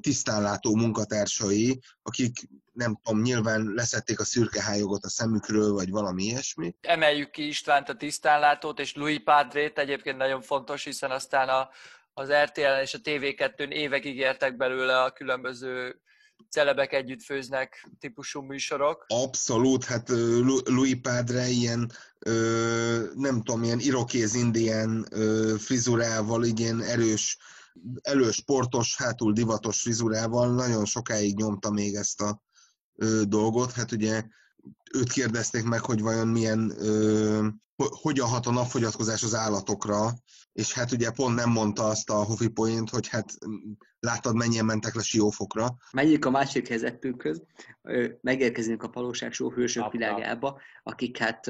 tisztánlátó 0.00 0.74
munkatársai, 0.74 1.80
akik 2.02 2.48
nem 2.72 3.00
tudom, 3.02 3.22
nyilván 3.22 3.72
leszették 3.74 4.20
a 4.20 4.24
szürkehályogot 4.24 5.04
a 5.04 5.08
szemükről, 5.08 5.72
vagy 5.72 5.90
valami 5.90 6.22
ilyesmi. 6.22 6.74
Emeljük 6.80 7.30
ki 7.30 7.46
Istvánt 7.46 7.88
a 7.88 7.96
tisztánlátót, 7.96 8.78
és 8.78 8.94
Louis 8.94 9.20
Padrét 9.24 9.78
egyébként 9.78 10.16
nagyon 10.16 10.40
fontos, 10.40 10.84
hiszen 10.84 11.10
aztán 11.10 11.48
a, 11.48 11.68
az 12.12 12.32
RTL 12.32 12.80
és 12.82 12.94
a 12.94 12.98
TV2-n 12.98 13.70
évekig 13.70 14.16
értek 14.16 14.56
belőle 14.56 15.02
a 15.02 15.12
különböző 15.12 16.00
celebek 16.48 16.92
együtt 16.92 17.22
főznek 17.22 17.88
típusú 17.98 18.40
műsorok. 18.40 19.04
Abszolút, 19.08 19.84
hát 19.84 20.08
Louis 20.64 21.00
Padre 21.02 21.48
ilyen, 21.48 21.90
nem 23.14 23.42
tudom, 23.42 23.62
ilyen 23.62 23.78
irokéz 23.78 24.34
indián 24.34 25.08
frizurával, 25.58 26.44
ilyen 26.44 26.82
erős 26.82 27.38
elősportos, 28.02 28.96
hátul 28.96 29.32
divatos 29.32 29.80
frizurával 29.80 30.54
nagyon 30.54 30.84
sokáig 30.84 31.36
nyomta 31.36 31.70
még 31.70 31.94
ezt 31.94 32.20
a 32.20 32.42
dolgot. 33.24 33.72
Hát 33.72 33.92
ugye 33.92 34.22
őt 34.92 35.12
kérdezték 35.12 35.64
meg, 35.64 35.80
hogy 35.80 36.00
vajon 36.00 36.28
milyen, 36.28 36.72
ö, 36.78 37.46
hogyan 37.76 38.28
hat 38.28 38.46
a 38.46 38.50
napfogyatkozás 38.50 39.22
az 39.22 39.34
állatokra, 39.34 40.10
és 40.52 40.72
hát 40.72 40.92
ugye 40.92 41.10
pont 41.10 41.34
nem 41.34 41.50
mondta 41.50 41.84
azt 41.84 42.10
a 42.10 42.14
Hofi 42.14 42.48
point, 42.48 42.90
hogy 42.90 43.08
hát 43.08 43.32
láttad 44.00 44.34
mennyien 44.34 44.64
mentek 44.64 44.94
le 44.94 45.02
siófokra. 45.02 45.76
Megyünk 45.92 46.24
a 46.24 46.30
másik 46.30 46.68
helyzetünkhöz, 46.68 47.42
megérkezünk 48.20 48.82
a 48.82 48.88
Palóság 48.88 49.32
Show 49.32 49.50
hősök 49.50 49.92
világába, 49.92 50.60
akik 50.82 51.18
hát 51.18 51.46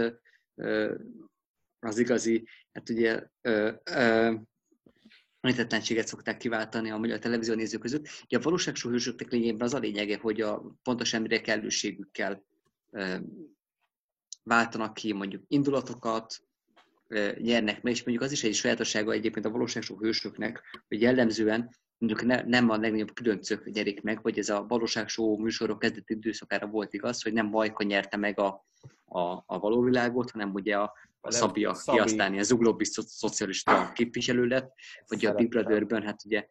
az 1.78 1.98
igazi, 1.98 2.48
hát 2.72 2.90
ugye 2.90 3.26
Említetlenséget 5.40 6.06
szokták 6.06 6.36
kiváltani 6.36 6.90
a 6.90 6.96
magyar 6.96 7.18
televízió 7.18 7.54
nézők 7.54 7.80
között. 7.80 8.08
Ugye 8.24 8.38
a 8.38 8.40
valóságsó 8.40 8.90
hősöknek 8.90 9.30
lényegében 9.30 9.66
az 9.66 9.74
a 9.74 9.78
lényege, 9.78 10.18
hogy 10.18 10.40
a 10.40 10.76
pontos 10.82 11.12
emberek 11.12 11.42
kellőségükkel 11.42 12.44
váltanak 14.42 14.94
ki 14.94 15.12
mondjuk 15.12 15.42
indulatokat, 15.46 16.42
nyernek 17.38 17.82
meg, 17.82 17.92
és 17.92 18.04
mondjuk 18.04 18.26
az 18.26 18.32
is 18.32 18.44
egy 18.44 18.54
sajátossága 18.54 19.12
egyébként 19.12 19.46
a 19.46 19.50
valóságsó 19.50 19.98
hősöknek, 19.98 20.82
hogy 20.88 21.00
jellemzően 21.00 21.76
mondjuk 21.98 22.24
ne, 22.24 22.42
nem 22.42 22.70
a 22.70 22.76
legnagyobb 22.76 23.14
különcök 23.14 23.64
nyerik 23.64 24.02
meg, 24.02 24.22
vagy 24.22 24.38
ez 24.38 24.48
a 24.48 24.64
valóságsó 24.68 25.36
műsorok 25.36 25.78
kezdeti 25.78 26.14
időszakára 26.14 26.66
volt 26.66 26.92
igaz, 26.92 27.22
hogy 27.22 27.32
nem 27.32 27.46
Majka 27.46 27.82
nyerte 27.82 28.16
meg 28.16 28.38
a, 28.38 28.66
a, 29.04 29.20
a 29.46 29.58
való 29.58 29.82
világot, 29.82 30.30
hanem 30.30 30.52
ugye 30.52 30.76
a 30.76 30.92
a 31.20 31.30
Szabi, 31.30 31.64
aki 31.64 31.78
Szabi. 31.78 31.98
aztán 31.98 32.32
ilyen 32.32 32.44
zuglóbbi 32.44 32.84
szocialista 32.84 33.92
képviselő 33.92 34.44
lett, 34.44 34.74
vagy 35.06 35.26
a 35.26 35.34
Big 35.34 35.48
Brotherben, 35.48 36.02
hát 36.02 36.24
ugye... 36.24 36.46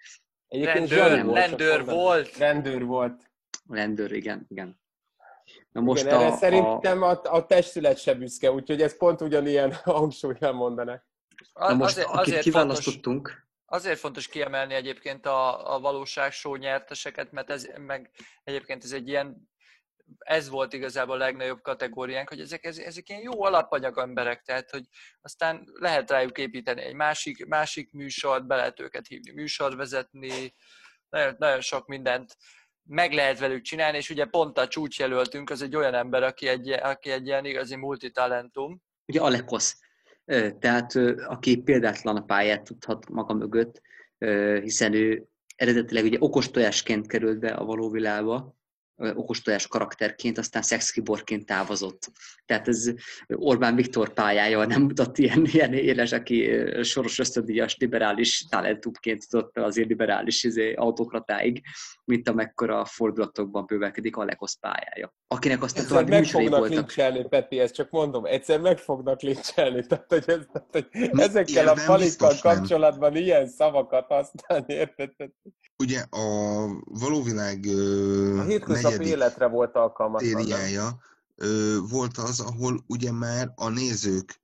Egyébként 0.48 0.90
rendőr, 0.90 1.26
volt, 1.26 1.38
rendőr 1.38 1.86
volt. 1.86 2.38
Rendőr 2.38 2.86
volt. 2.86 3.32
Rendőr, 3.68 4.12
igen, 4.12 4.46
igen. 4.50 4.80
Na 5.72 5.82
most 5.82 6.04
igen, 6.04 6.16
a, 6.16 6.22
erre 6.22 6.32
a, 6.32 6.36
szerintem 6.36 7.02
a, 7.02 7.20
a 7.24 7.46
testület 7.46 7.98
se 7.98 8.14
büszke, 8.14 8.52
úgyhogy 8.52 8.82
ez 8.82 8.98
pont 8.98 9.22
ugyanilyen 9.22 9.74
hangsúlyjal 9.84 10.54
mondanak. 10.54 11.06
Na 11.54 11.74
most, 11.74 11.92
azért, 11.92 12.08
akit 12.08 12.20
azért 12.20 12.42
kiválasztottunk... 12.42 13.28
Fontos, 13.28 13.48
azért 13.66 14.00
fontos 14.00 14.28
kiemelni 14.28 14.74
egyébként 14.74 15.26
a, 15.26 15.74
a 15.76 15.80
valóság 15.80 16.32
show 16.32 16.56
nyerteseket, 16.56 17.32
mert 17.32 17.50
ez 17.50 17.68
meg 17.76 18.12
egyébként 18.44 18.84
ez 18.84 18.92
egy 18.92 19.08
ilyen 19.08 19.50
ez 20.18 20.50
volt 20.50 20.74
igazából 20.74 21.16
a 21.16 21.18
legnagyobb 21.18 21.62
kategóriánk, 21.62 22.30
hogy 22.30 22.40
ezek, 22.40 22.66
ezek, 22.66 22.86
ezek 22.86 23.10
ilyen 23.10 23.22
jó 23.22 23.44
alapanyag 23.44 23.98
emberek, 23.98 24.42
tehát 24.42 24.70
hogy 24.70 24.84
aztán 25.22 25.64
lehet 25.74 26.10
rájuk 26.10 26.38
építeni 26.38 26.82
egy 26.82 26.94
másik, 26.94 27.46
másik 27.46 27.92
műsort, 27.92 28.48
be 28.48 28.56
lehet 28.56 28.80
őket 28.80 29.08
hívni 29.08 29.32
műsorvezetni, 29.32 30.54
nagyon, 31.10 31.36
nagyon 31.38 31.62
sok 31.62 31.88
mindent 31.88 32.36
meg 32.92 33.14
lehet 33.14 33.40
velük 33.40 33.62
csinálni, 33.62 33.98
és 33.98 34.10
ugye 34.10 34.26
pont 34.26 34.58
a 34.58 34.68
csúcsjelöltünk 34.68 35.50
az 35.50 35.62
egy 35.62 35.76
olyan 35.76 35.94
ember, 35.94 36.24
aki 36.24 36.48
egy, 36.48 36.70
aki 36.70 37.12
egy 37.12 37.26
ilyen 37.26 37.46
igazi 37.46 37.76
multitalentum. 37.76 38.82
Ugye 39.06 39.20
Alekosz, 39.20 39.80
tehát 40.60 40.96
aki 41.28 41.58
példátlan 41.58 42.16
a 42.16 42.22
pályát 42.22 42.64
tudhat 42.64 43.10
maga 43.10 43.34
mögött, 43.34 43.82
hiszen 44.62 44.94
ő 44.94 45.28
eredetileg 45.56 46.04
ugye 46.04 46.18
okos 46.20 46.52
tojásként 46.52 47.08
került 47.08 47.40
be 47.40 47.50
a 47.50 47.66
való 47.66 47.90
világba, 47.90 48.56
okostojás 49.00 49.68
karakterként, 49.68 50.38
aztán 50.38 50.62
szexkiborként 50.62 51.46
távozott. 51.46 52.12
Tehát 52.46 52.68
ez 52.68 52.92
Orbán 53.28 53.76
Viktor 53.76 54.14
pályája 54.14 54.66
nem 54.66 54.82
mutat 54.82 55.18
ilyen, 55.18 55.46
ilyen 55.46 55.74
éles, 55.74 56.12
aki 56.12 56.50
soros 56.84 57.20
ösztöndíjas 57.20 57.78
liberális 57.78 58.46
talentumként 58.50 59.30
tudott 59.30 59.58
azért 59.58 59.88
liberális 59.88 60.44
izé, 60.44 60.74
autokratáig, 60.74 61.62
mint 62.06 62.30
amekkora 62.30 62.86
fordulatokban 62.86 63.66
bővelkedik 63.66 64.18
a 64.18 64.24
Lekosz 64.24 64.58
pályája. 64.60 65.14
Akinek 65.28 65.64
aztán 65.64 65.84
egyszer 65.84 66.06
meg 66.06 66.26
fognak 66.26 66.60
voltak. 66.60 66.78
lincselni, 66.78 67.28
Peti, 67.28 67.60
ezt 67.60 67.74
csak 67.74 67.90
mondom, 67.90 68.26
egyszer 68.26 68.60
meg 68.60 68.78
fognak 68.78 69.22
lincselni. 69.22 69.86
Tehát, 69.86 70.06
hogy, 70.08 70.24
ez, 70.28 70.40
tehát, 70.52 70.68
hogy 70.72 71.20
ezekkel 71.20 71.68
a 71.68 71.78
palikkal 71.86 72.36
kapcsolatban 72.42 73.12
nem. 73.12 73.22
ilyen 73.22 73.48
szavakat 73.48 74.06
használni, 74.08 74.74
érted? 74.74 75.12
Ugye 75.84 76.00
a 76.10 76.26
valóvilág 76.84 77.66
a 78.38 78.44
hétköznapi 78.90 79.10
életre 79.10 79.48
volt 79.48 79.76
alkalmatlan. 79.76 80.34
Tériája 80.34 81.00
volt 81.90 82.18
az, 82.18 82.40
ahol 82.40 82.84
ugye 82.88 83.12
már 83.12 83.52
a 83.56 83.70
nézők 83.70 84.42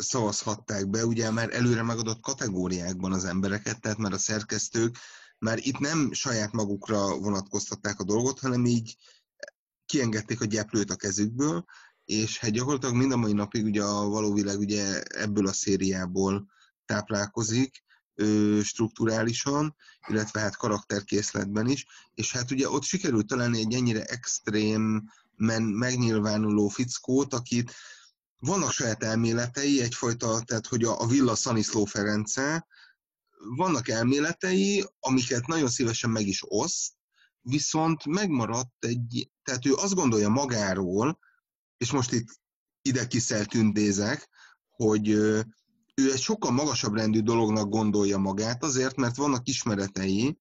szavazhatták 0.00 0.88
be, 0.88 1.06
ugye 1.06 1.30
már 1.30 1.54
előre 1.54 1.82
megadott 1.82 2.20
kategóriákban 2.20 3.12
az 3.12 3.24
embereket, 3.24 3.80
tehát 3.80 3.98
már 3.98 4.12
a 4.12 4.18
szerkesztők 4.18 4.96
már 5.38 5.58
itt 5.58 5.78
nem 5.78 6.12
saját 6.12 6.52
magukra 6.52 7.18
vonatkoztatták 7.18 8.00
a 8.00 8.04
dolgot, 8.04 8.38
hanem 8.38 8.64
így 8.64 8.96
kiengedték 9.86 10.40
a 10.40 10.44
gyeplőt 10.44 10.90
a 10.90 10.96
kezükből, 10.96 11.64
és 12.04 12.38
hát 12.38 12.50
gyakorlatilag 12.50 12.94
mind 12.94 13.12
a 13.12 13.16
mai 13.16 13.32
napig 13.32 13.64
ugye 13.64 13.82
a 13.82 14.08
való 14.08 14.32
világ 14.32 14.58
ugye 14.58 15.02
ebből 15.02 15.46
a 15.46 15.52
szériából 15.52 16.46
táplálkozik, 16.84 17.84
strukturálisan, 18.62 19.76
illetve 20.08 20.40
hát 20.40 20.56
karakterkészletben 20.56 21.68
is, 21.68 21.86
és 22.14 22.32
hát 22.32 22.50
ugye 22.50 22.68
ott 22.68 22.82
sikerült 22.82 23.26
találni 23.26 23.58
egy 23.58 23.74
ennyire 23.74 24.04
extrém, 24.04 25.10
men, 25.36 25.62
megnyilvánuló 25.62 26.68
fickót, 26.68 27.34
akit 27.34 27.72
vannak 28.38 28.70
saját 28.70 29.02
elméletei, 29.02 29.80
egyfajta, 29.80 30.42
tehát 30.44 30.66
hogy 30.66 30.84
a, 30.84 31.00
a 31.00 31.06
Villa 31.06 31.34
Szaniszló 31.34 31.84
Ference, 31.84 32.66
vannak 33.56 33.88
elméletei, 33.88 34.84
amiket 35.00 35.46
nagyon 35.46 35.68
szívesen 35.68 36.10
meg 36.10 36.26
is 36.26 36.42
oszt, 36.44 36.92
viszont 37.40 38.04
megmaradt 38.04 38.84
egy, 38.84 39.30
tehát 39.42 39.66
ő 39.66 39.74
azt 39.74 39.94
gondolja 39.94 40.28
magáról, 40.28 41.18
és 41.76 41.90
most 41.90 42.12
itt 42.12 42.40
ide 42.82 43.06
kiszeltündézek, 43.06 44.28
hogy 44.70 45.18
ő 46.00 46.12
egy 46.12 46.20
sokkal 46.20 46.50
magasabb 46.50 46.94
rendű 46.94 47.20
dolognak 47.20 47.68
gondolja 47.68 48.18
magát, 48.18 48.62
azért, 48.62 48.96
mert 48.96 49.16
vannak 49.16 49.48
ismeretei 49.48 50.38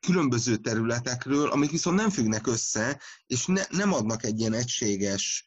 különböző 0.00 0.56
területekről, 0.56 1.48
amik 1.48 1.70
viszont 1.70 1.96
nem 1.96 2.10
függnek 2.10 2.46
össze, 2.46 3.00
és 3.26 3.46
ne, 3.46 3.62
nem 3.70 3.92
adnak 3.92 4.24
egy 4.24 4.40
ilyen 4.40 4.52
egységes 4.52 5.46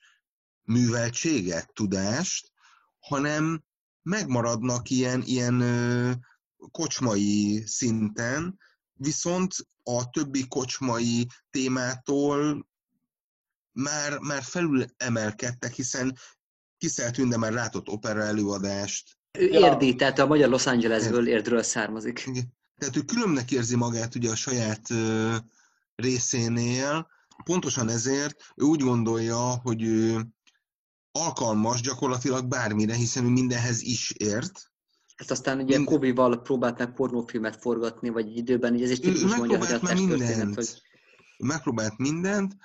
műveltséget, 0.64 1.74
tudást, 1.74 2.52
hanem 3.00 3.64
megmaradnak 4.02 4.90
ilyen, 4.90 5.22
ilyen 5.22 5.62
ö, 5.62 6.12
kocsmai 6.72 7.64
szinten, 7.66 8.60
viszont 8.94 9.56
a 9.84 10.10
többi 10.10 10.48
kocsmai 10.48 11.28
témától 11.50 12.70
már, 13.72 14.20
már 14.20 14.44
felül 14.44 14.86
emelkedtek, 14.98 15.74
hiszen 15.74 16.18
Kiszel 16.82 17.12
Tünde 17.12 17.38
már 17.38 17.52
látott 17.52 17.90
opera 17.90 18.22
előadást. 18.22 19.18
Ő 19.40 19.48
érdi, 19.48 19.96
tehát 19.96 20.20
a 20.20 20.28
magyar 20.28 20.50
Los 20.50 20.66
Angelesből 20.66 21.28
érdről 21.28 21.64
származik. 21.64 22.24
Igen. 22.26 22.54
Tehát 22.78 22.96
ő 22.96 23.02
különbnek 23.02 23.52
érzi 23.52 23.76
magát 23.76 24.16
ugye 24.16 24.30
a 24.30 24.36
saját 24.36 24.90
ö, 24.90 25.36
részénél, 25.96 27.08
pontosan 27.44 27.90
ezért 27.90 28.44
ő 28.56 28.64
úgy 28.64 28.82
gondolja, 28.82 29.38
hogy 29.38 29.84
ő 29.84 30.28
alkalmas 31.12 31.82
gyakorlatilag 31.82 32.46
bármire, 32.46 32.94
hiszen 32.96 33.26
ő 33.26 33.28
mindenhez 33.28 33.82
is 33.82 34.12
ért. 34.18 34.72
Hát 35.16 35.32
aztán 35.32 35.60
ugye 35.60 35.76
Mind... 35.76 35.90
Kobe-val 35.90 36.42
próbált 36.42 36.78
meg 36.78 36.94
pornófilmet 36.94 37.62
forgatni, 37.62 38.10
vagy 38.10 38.38
időben, 38.38 38.76
így 38.76 38.84
ez 38.84 38.90
egy 38.90 39.02
tipikus 39.02 39.36
mondja, 39.36 39.58
hogy 39.58 39.72
a 39.72 39.80
testtörténet, 39.80 40.56
hogy... 40.56 40.82
Megpróbált 41.38 41.98
mindent, 41.98 42.56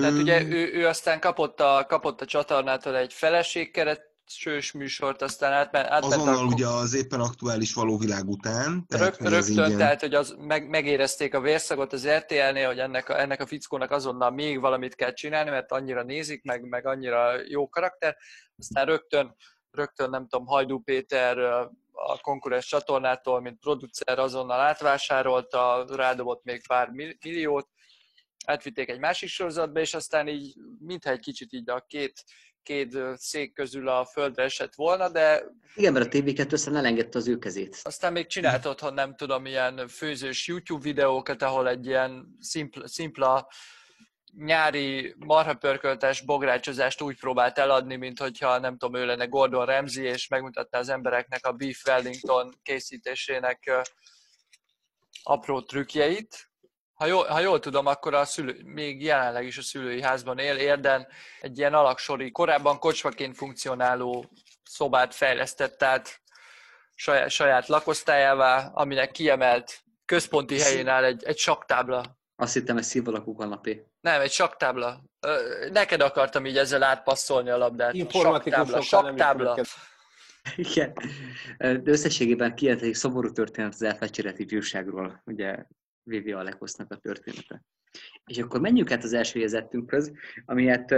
tehát 0.00 0.18
ugye 0.18 0.42
ő, 0.42 0.72
ő 0.72 0.86
aztán 0.86 1.20
kapott 1.20 1.60
a, 1.60 1.84
kapott 1.88 2.20
a 2.20 2.26
csatornától 2.26 2.96
egy 2.96 3.12
feleségkeret, 3.12 4.10
sős 4.26 4.72
műsort, 4.72 5.22
aztán 5.22 5.52
átment, 5.52 5.86
átment 5.86 6.14
Azonnal 6.14 6.46
a... 6.46 6.52
ugye 6.52 6.66
az 6.66 6.94
éppen 6.94 7.20
aktuális 7.20 7.74
való 7.74 7.98
világ 7.98 8.28
után. 8.28 8.86
Tehát, 8.88 9.18
Rög, 9.18 9.30
rögtön, 9.32 9.64
ingyen... 9.64 9.76
tehát 9.76 10.00
hogy 10.00 10.14
az, 10.14 10.36
meg, 10.38 10.68
megérezték 10.68 11.34
a 11.34 11.40
vérszagot 11.40 11.92
az 11.92 12.08
RTL-nél, 12.08 12.66
hogy 12.66 12.78
ennek 12.78 13.08
a, 13.08 13.20
ennek 13.20 13.40
a 13.40 13.46
fickónak 13.46 13.90
azonnal 13.90 14.30
még 14.30 14.60
valamit 14.60 14.94
kell 14.94 15.12
csinálni, 15.12 15.50
mert 15.50 15.72
annyira 15.72 16.02
nézik, 16.02 16.42
meg, 16.44 16.68
meg 16.68 16.86
annyira 16.86 17.32
jó 17.48 17.68
karakter. 17.68 18.16
Aztán 18.58 18.86
rögtön, 18.86 19.36
rögtön 19.70 20.10
nem 20.10 20.28
tudom, 20.28 20.46
Hajdú 20.46 20.82
Péter 20.82 21.38
a 21.92 22.20
konkurens 22.20 22.66
csatornától, 22.66 23.40
mint 23.40 23.58
producer 23.58 24.18
azonnal 24.18 24.60
átvásárolta, 24.60 25.84
rádobott 25.88 26.44
még 26.44 26.66
pár 26.66 26.88
milliót, 26.88 27.68
átvitték 28.46 28.88
egy 28.88 28.98
másik 28.98 29.28
sorozatba, 29.28 29.80
és 29.80 29.94
aztán 29.94 30.28
így 30.28 30.54
mintha 30.78 31.10
egy 31.10 31.20
kicsit 31.20 31.52
így 31.52 31.70
a 31.70 31.84
két, 31.88 32.24
két 32.62 32.98
szék 33.14 33.52
közül 33.52 33.88
a 33.88 34.04
földre 34.04 34.42
esett 34.42 34.74
volna, 34.74 35.08
de... 35.08 35.44
Igen, 35.74 35.92
mert 35.92 36.06
a 36.06 36.18
TV2 36.18 36.52
aztán 36.52 36.76
elengedte 36.76 37.18
az 37.18 37.28
ő 37.28 37.38
kezét. 37.38 37.80
Aztán 37.82 38.12
még 38.12 38.26
csinált 38.26 38.66
otthon, 38.66 38.94
nem 38.94 39.16
tudom, 39.16 39.46
ilyen 39.46 39.88
főzős 39.88 40.46
YouTube 40.46 40.82
videókat, 40.82 41.42
ahol 41.42 41.68
egy 41.68 41.86
ilyen 41.86 42.36
szimpla, 42.40 42.88
szimpla 42.88 43.48
nyári 44.36 45.14
marhapörköltes 45.18 46.20
bográcsozást 46.24 47.00
úgy 47.00 47.18
próbált 47.18 47.58
eladni, 47.58 47.96
mint 47.96 48.18
hogyha 48.18 48.58
nem 48.58 48.76
tudom, 48.78 49.00
ő 49.00 49.06
lenne 49.06 49.24
Gordon 49.24 49.66
Ramsay, 49.66 50.04
és 50.04 50.28
megmutatta 50.28 50.78
az 50.78 50.88
embereknek 50.88 51.46
a 51.46 51.52
Beef 51.52 51.86
Wellington 51.86 52.58
készítésének 52.62 53.86
apró 55.22 55.60
trükkjeit 55.60 56.51
ha 57.02 57.08
jól, 57.08 57.24
ha 57.24 57.40
jól 57.40 57.60
tudom, 57.60 57.86
akkor 57.86 58.14
a 58.14 58.24
szülő, 58.24 58.60
még 58.64 59.02
jelenleg 59.02 59.46
is 59.46 59.58
a 59.58 59.62
szülői 59.62 60.02
házban 60.02 60.38
él, 60.38 60.56
érden 60.56 61.06
egy 61.40 61.58
ilyen 61.58 61.74
alaksori, 61.74 62.30
korábban 62.30 62.78
kocsmaként 62.78 63.36
funkcionáló 63.36 64.30
szobát 64.64 65.14
fejlesztett, 65.14 65.78
tehát 65.78 66.20
saját, 66.94 67.30
saját 67.30 67.68
lakosztályává, 67.68 68.70
aminek 68.74 69.10
kiemelt 69.10 69.82
központi 70.04 70.60
helyén 70.60 70.88
áll 70.88 71.04
egy, 71.04 71.24
egy 71.24 71.38
saktábla. 71.38 72.18
Azt 72.36 72.52
hittem, 72.52 72.76
egy 72.76 72.82
szívalakú 72.82 73.34
kanapé. 73.34 73.86
Nem, 74.00 74.20
egy 74.20 74.32
saktábla. 74.32 75.02
Neked 75.72 76.00
akartam 76.00 76.46
így 76.46 76.56
ezzel 76.56 76.82
átpasszolni 76.82 77.50
a 77.50 77.56
labdát. 77.56 78.10
Saktábla, 78.10 78.80
saktábla. 78.80 79.58
Igen. 80.56 80.92
De 81.58 81.80
összességében 81.84 82.54
egy 82.56 82.94
szomorú 82.94 83.32
történet 83.32 83.72
az 83.72 83.82
elfecsérelt 83.82 84.38
ifjúságról. 84.38 85.22
Ugye 85.24 85.56
Vivi 86.02 86.32
Alekosznak 86.32 86.92
a 86.92 86.96
története. 86.96 87.62
És 88.24 88.38
akkor 88.38 88.60
menjünk 88.60 88.90
át 88.90 89.04
az 89.04 89.12
első 89.12 89.38
jezettünkhöz, 89.38 90.12
ami 90.44 90.66
hát, 90.66 90.90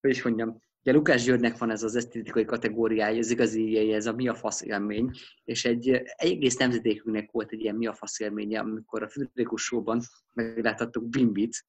hogy 0.00 0.10
is 0.10 0.22
mondjam, 0.22 0.60
Ugye 0.86 0.94
Lukás 0.94 1.22
Györgynek 1.22 1.58
van 1.58 1.70
ez 1.70 1.82
az 1.82 1.96
esztétikai 1.96 2.44
kategóriája, 2.44 3.18
ez 3.18 3.30
igazi 3.30 3.92
ez 3.92 4.06
a 4.06 4.12
mi 4.12 4.28
a 4.28 4.34
fasz 4.34 4.62
élmény, 4.62 5.10
és 5.44 5.64
egy, 5.64 5.88
egy 5.90 6.30
egész 6.32 6.56
nemzetékünknek 6.56 7.30
volt 7.30 7.52
egy 7.52 7.60
ilyen 7.60 7.74
mi 7.74 7.86
a 7.86 7.92
fasz 7.92 8.20
élménye, 8.20 8.60
amikor 8.60 9.02
a 9.02 9.08
Friderikus 9.08 9.62
Show-ban 9.62 10.00
megláthattuk 10.32 11.08
Bimbit, 11.08 11.64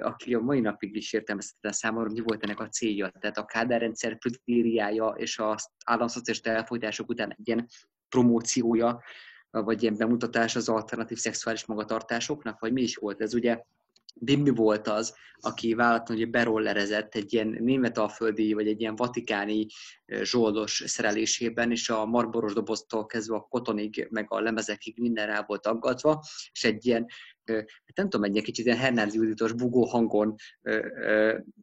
aki 0.00 0.34
a 0.34 0.40
mai 0.40 0.60
napig 0.60 0.96
is 0.96 1.12
értelmezhetetlen 1.12 1.72
számomra, 1.72 2.10
mi 2.10 2.20
volt 2.20 2.42
ennek 2.42 2.60
a 2.60 2.68
célja. 2.68 3.12
Tehát 3.20 3.38
a 3.38 3.44
kádárrendszer 3.44 4.18
kritériája 4.18 5.08
és 5.08 5.38
az 5.38 5.70
államszociális 5.84 6.42
elfolytások 6.42 7.08
után 7.08 7.30
egy 7.30 7.48
ilyen 7.48 7.66
promóciója, 8.08 9.02
vagy 9.50 9.82
ilyen 9.82 9.96
bemutatás 9.96 10.56
az 10.56 10.68
alternatív 10.68 11.18
szexuális 11.18 11.66
magatartásoknak, 11.66 12.60
vagy 12.60 12.72
mi 12.72 12.82
is 12.82 12.96
volt 12.96 13.20
ez? 13.20 13.34
Ugye 13.34 13.62
Bimbi 14.14 14.50
volt 14.50 14.88
az, 14.88 15.14
aki 15.40 15.74
vállalatlan, 15.74 16.18
hogy 16.18 16.30
berollerezett 16.30 17.14
egy 17.14 17.32
ilyen 17.32 17.56
németalföldi, 17.60 18.52
vagy 18.52 18.68
egy 18.68 18.80
ilyen 18.80 18.96
vatikáni 18.96 19.66
zsoldos 20.22 20.82
szerelésében, 20.86 21.70
és 21.70 21.88
a 21.88 22.06
marboros 22.06 22.52
doboztól 22.52 23.06
kezdve 23.06 23.36
a 23.36 23.46
kotonig, 23.48 24.06
meg 24.10 24.26
a 24.28 24.40
lemezekig 24.40 24.98
minden 24.98 25.26
rá 25.26 25.44
volt 25.46 25.66
aggatva, 25.66 26.22
és 26.52 26.64
egy 26.64 26.86
ilyen, 26.86 27.06
hát 27.44 27.96
nem 27.96 28.08
tudom, 28.08 28.24
egy 28.24 28.32
ilyen 28.32 28.44
kicsit 28.44 28.64
ilyen 28.64 28.78
Hernádi 28.78 29.16
Juditos 29.16 29.52
bugó 29.52 29.84
hangon 29.84 30.34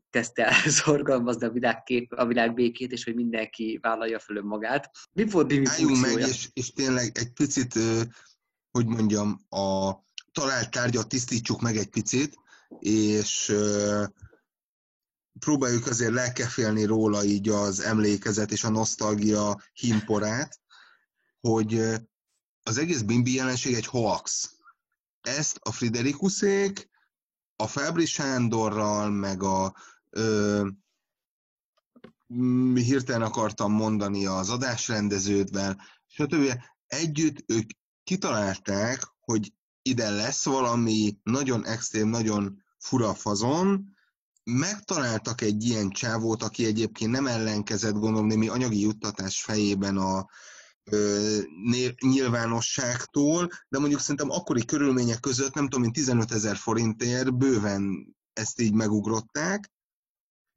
kezdte 0.09 0.45
el 0.45 0.69
szorgalmazni 0.83 1.45
a 1.45 1.51
világkép, 1.51 2.11
a 2.11 2.25
világ 2.25 2.53
békét, 2.53 2.91
és 2.91 3.03
hogy 3.03 3.15
mindenki 3.15 3.79
vállalja 3.81 4.19
föl 4.19 4.41
magát. 4.41 4.89
Mi 5.13 5.25
volt 5.29 5.47
Bimbi 5.47 5.99
meg, 6.01 6.27
és, 6.27 6.49
és 6.53 6.71
tényleg 6.71 7.11
egy 7.13 7.33
picit, 7.33 7.73
hogy 8.71 8.85
mondjam, 8.85 9.39
a 9.49 9.91
talált 10.37 10.71
tárgyat 10.71 11.07
tisztítsuk 11.07 11.61
meg 11.61 11.77
egy 11.77 11.89
picit, 11.89 12.37
és 12.79 13.55
próbáljuk 15.39 15.87
azért 15.87 16.13
lelkefélni 16.13 16.83
róla 16.83 17.23
így 17.23 17.49
az 17.49 17.79
emlékezet 17.79 18.51
és 18.51 18.63
a 18.63 18.69
nosztalgia 18.69 19.61
himporát, 19.73 20.59
hogy 21.39 21.81
az 22.63 22.77
egész 22.77 23.01
Bimbi 23.01 23.33
jelenség 23.33 23.73
egy 23.73 23.85
hoax. 23.85 24.51
Ezt 25.21 25.59
a 25.61 25.71
Friderikuszék 25.71 26.89
a 27.55 27.67
Fábri 27.67 28.05
Sándorral, 28.05 29.09
meg 29.09 29.43
a 29.43 29.75
ö, 30.09 30.67
hirtelen 32.73 33.21
akartam 33.21 33.71
mondani 33.71 34.25
az 34.25 34.49
adásrendeződvel, 34.49 35.81
stb. 36.07 36.59
Együtt 36.87 37.51
ők 37.51 37.69
kitalálták, 38.03 39.01
hogy 39.19 39.51
ide 39.87 40.09
lesz 40.09 40.45
valami 40.45 41.17
nagyon 41.23 41.65
extrém, 41.65 42.07
nagyon 42.07 42.63
fura 42.77 43.13
fazon, 43.13 43.95
megtaláltak 44.43 45.41
egy 45.41 45.63
ilyen 45.63 45.89
csávót, 45.89 46.43
aki 46.43 46.65
egyébként 46.65 47.11
nem 47.11 47.27
ellenkezett, 47.27 47.93
gondolom, 47.93 48.27
némi 48.27 48.47
anyagi 48.47 48.79
juttatás 48.79 49.43
fejében 49.43 49.97
a 49.97 50.25
ö, 50.83 51.39
nyilvánosságtól, 51.99 53.49
de 53.69 53.79
mondjuk 53.79 53.99
szerintem 53.99 54.29
akkori 54.29 54.65
körülmények 54.65 55.19
között, 55.19 55.53
nem 55.53 55.63
tudom, 55.63 55.81
mint 55.81 55.93
15 55.93 56.31
ezer 56.31 56.55
forintért 56.55 57.37
bőven 57.37 58.15
ezt 58.33 58.61
így 58.61 58.73
megugrották, 58.73 59.71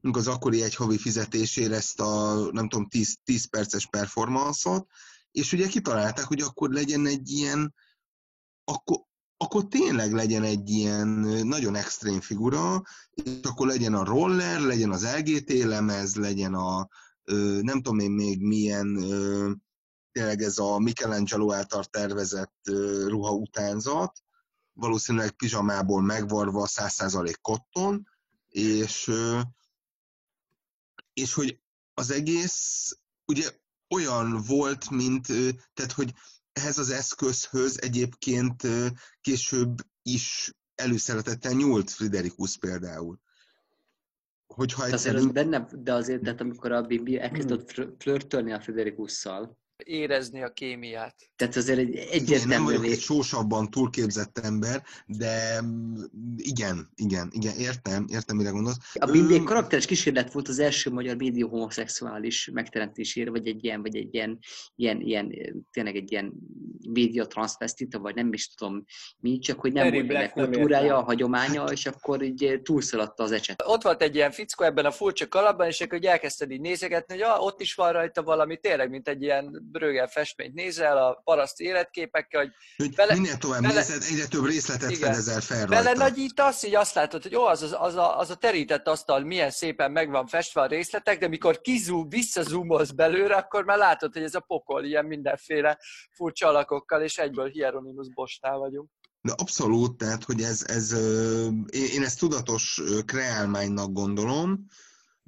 az 0.01 0.27
akkori 0.27 0.63
egy 0.63 0.75
havi 0.75 0.99
fizetésére 0.99 1.77
ezt 1.77 2.01
a, 2.01 2.35
nem 2.53 2.69
tudom, 2.69 2.87
10, 2.89 3.17
10 3.25 3.49
perces 3.49 3.87
performanszot, 3.87 4.87
és 5.31 5.53
ugye 5.53 5.69
kitalálták, 5.69 6.25
hogy 6.25 6.41
akkor 6.41 6.71
legyen 6.71 7.07
egy 7.07 7.31
ilyen, 7.31 7.75
akkor 8.65 9.09
akkor 9.43 9.69
tényleg 9.69 10.13
legyen 10.13 10.43
egy 10.43 10.71
ilyen 10.71 11.09
nagyon 11.47 11.75
extrém 11.75 12.21
figura, 12.21 12.83
és 13.11 13.41
akkor 13.43 13.67
legyen 13.67 13.95
a 13.95 14.05
roller, 14.05 14.61
legyen 14.61 14.91
az 14.91 15.17
LGT 15.17 15.53
lemez, 15.65 16.15
legyen 16.15 16.55
a 16.55 16.89
nem 17.61 17.83
tudom 17.83 17.99
én 17.99 18.11
még 18.11 18.41
milyen 18.41 18.95
tényleg 20.13 20.43
ez 20.43 20.59
a 20.59 20.79
Michelangelo 20.79 21.53
által 21.53 21.85
tervezett 21.85 22.61
ruha 23.07 23.35
utánzat, 23.35 24.23
valószínűleg 24.73 25.31
pizsamából 25.31 26.03
megvarva 26.03 26.67
100% 26.71 27.35
kotton, 27.41 28.09
és, 28.49 29.11
és 31.13 31.35
hogy 31.35 31.61
az 31.95 32.11
egész 32.11 32.97
ugye 33.25 33.51
olyan 33.89 34.43
volt, 34.47 34.91
mint, 34.91 35.27
tehát 35.75 35.93
hogy 35.93 36.15
ehhez 36.53 36.79
az 36.79 36.91
eszközhöz 36.91 37.83
egyébként 37.83 38.63
később 39.21 39.75
is 40.03 40.53
előszeretettel 40.75 41.53
nyúlt 41.53 41.91
Friderikus 41.91 42.59
például. 42.59 43.21
Hogyha 44.47 44.85
egyszer... 44.85 45.15
Azért 45.15 45.33
benne, 45.33 45.69
de 45.73 45.93
azért, 45.93 46.23
tehát 46.23 46.41
amikor 46.41 46.73
a 46.73 46.83
Bibi 46.83 47.19
elkezdett 47.19 47.73
hmm. 47.73 47.95
flörtölni 47.99 48.53
a 48.53 48.61
Friderikusszal, 48.61 49.59
érezni 49.85 50.43
a 50.43 50.53
kémiát. 50.53 51.15
Tehát 51.37 51.57
azért 51.57 51.79
egy 51.79 51.97
egyértelmű... 51.97 52.55
Nem 52.55 52.65
vagyok 52.65 52.85
egy 52.85 53.01
sósabban 53.01 53.71
túlképzett 53.71 54.39
ember, 54.39 54.83
de 55.07 55.65
igen, 56.37 56.91
igen, 56.95 57.29
igen, 57.33 57.57
értem, 57.57 58.05
értem, 58.09 58.37
mire 58.37 58.51
gondolsz. 58.51 58.79
A 58.95 59.07
Bindi 59.07 59.35
egy 59.35 59.43
karakteres 59.43 59.87
kísérlet 59.87 60.33
volt 60.33 60.49
az 60.49 60.59
első 60.59 60.91
magyar 60.91 61.17
média 61.17 61.47
homoszexuális 61.47 62.51
megteremtésére, 62.53 63.31
vagy 63.31 63.47
egy 63.47 63.65
ilyen, 63.65 63.83
vagy 63.83 63.97
egy 63.97 64.15
ilyen, 64.15 64.39
ilyen, 64.77 65.01
ilyen 65.01 65.35
tényleg 65.71 65.97
egy 65.97 66.13
ilyen 66.13 66.33
média 66.89 67.27
transvestita, 67.27 67.99
vagy 67.99 68.15
nem 68.15 68.33
is 68.33 68.55
tudom 68.55 68.85
mi, 69.19 69.39
csak 69.39 69.61
hogy 69.61 69.73
nem 69.73 69.85
Harry 69.85 69.99
volt 69.99 70.11
ennek 70.11 70.33
kultúrája, 70.33 70.97
a 70.97 71.03
hagyománya, 71.03 71.65
és 71.65 71.87
akkor 71.87 72.23
így 72.23 72.61
túlszaladta 72.63 73.23
az 73.23 73.33
ecset. 73.33 73.63
Ott 73.67 73.83
volt 73.83 74.03
egy 74.03 74.15
ilyen 74.15 74.31
fickó 74.31 74.65
ebben 74.65 74.85
a 74.85 74.91
furcsa 74.91 75.29
kalapban, 75.29 75.67
és 75.67 75.81
akkor 75.81 75.99
elkezdted 76.03 76.51
így 76.51 76.61
nézegetni, 76.61 77.15
hogy 77.15 77.23
ah, 77.23 77.45
ott 77.45 77.61
is 77.61 77.75
van 77.75 77.93
rajta 77.93 78.23
valami, 78.23 78.57
tényleg, 78.57 78.91
mint 78.91 79.09
egy 79.09 79.23
ilyen 79.23 79.70
Brögel 79.71 80.09
festményt 80.09 80.55
nézel 80.55 80.99
a 80.99 81.21
paraszt 81.25 81.61
életképekkel, 81.61 82.41
hogy, 82.41 82.51
hogy 82.77 82.95
vele, 82.95 83.15
minél 83.15 83.37
tovább 83.37 83.61
vele, 83.61 83.75
nézed, 83.75 84.03
egyre 84.11 84.27
több 84.27 84.47
részletet 84.47 84.91
igen, 84.91 85.11
fedezel 85.11 85.41
fel 85.41 85.67
rajta. 85.67 85.83
Vele 85.83 85.93
nagyítasz, 85.93 86.63
így 86.63 86.75
azt 86.75 86.95
látod, 86.95 87.23
hogy 87.23 87.33
jó, 87.33 87.47
az, 87.47 87.63
az, 87.63 87.77
az, 87.79 87.95
a, 87.95 88.19
az 88.19 88.31
a 88.31 88.35
terített 88.35 88.89
asztal 88.89 89.21
milyen 89.21 89.51
szépen 89.51 89.91
meg 89.91 90.11
van 90.11 90.27
festve 90.27 90.61
a 90.61 90.67
részletek, 90.67 91.19
de 91.19 91.29
mikor 91.29 91.61
kizúm, 91.61 92.09
visszazumolsz 92.09 92.91
belőle, 92.91 93.35
akkor 93.35 93.65
már 93.65 93.79
látod, 93.79 94.13
hogy 94.13 94.23
ez 94.23 94.35
a 94.35 94.41
pokol 94.41 94.85
ilyen 94.85 95.05
mindenféle 95.05 95.79
furcsa 96.11 96.49
alakokkal, 96.49 97.03
és 97.03 97.19
egyből 97.19 97.49
Hieronymus 97.49 98.09
Bostál 98.13 98.59
vagyunk. 98.59 98.89
De 99.23 99.33
abszolút, 99.37 99.97
tehát, 99.97 100.25
hogy 100.25 100.41
ez, 100.43 100.65
ez 100.67 100.93
én 101.71 102.03
ezt 102.03 102.19
tudatos 102.19 102.81
kreálmánynak 103.07 103.93
gondolom, 103.93 104.67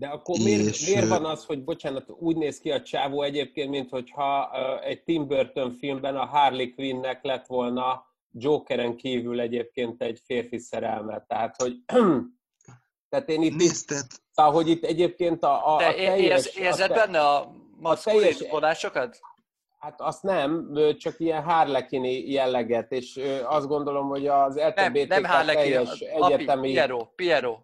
de 0.02 0.08
akkor 0.08 0.38
miért, 0.38 0.66
és... 0.66 0.86
miért 0.86 1.08
van 1.08 1.24
az, 1.24 1.44
hogy 1.44 1.64
bocsánat, 1.64 2.10
úgy 2.18 2.36
néz 2.36 2.58
ki 2.58 2.70
a 2.70 2.82
csávó 2.82 3.22
egyébként, 3.22 3.70
mint 3.70 3.90
hogyha 3.90 4.50
egy 4.80 5.02
Tim 5.02 5.26
Burton 5.26 5.72
filmben 5.72 6.16
a 6.16 6.24
Harley 6.24 6.74
Quinnnek 6.74 7.24
lett 7.24 7.46
volna 7.46 8.06
Jokeren 8.32 8.96
kívül 8.96 9.40
egyébként 9.40 10.02
egy 10.02 10.20
férfi 10.24 10.58
szerelme. 10.58 11.24
Tehát, 11.28 11.62
hogy 11.62 11.76
tehát 13.10 13.28
én 13.28 13.42
itt, 13.42 13.56
Nézted. 13.56 14.06
tehát, 14.34 14.52
hogy 14.52 14.68
itt 14.68 14.84
egyébként 14.84 15.42
a, 15.42 15.66
a, 15.66 15.76
a 15.76 15.78
teljes... 15.78 16.46
érzed 16.46 16.90
a 16.90 16.94
te, 16.94 17.00
benne 17.00 17.20
a 17.20 17.52
maszkulin 17.80 18.34
vonásokat? 18.50 19.20
Hát 19.78 20.00
azt 20.00 20.22
nem, 20.22 20.78
csak 20.98 21.20
ilyen 21.20 21.42
hárlekini 21.42 22.30
jelleget, 22.30 22.92
és 22.92 23.20
azt 23.44 23.66
gondolom, 23.66 24.08
hogy 24.08 24.26
az 24.26 24.56
LTBT 24.56 25.08
nem, 25.08 25.22
nem 25.22 25.46
teljes 25.46 26.00
egyetemi... 26.00 26.72
Piero, 26.72 27.06
Piero. 27.14 27.58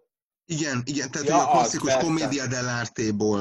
Igen, 0.51 0.83
igen, 0.85 1.11
tehát 1.11 1.29
ja, 1.29 1.47
a 1.47 1.51
klasszikus 1.51 1.97
komédia 1.97 2.45
dell'arte-ból 2.47 3.41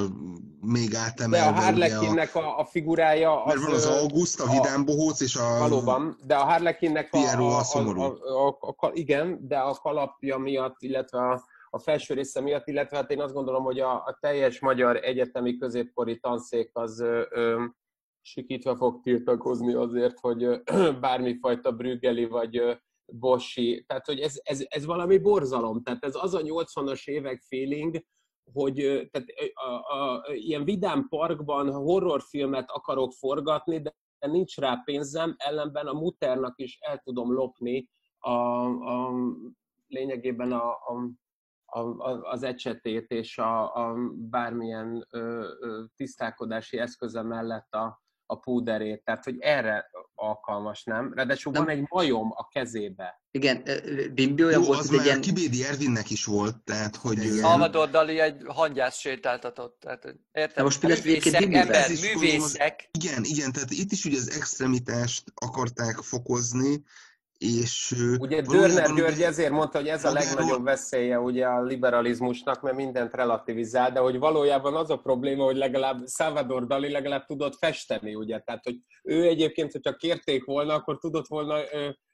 még 0.62 0.96
átemelve. 0.96 1.52
De 1.52 1.58
a 1.58 1.62
Harlekinnek 1.62 2.36
a, 2.36 2.60
a 2.60 2.66
figurája... 2.66 3.44
Az, 3.44 3.54
mert 3.54 3.66
van 3.66 3.76
az 3.76 3.86
August, 3.86 4.40
a 4.40 4.52
Vidám 4.52 4.86
Bohóc 4.86 5.22
és 5.22 5.36
a... 5.36 5.58
Valóban, 5.60 6.18
de 6.26 6.36
a 6.36 6.44
Harlekinnek 6.44 7.14
a, 7.14 7.18
a, 7.18 7.40
a, 7.40 7.60
a, 7.74 8.18
a, 8.38 8.58
a, 8.60 8.76
a, 8.78 8.92
Igen, 8.94 9.48
de 9.48 9.58
a 9.58 9.74
kalapja 9.74 10.38
miatt, 10.38 10.76
illetve 10.80 11.20
a, 11.20 11.44
a 11.70 11.80
felső 11.80 12.14
része 12.14 12.42
miatt, 12.42 12.68
illetve 12.68 12.98
hát 12.98 13.12
én 13.12 13.22
azt 13.22 13.34
gondolom, 13.34 13.64
hogy 13.64 13.80
a, 13.80 13.92
a 13.92 14.18
teljes 14.22 14.60
magyar 14.60 14.96
egyetemi 14.96 15.58
középkori 15.58 16.20
tanszék 16.20 16.70
az 16.74 17.00
ö, 17.00 17.22
ö, 17.30 17.64
sikítva 18.22 18.76
fog 18.76 19.02
tiltakozni 19.02 19.74
azért, 19.74 20.20
hogy 20.20 20.44
ö, 20.44 20.58
bármifajta 21.02 21.72
brüggeli 21.72 22.26
vagy 22.26 22.80
Bossi, 23.14 23.84
tehát 23.88 24.06
hogy 24.06 24.20
ez, 24.20 24.40
ez, 24.44 24.66
ez 24.68 24.86
valami 24.86 25.18
borzalom, 25.18 25.84
tehát 25.84 26.04
ez 26.04 26.16
az 26.16 26.34
a 26.34 26.42
80-as 26.42 27.08
évek 27.08 27.42
feeling, 27.42 28.04
hogy 28.54 28.76
tehát, 29.12 29.28
a, 29.54 29.64
a, 29.64 30.14
a, 30.14 30.34
ilyen 30.34 30.64
vidám 30.64 31.08
parkban 31.08 31.72
horrorfilmet 31.72 32.72
akarok 32.72 33.12
forgatni, 33.12 33.82
de 33.82 33.94
nincs 34.20 34.58
rá 34.58 34.82
pénzem, 34.86 35.36
ellenben 35.38 35.88
a 35.88 35.94
muternak 35.94 36.60
is 36.60 36.78
el 36.82 36.98
tudom 36.98 37.34
lopni 37.34 37.90
a, 38.20 38.32
a 38.66 39.14
lényegében 39.88 40.52
a, 40.52 40.72
a, 41.66 41.80
a, 41.80 42.22
az 42.22 42.44
ecsetét 42.44 43.12
és 43.12 43.38
a, 43.38 43.76
a 43.76 43.96
bármilyen 44.14 45.08
ö, 45.10 45.50
ö, 45.60 45.84
tisztálkodási 45.96 46.78
eszköze 46.78 47.22
mellett 47.22 47.74
a, 47.74 48.02
a 48.28 48.36
púderét, 48.36 49.04
tehát 49.04 49.24
hogy 49.24 49.36
erre 49.40 49.90
alkalmas, 50.16 50.84
nem? 50.84 51.14
Ráadásul 51.14 51.52
nem. 51.52 51.66
van 51.66 51.76
egy 51.76 51.86
majom 51.90 52.32
a 52.36 52.48
kezébe. 52.48 53.22
Igen, 53.32 53.64
Bimbi 54.14 54.44
olyan 54.44 54.62
Jó, 54.62 54.68
volt, 54.68 54.80
az 54.80 54.90
hogy 54.90 55.06
ilyen... 55.06 55.22
Kibédi 55.22 55.66
Ervinnek 55.66 56.10
is 56.10 56.26
volt, 56.26 56.64
tehát 56.64 56.96
hogy... 56.96 57.18
Salvador 57.40 57.90
Dali 57.90 58.20
egy 58.20 58.42
hangyász 58.48 58.98
sétáltatott, 58.98 59.80
tehát 59.80 60.16
értem. 60.32 60.56
De 60.56 60.64
most 60.64 60.84
művészek, 60.84 61.42
ember, 61.42 61.90
művészek. 62.02 62.90
Igen, 63.00 63.24
igen, 63.24 63.52
tehát 63.52 63.72
itt 63.72 63.92
is 63.92 64.06
ugye 64.06 64.18
az 64.18 64.32
extremitást 64.32 65.24
akarták 65.36 65.96
fokozni, 65.96 66.84
és... 67.38 67.96
Ugye 68.20 68.42
Dörner 68.42 68.94
György 68.94 69.22
ezért 69.22 69.52
mondta, 69.52 69.78
hogy 69.78 69.88
ez 69.88 70.06
a 70.06 70.12
legnagyobb 70.12 70.64
veszélye 70.64 71.20
ugye 71.20 71.46
a 71.46 71.64
liberalizmusnak, 71.64 72.62
mert 72.62 72.76
mindent 72.76 73.14
relativizál, 73.14 73.92
de 73.92 74.00
hogy 74.00 74.20
valójában 74.20 74.76
az 74.76 74.90
a 74.90 74.98
probléma, 74.98 75.44
hogy 75.44 75.58
legalább 75.58 76.08
Salvador 76.08 76.68
Dali 76.68 76.92
legalább 76.92 77.26
tudott 77.26 77.58
festeni, 77.58 78.16
ugye? 78.16 78.40
Tehát, 78.40 78.64
hogy 78.64 78.76
ő 79.04 79.24
egyébként, 79.24 79.72
hogyha 79.72 79.96
kérték 79.96 80.46
volna, 80.46 80.74
akkor 80.74 80.98
tudott 80.98 81.28
volna 81.28 81.58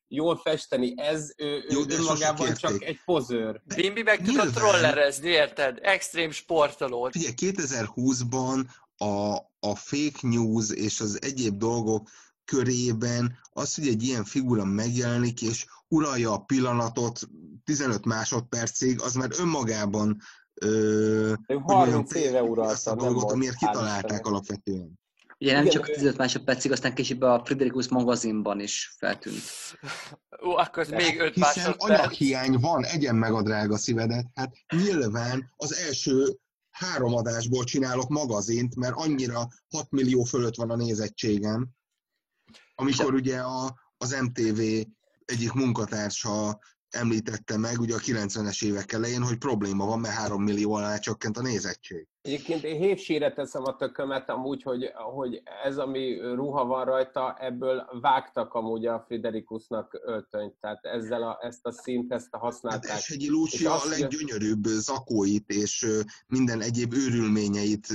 jól 0.08 0.38
festeni. 0.38 0.94
Ez 0.96 1.34
ő, 1.38 1.64
Jó, 1.70 1.80
ő 1.80 1.86
önmagában 1.90 2.54
csak 2.54 2.84
egy 2.84 3.00
pozőr. 3.06 3.62
Bimbi 3.76 4.04
meg 4.04 4.22
tudott 4.22 4.54
trollerezni, 4.54 5.30
érted? 5.30 5.80
Extrém 5.82 6.32
sportoló. 6.32 7.10
Figyelj, 7.12 7.34
2020-ban 7.38 8.66
a, 8.98 9.36
a 9.60 9.76
fake 9.76 10.20
news 10.22 10.70
és 10.72 11.00
az 11.00 11.20
egyéb 11.22 11.58
dolgok 11.58 12.10
körében 12.46 13.38
az, 13.50 13.76
hogy 13.76 13.88
egy 13.88 14.04
ilyen 14.04 14.24
figura 14.24 14.66
megjelenik, 14.66 15.42
és 15.42 15.66
uralja 15.88 16.32
a 16.32 16.44
pillanatot 16.44 17.20
15 17.64 18.06
másodpercig, 18.06 19.02
az 19.02 19.14
már 19.14 19.30
önmagában 19.40 20.18
ö, 20.54 21.34
30 21.64 22.14
éve 22.14 22.44
uralta, 22.44 22.92
a 22.92 22.96
dolgot, 22.96 23.32
amiért 23.32 23.56
kitalálták 23.56 24.26
alapvetően. 24.26 25.02
Ugye 25.40 25.54
nem 25.54 25.66
Igen, 25.66 25.74
csak 25.74 25.90
15 25.92 26.18
másodpercig, 26.18 26.72
aztán 26.72 26.94
később 26.94 27.22
a 27.22 27.42
Friderikus 27.46 27.88
magazinban 27.88 28.60
is 28.60 28.96
feltűnt. 28.98 29.44
Ó, 30.46 30.58
akkor 30.58 30.86
De 30.86 30.96
még 30.96 31.20
5 31.20 31.34
Hiszen 31.34 31.74
anyaghiány 31.78 32.60
van, 32.60 32.86
egyen 32.86 33.16
meg 33.16 33.34
a 33.34 33.42
drága 33.42 33.78
szívedet. 33.78 34.26
Hát 34.34 34.54
nyilván 34.76 35.54
az 35.56 35.74
első 35.74 36.40
három 36.70 37.14
adásból 37.14 37.64
csinálok 37.64 38.10
magazint, 38.10 38.76
mert 38.76 38.96
annyira 38.96 39.48
6 39.70 39.92
millió 39.92 40.24
fölött 40.24 40.56
van 40.56 40.70
a 40.70 40.76
nézettségem. 40.76 41.70
Amikor 42.76 43.14
ugye 43.14 43.40
a, 43.40 43.76
az 43.98 44.12
MTV 44.22 44.60
egyik 45.26 45.54
munkatársa 45.54 46.60
említette 46.90 47.58
meg 47.58 47.80
ugye 47.80 47.96
a 47.96 48.00
90-es 48.00 48.64
évek 48.64 48.92
elején, 48.92 49.24
hogy 49.24 49.38
probléma 49.38 49.86
van, 49.86 50.00
mert 50.00 50.16
3 50.16 50.44
millió 50.44 50.74
alá 50.74 50.98
csökkent 50.98 51.38
a 51.38 51.42
nézettség. 51.42 52.08
Egyébként 52.24 52.64
én 52.64 52.80
hétsíre 52.80 53.34
teszem 53.34 53.64
a 53.64 53.76
tökömet 53.76 54.30
amúgy, 54.30 54.64
hogy, 54.64 54.92
hogy 54.94 55.42
ez, 55.64 55.78
ami 55.78 56.20
ruha 56.20 56.66
van 56.66 56.86
rajta, 56.86 57.38
ebből 57.40 57.88
vágtak 58.02 58.54
amúgy 58.54 58.86
a 58.86 59.04
Friderikusnak 59.08 60.02
öltönyt, 60.06 60.54
tehát 60.60 60.86
ezzel 60.86 61.24
a, 61.24 61.40
ezt 61.42 61.66
a 61.66 61.72
szint, 61.72 62.14
ezt 62.14 62.34
a 62.34 62.38
használták. 62.38 62.90
Hát 62.90 62.98
Esegyi 63.00 63.30
Lúcia 63.30 63.74
a 63.74 63.88
leggyönyörűbb 63.90 64.64
zakóit 64.64 65.50
és 65.50 65.86
minden 66.28 66.62
egyéb 66.62 66.94
őrülményeit, 66.94 67.88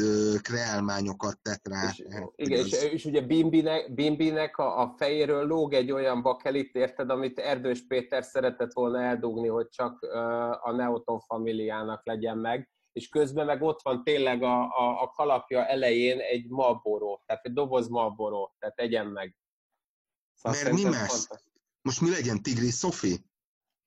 kreálmányokat 0.43 1.39
tett 1.43 1.69
rá. 1.69 1.89
És, 1.89 2.05
igen, 2.35 2.65
és, 2.65 2.83
és, 2.93 3.05
ugye 3.05 3.21
Bimbinek, 3.21 3.95
Bimbinek 3.95 4.59
a, 4.59 4.81
a 4.81 4.95
fejéről 4.97 5.47
lóg 5.47 5.73
egy 5.73 5.93
olyan 5.93 6.23
bakelit, 6.23 6.75
érted, 6.75 7.11
amit 7.11 7.39
Erdős 7.39 7.87
Péter 7.87 8.25
szeretett 8.25 8.73
volna 8.73 9.03
eldugni, 9.03 9.49
hogy 9.49 9.69
csak 9.69 10.03
a 10.61 10.73
Neoton 10.73 11.21
familiának 11.21 12.07
legyen 12.07 12.39
meg 12.39 12.69
és 12.99 13.09
közben 13.09 13.47
meg 13.47 13.63
ott 13.63 13.83
van 13.83 14.03
tényleg 14.05 14.43
a, 14.43 14.63
a, 14.63 15.03
a 15.03 15.09
kalapja 15.09 15.67
elején 15.67 16.21
egy 16.21 16.49
malboró, 16.49 17.23
tehát 17.27 17.45
egy 17.45 17.53
doboz 17.53 17.89
malboró, 17.89 18.55
tehát 18.59 18.79
egyen 18.79 19.07
meg. 19.07 19.37
Szóval 20.35 20.63
Mert 20.63 20.75
mi 20.75 20.85
más? 20.85 21.27
Most 21.83 22.01
mi 22.01 22.11
legyen, 22.11 22.43
Tigris 22.43 22.75
Sofi? 22.75 23.25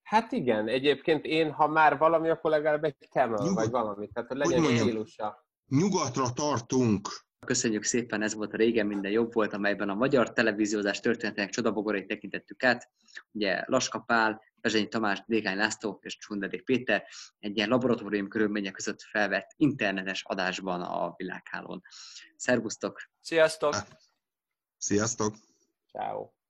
Hát 0.01 0.31
igen, 0.31 0.67
egyébként 0.67 1.25
én, 1.25 1.51
ha 1.51 1.67
már 1.67 1.97
valami, 1.97 2.29
akkor 2.29 2.51
legalább 2.51 2.83
egy 2.83 2.95
camel, 3.09 3.39
Nyugod... 3.39 3.55
vagy 3.55 3.69
valami, 3.69 4.07
tehát 4.07 4.29
hogy 4.29 4.37
legyen 4.37 4.63
hogy 4.63 4.77
stílusa. 4.77 5.45
Nyugatra 5.67 6.33
tartunk. 6.33 7.07
Köszönjük 7.45 7.83
szépen, 7.83 8.21
ez 8.21 8.33
volt 8.33 8.53
a 8.53 8.57
Régen 8.57 8.85
minden 8.85 9.11
jobb 9.11 9.33
volt, 9.33 9.53
amelyben 9.53 9.89
a 9.89 9.93
magyar 9.93 10.33
televíziózás 10.33 10.99
történetének 10.99 11.49
csodabogorait 11.49 12.07
tekintettük 12.07 12.63
át. 12.63 12.89
Ugye 13.31 13.63
Laska 13.65 13.99
Pál, 13.99 14.41
Bezsenyi 14.55 14.87
Tamás, 14.87 15.23
Dékány 15.27 15.57
László 15.57 15.99
és 16.01 16.17
Csundedék 16.17 16.63
Péter 16.63 17.03
egy 17.39 17.57
ilyen 17.57 17.69
laboratórium 17.69 18.27
körülmények 18.27 18.73
között 18.73 19.01
felvett 19.01 19.53
internetes 19.55 20.23
adásban 20.23 20.81
a 20.81 21.13
világhálón. 21.17 21.81
Szervusztok! 22.35 23.09
Sziasztok! 23.21 23.75
Sziasztok! 24.77 25.35
Ciao. 25.91 26.40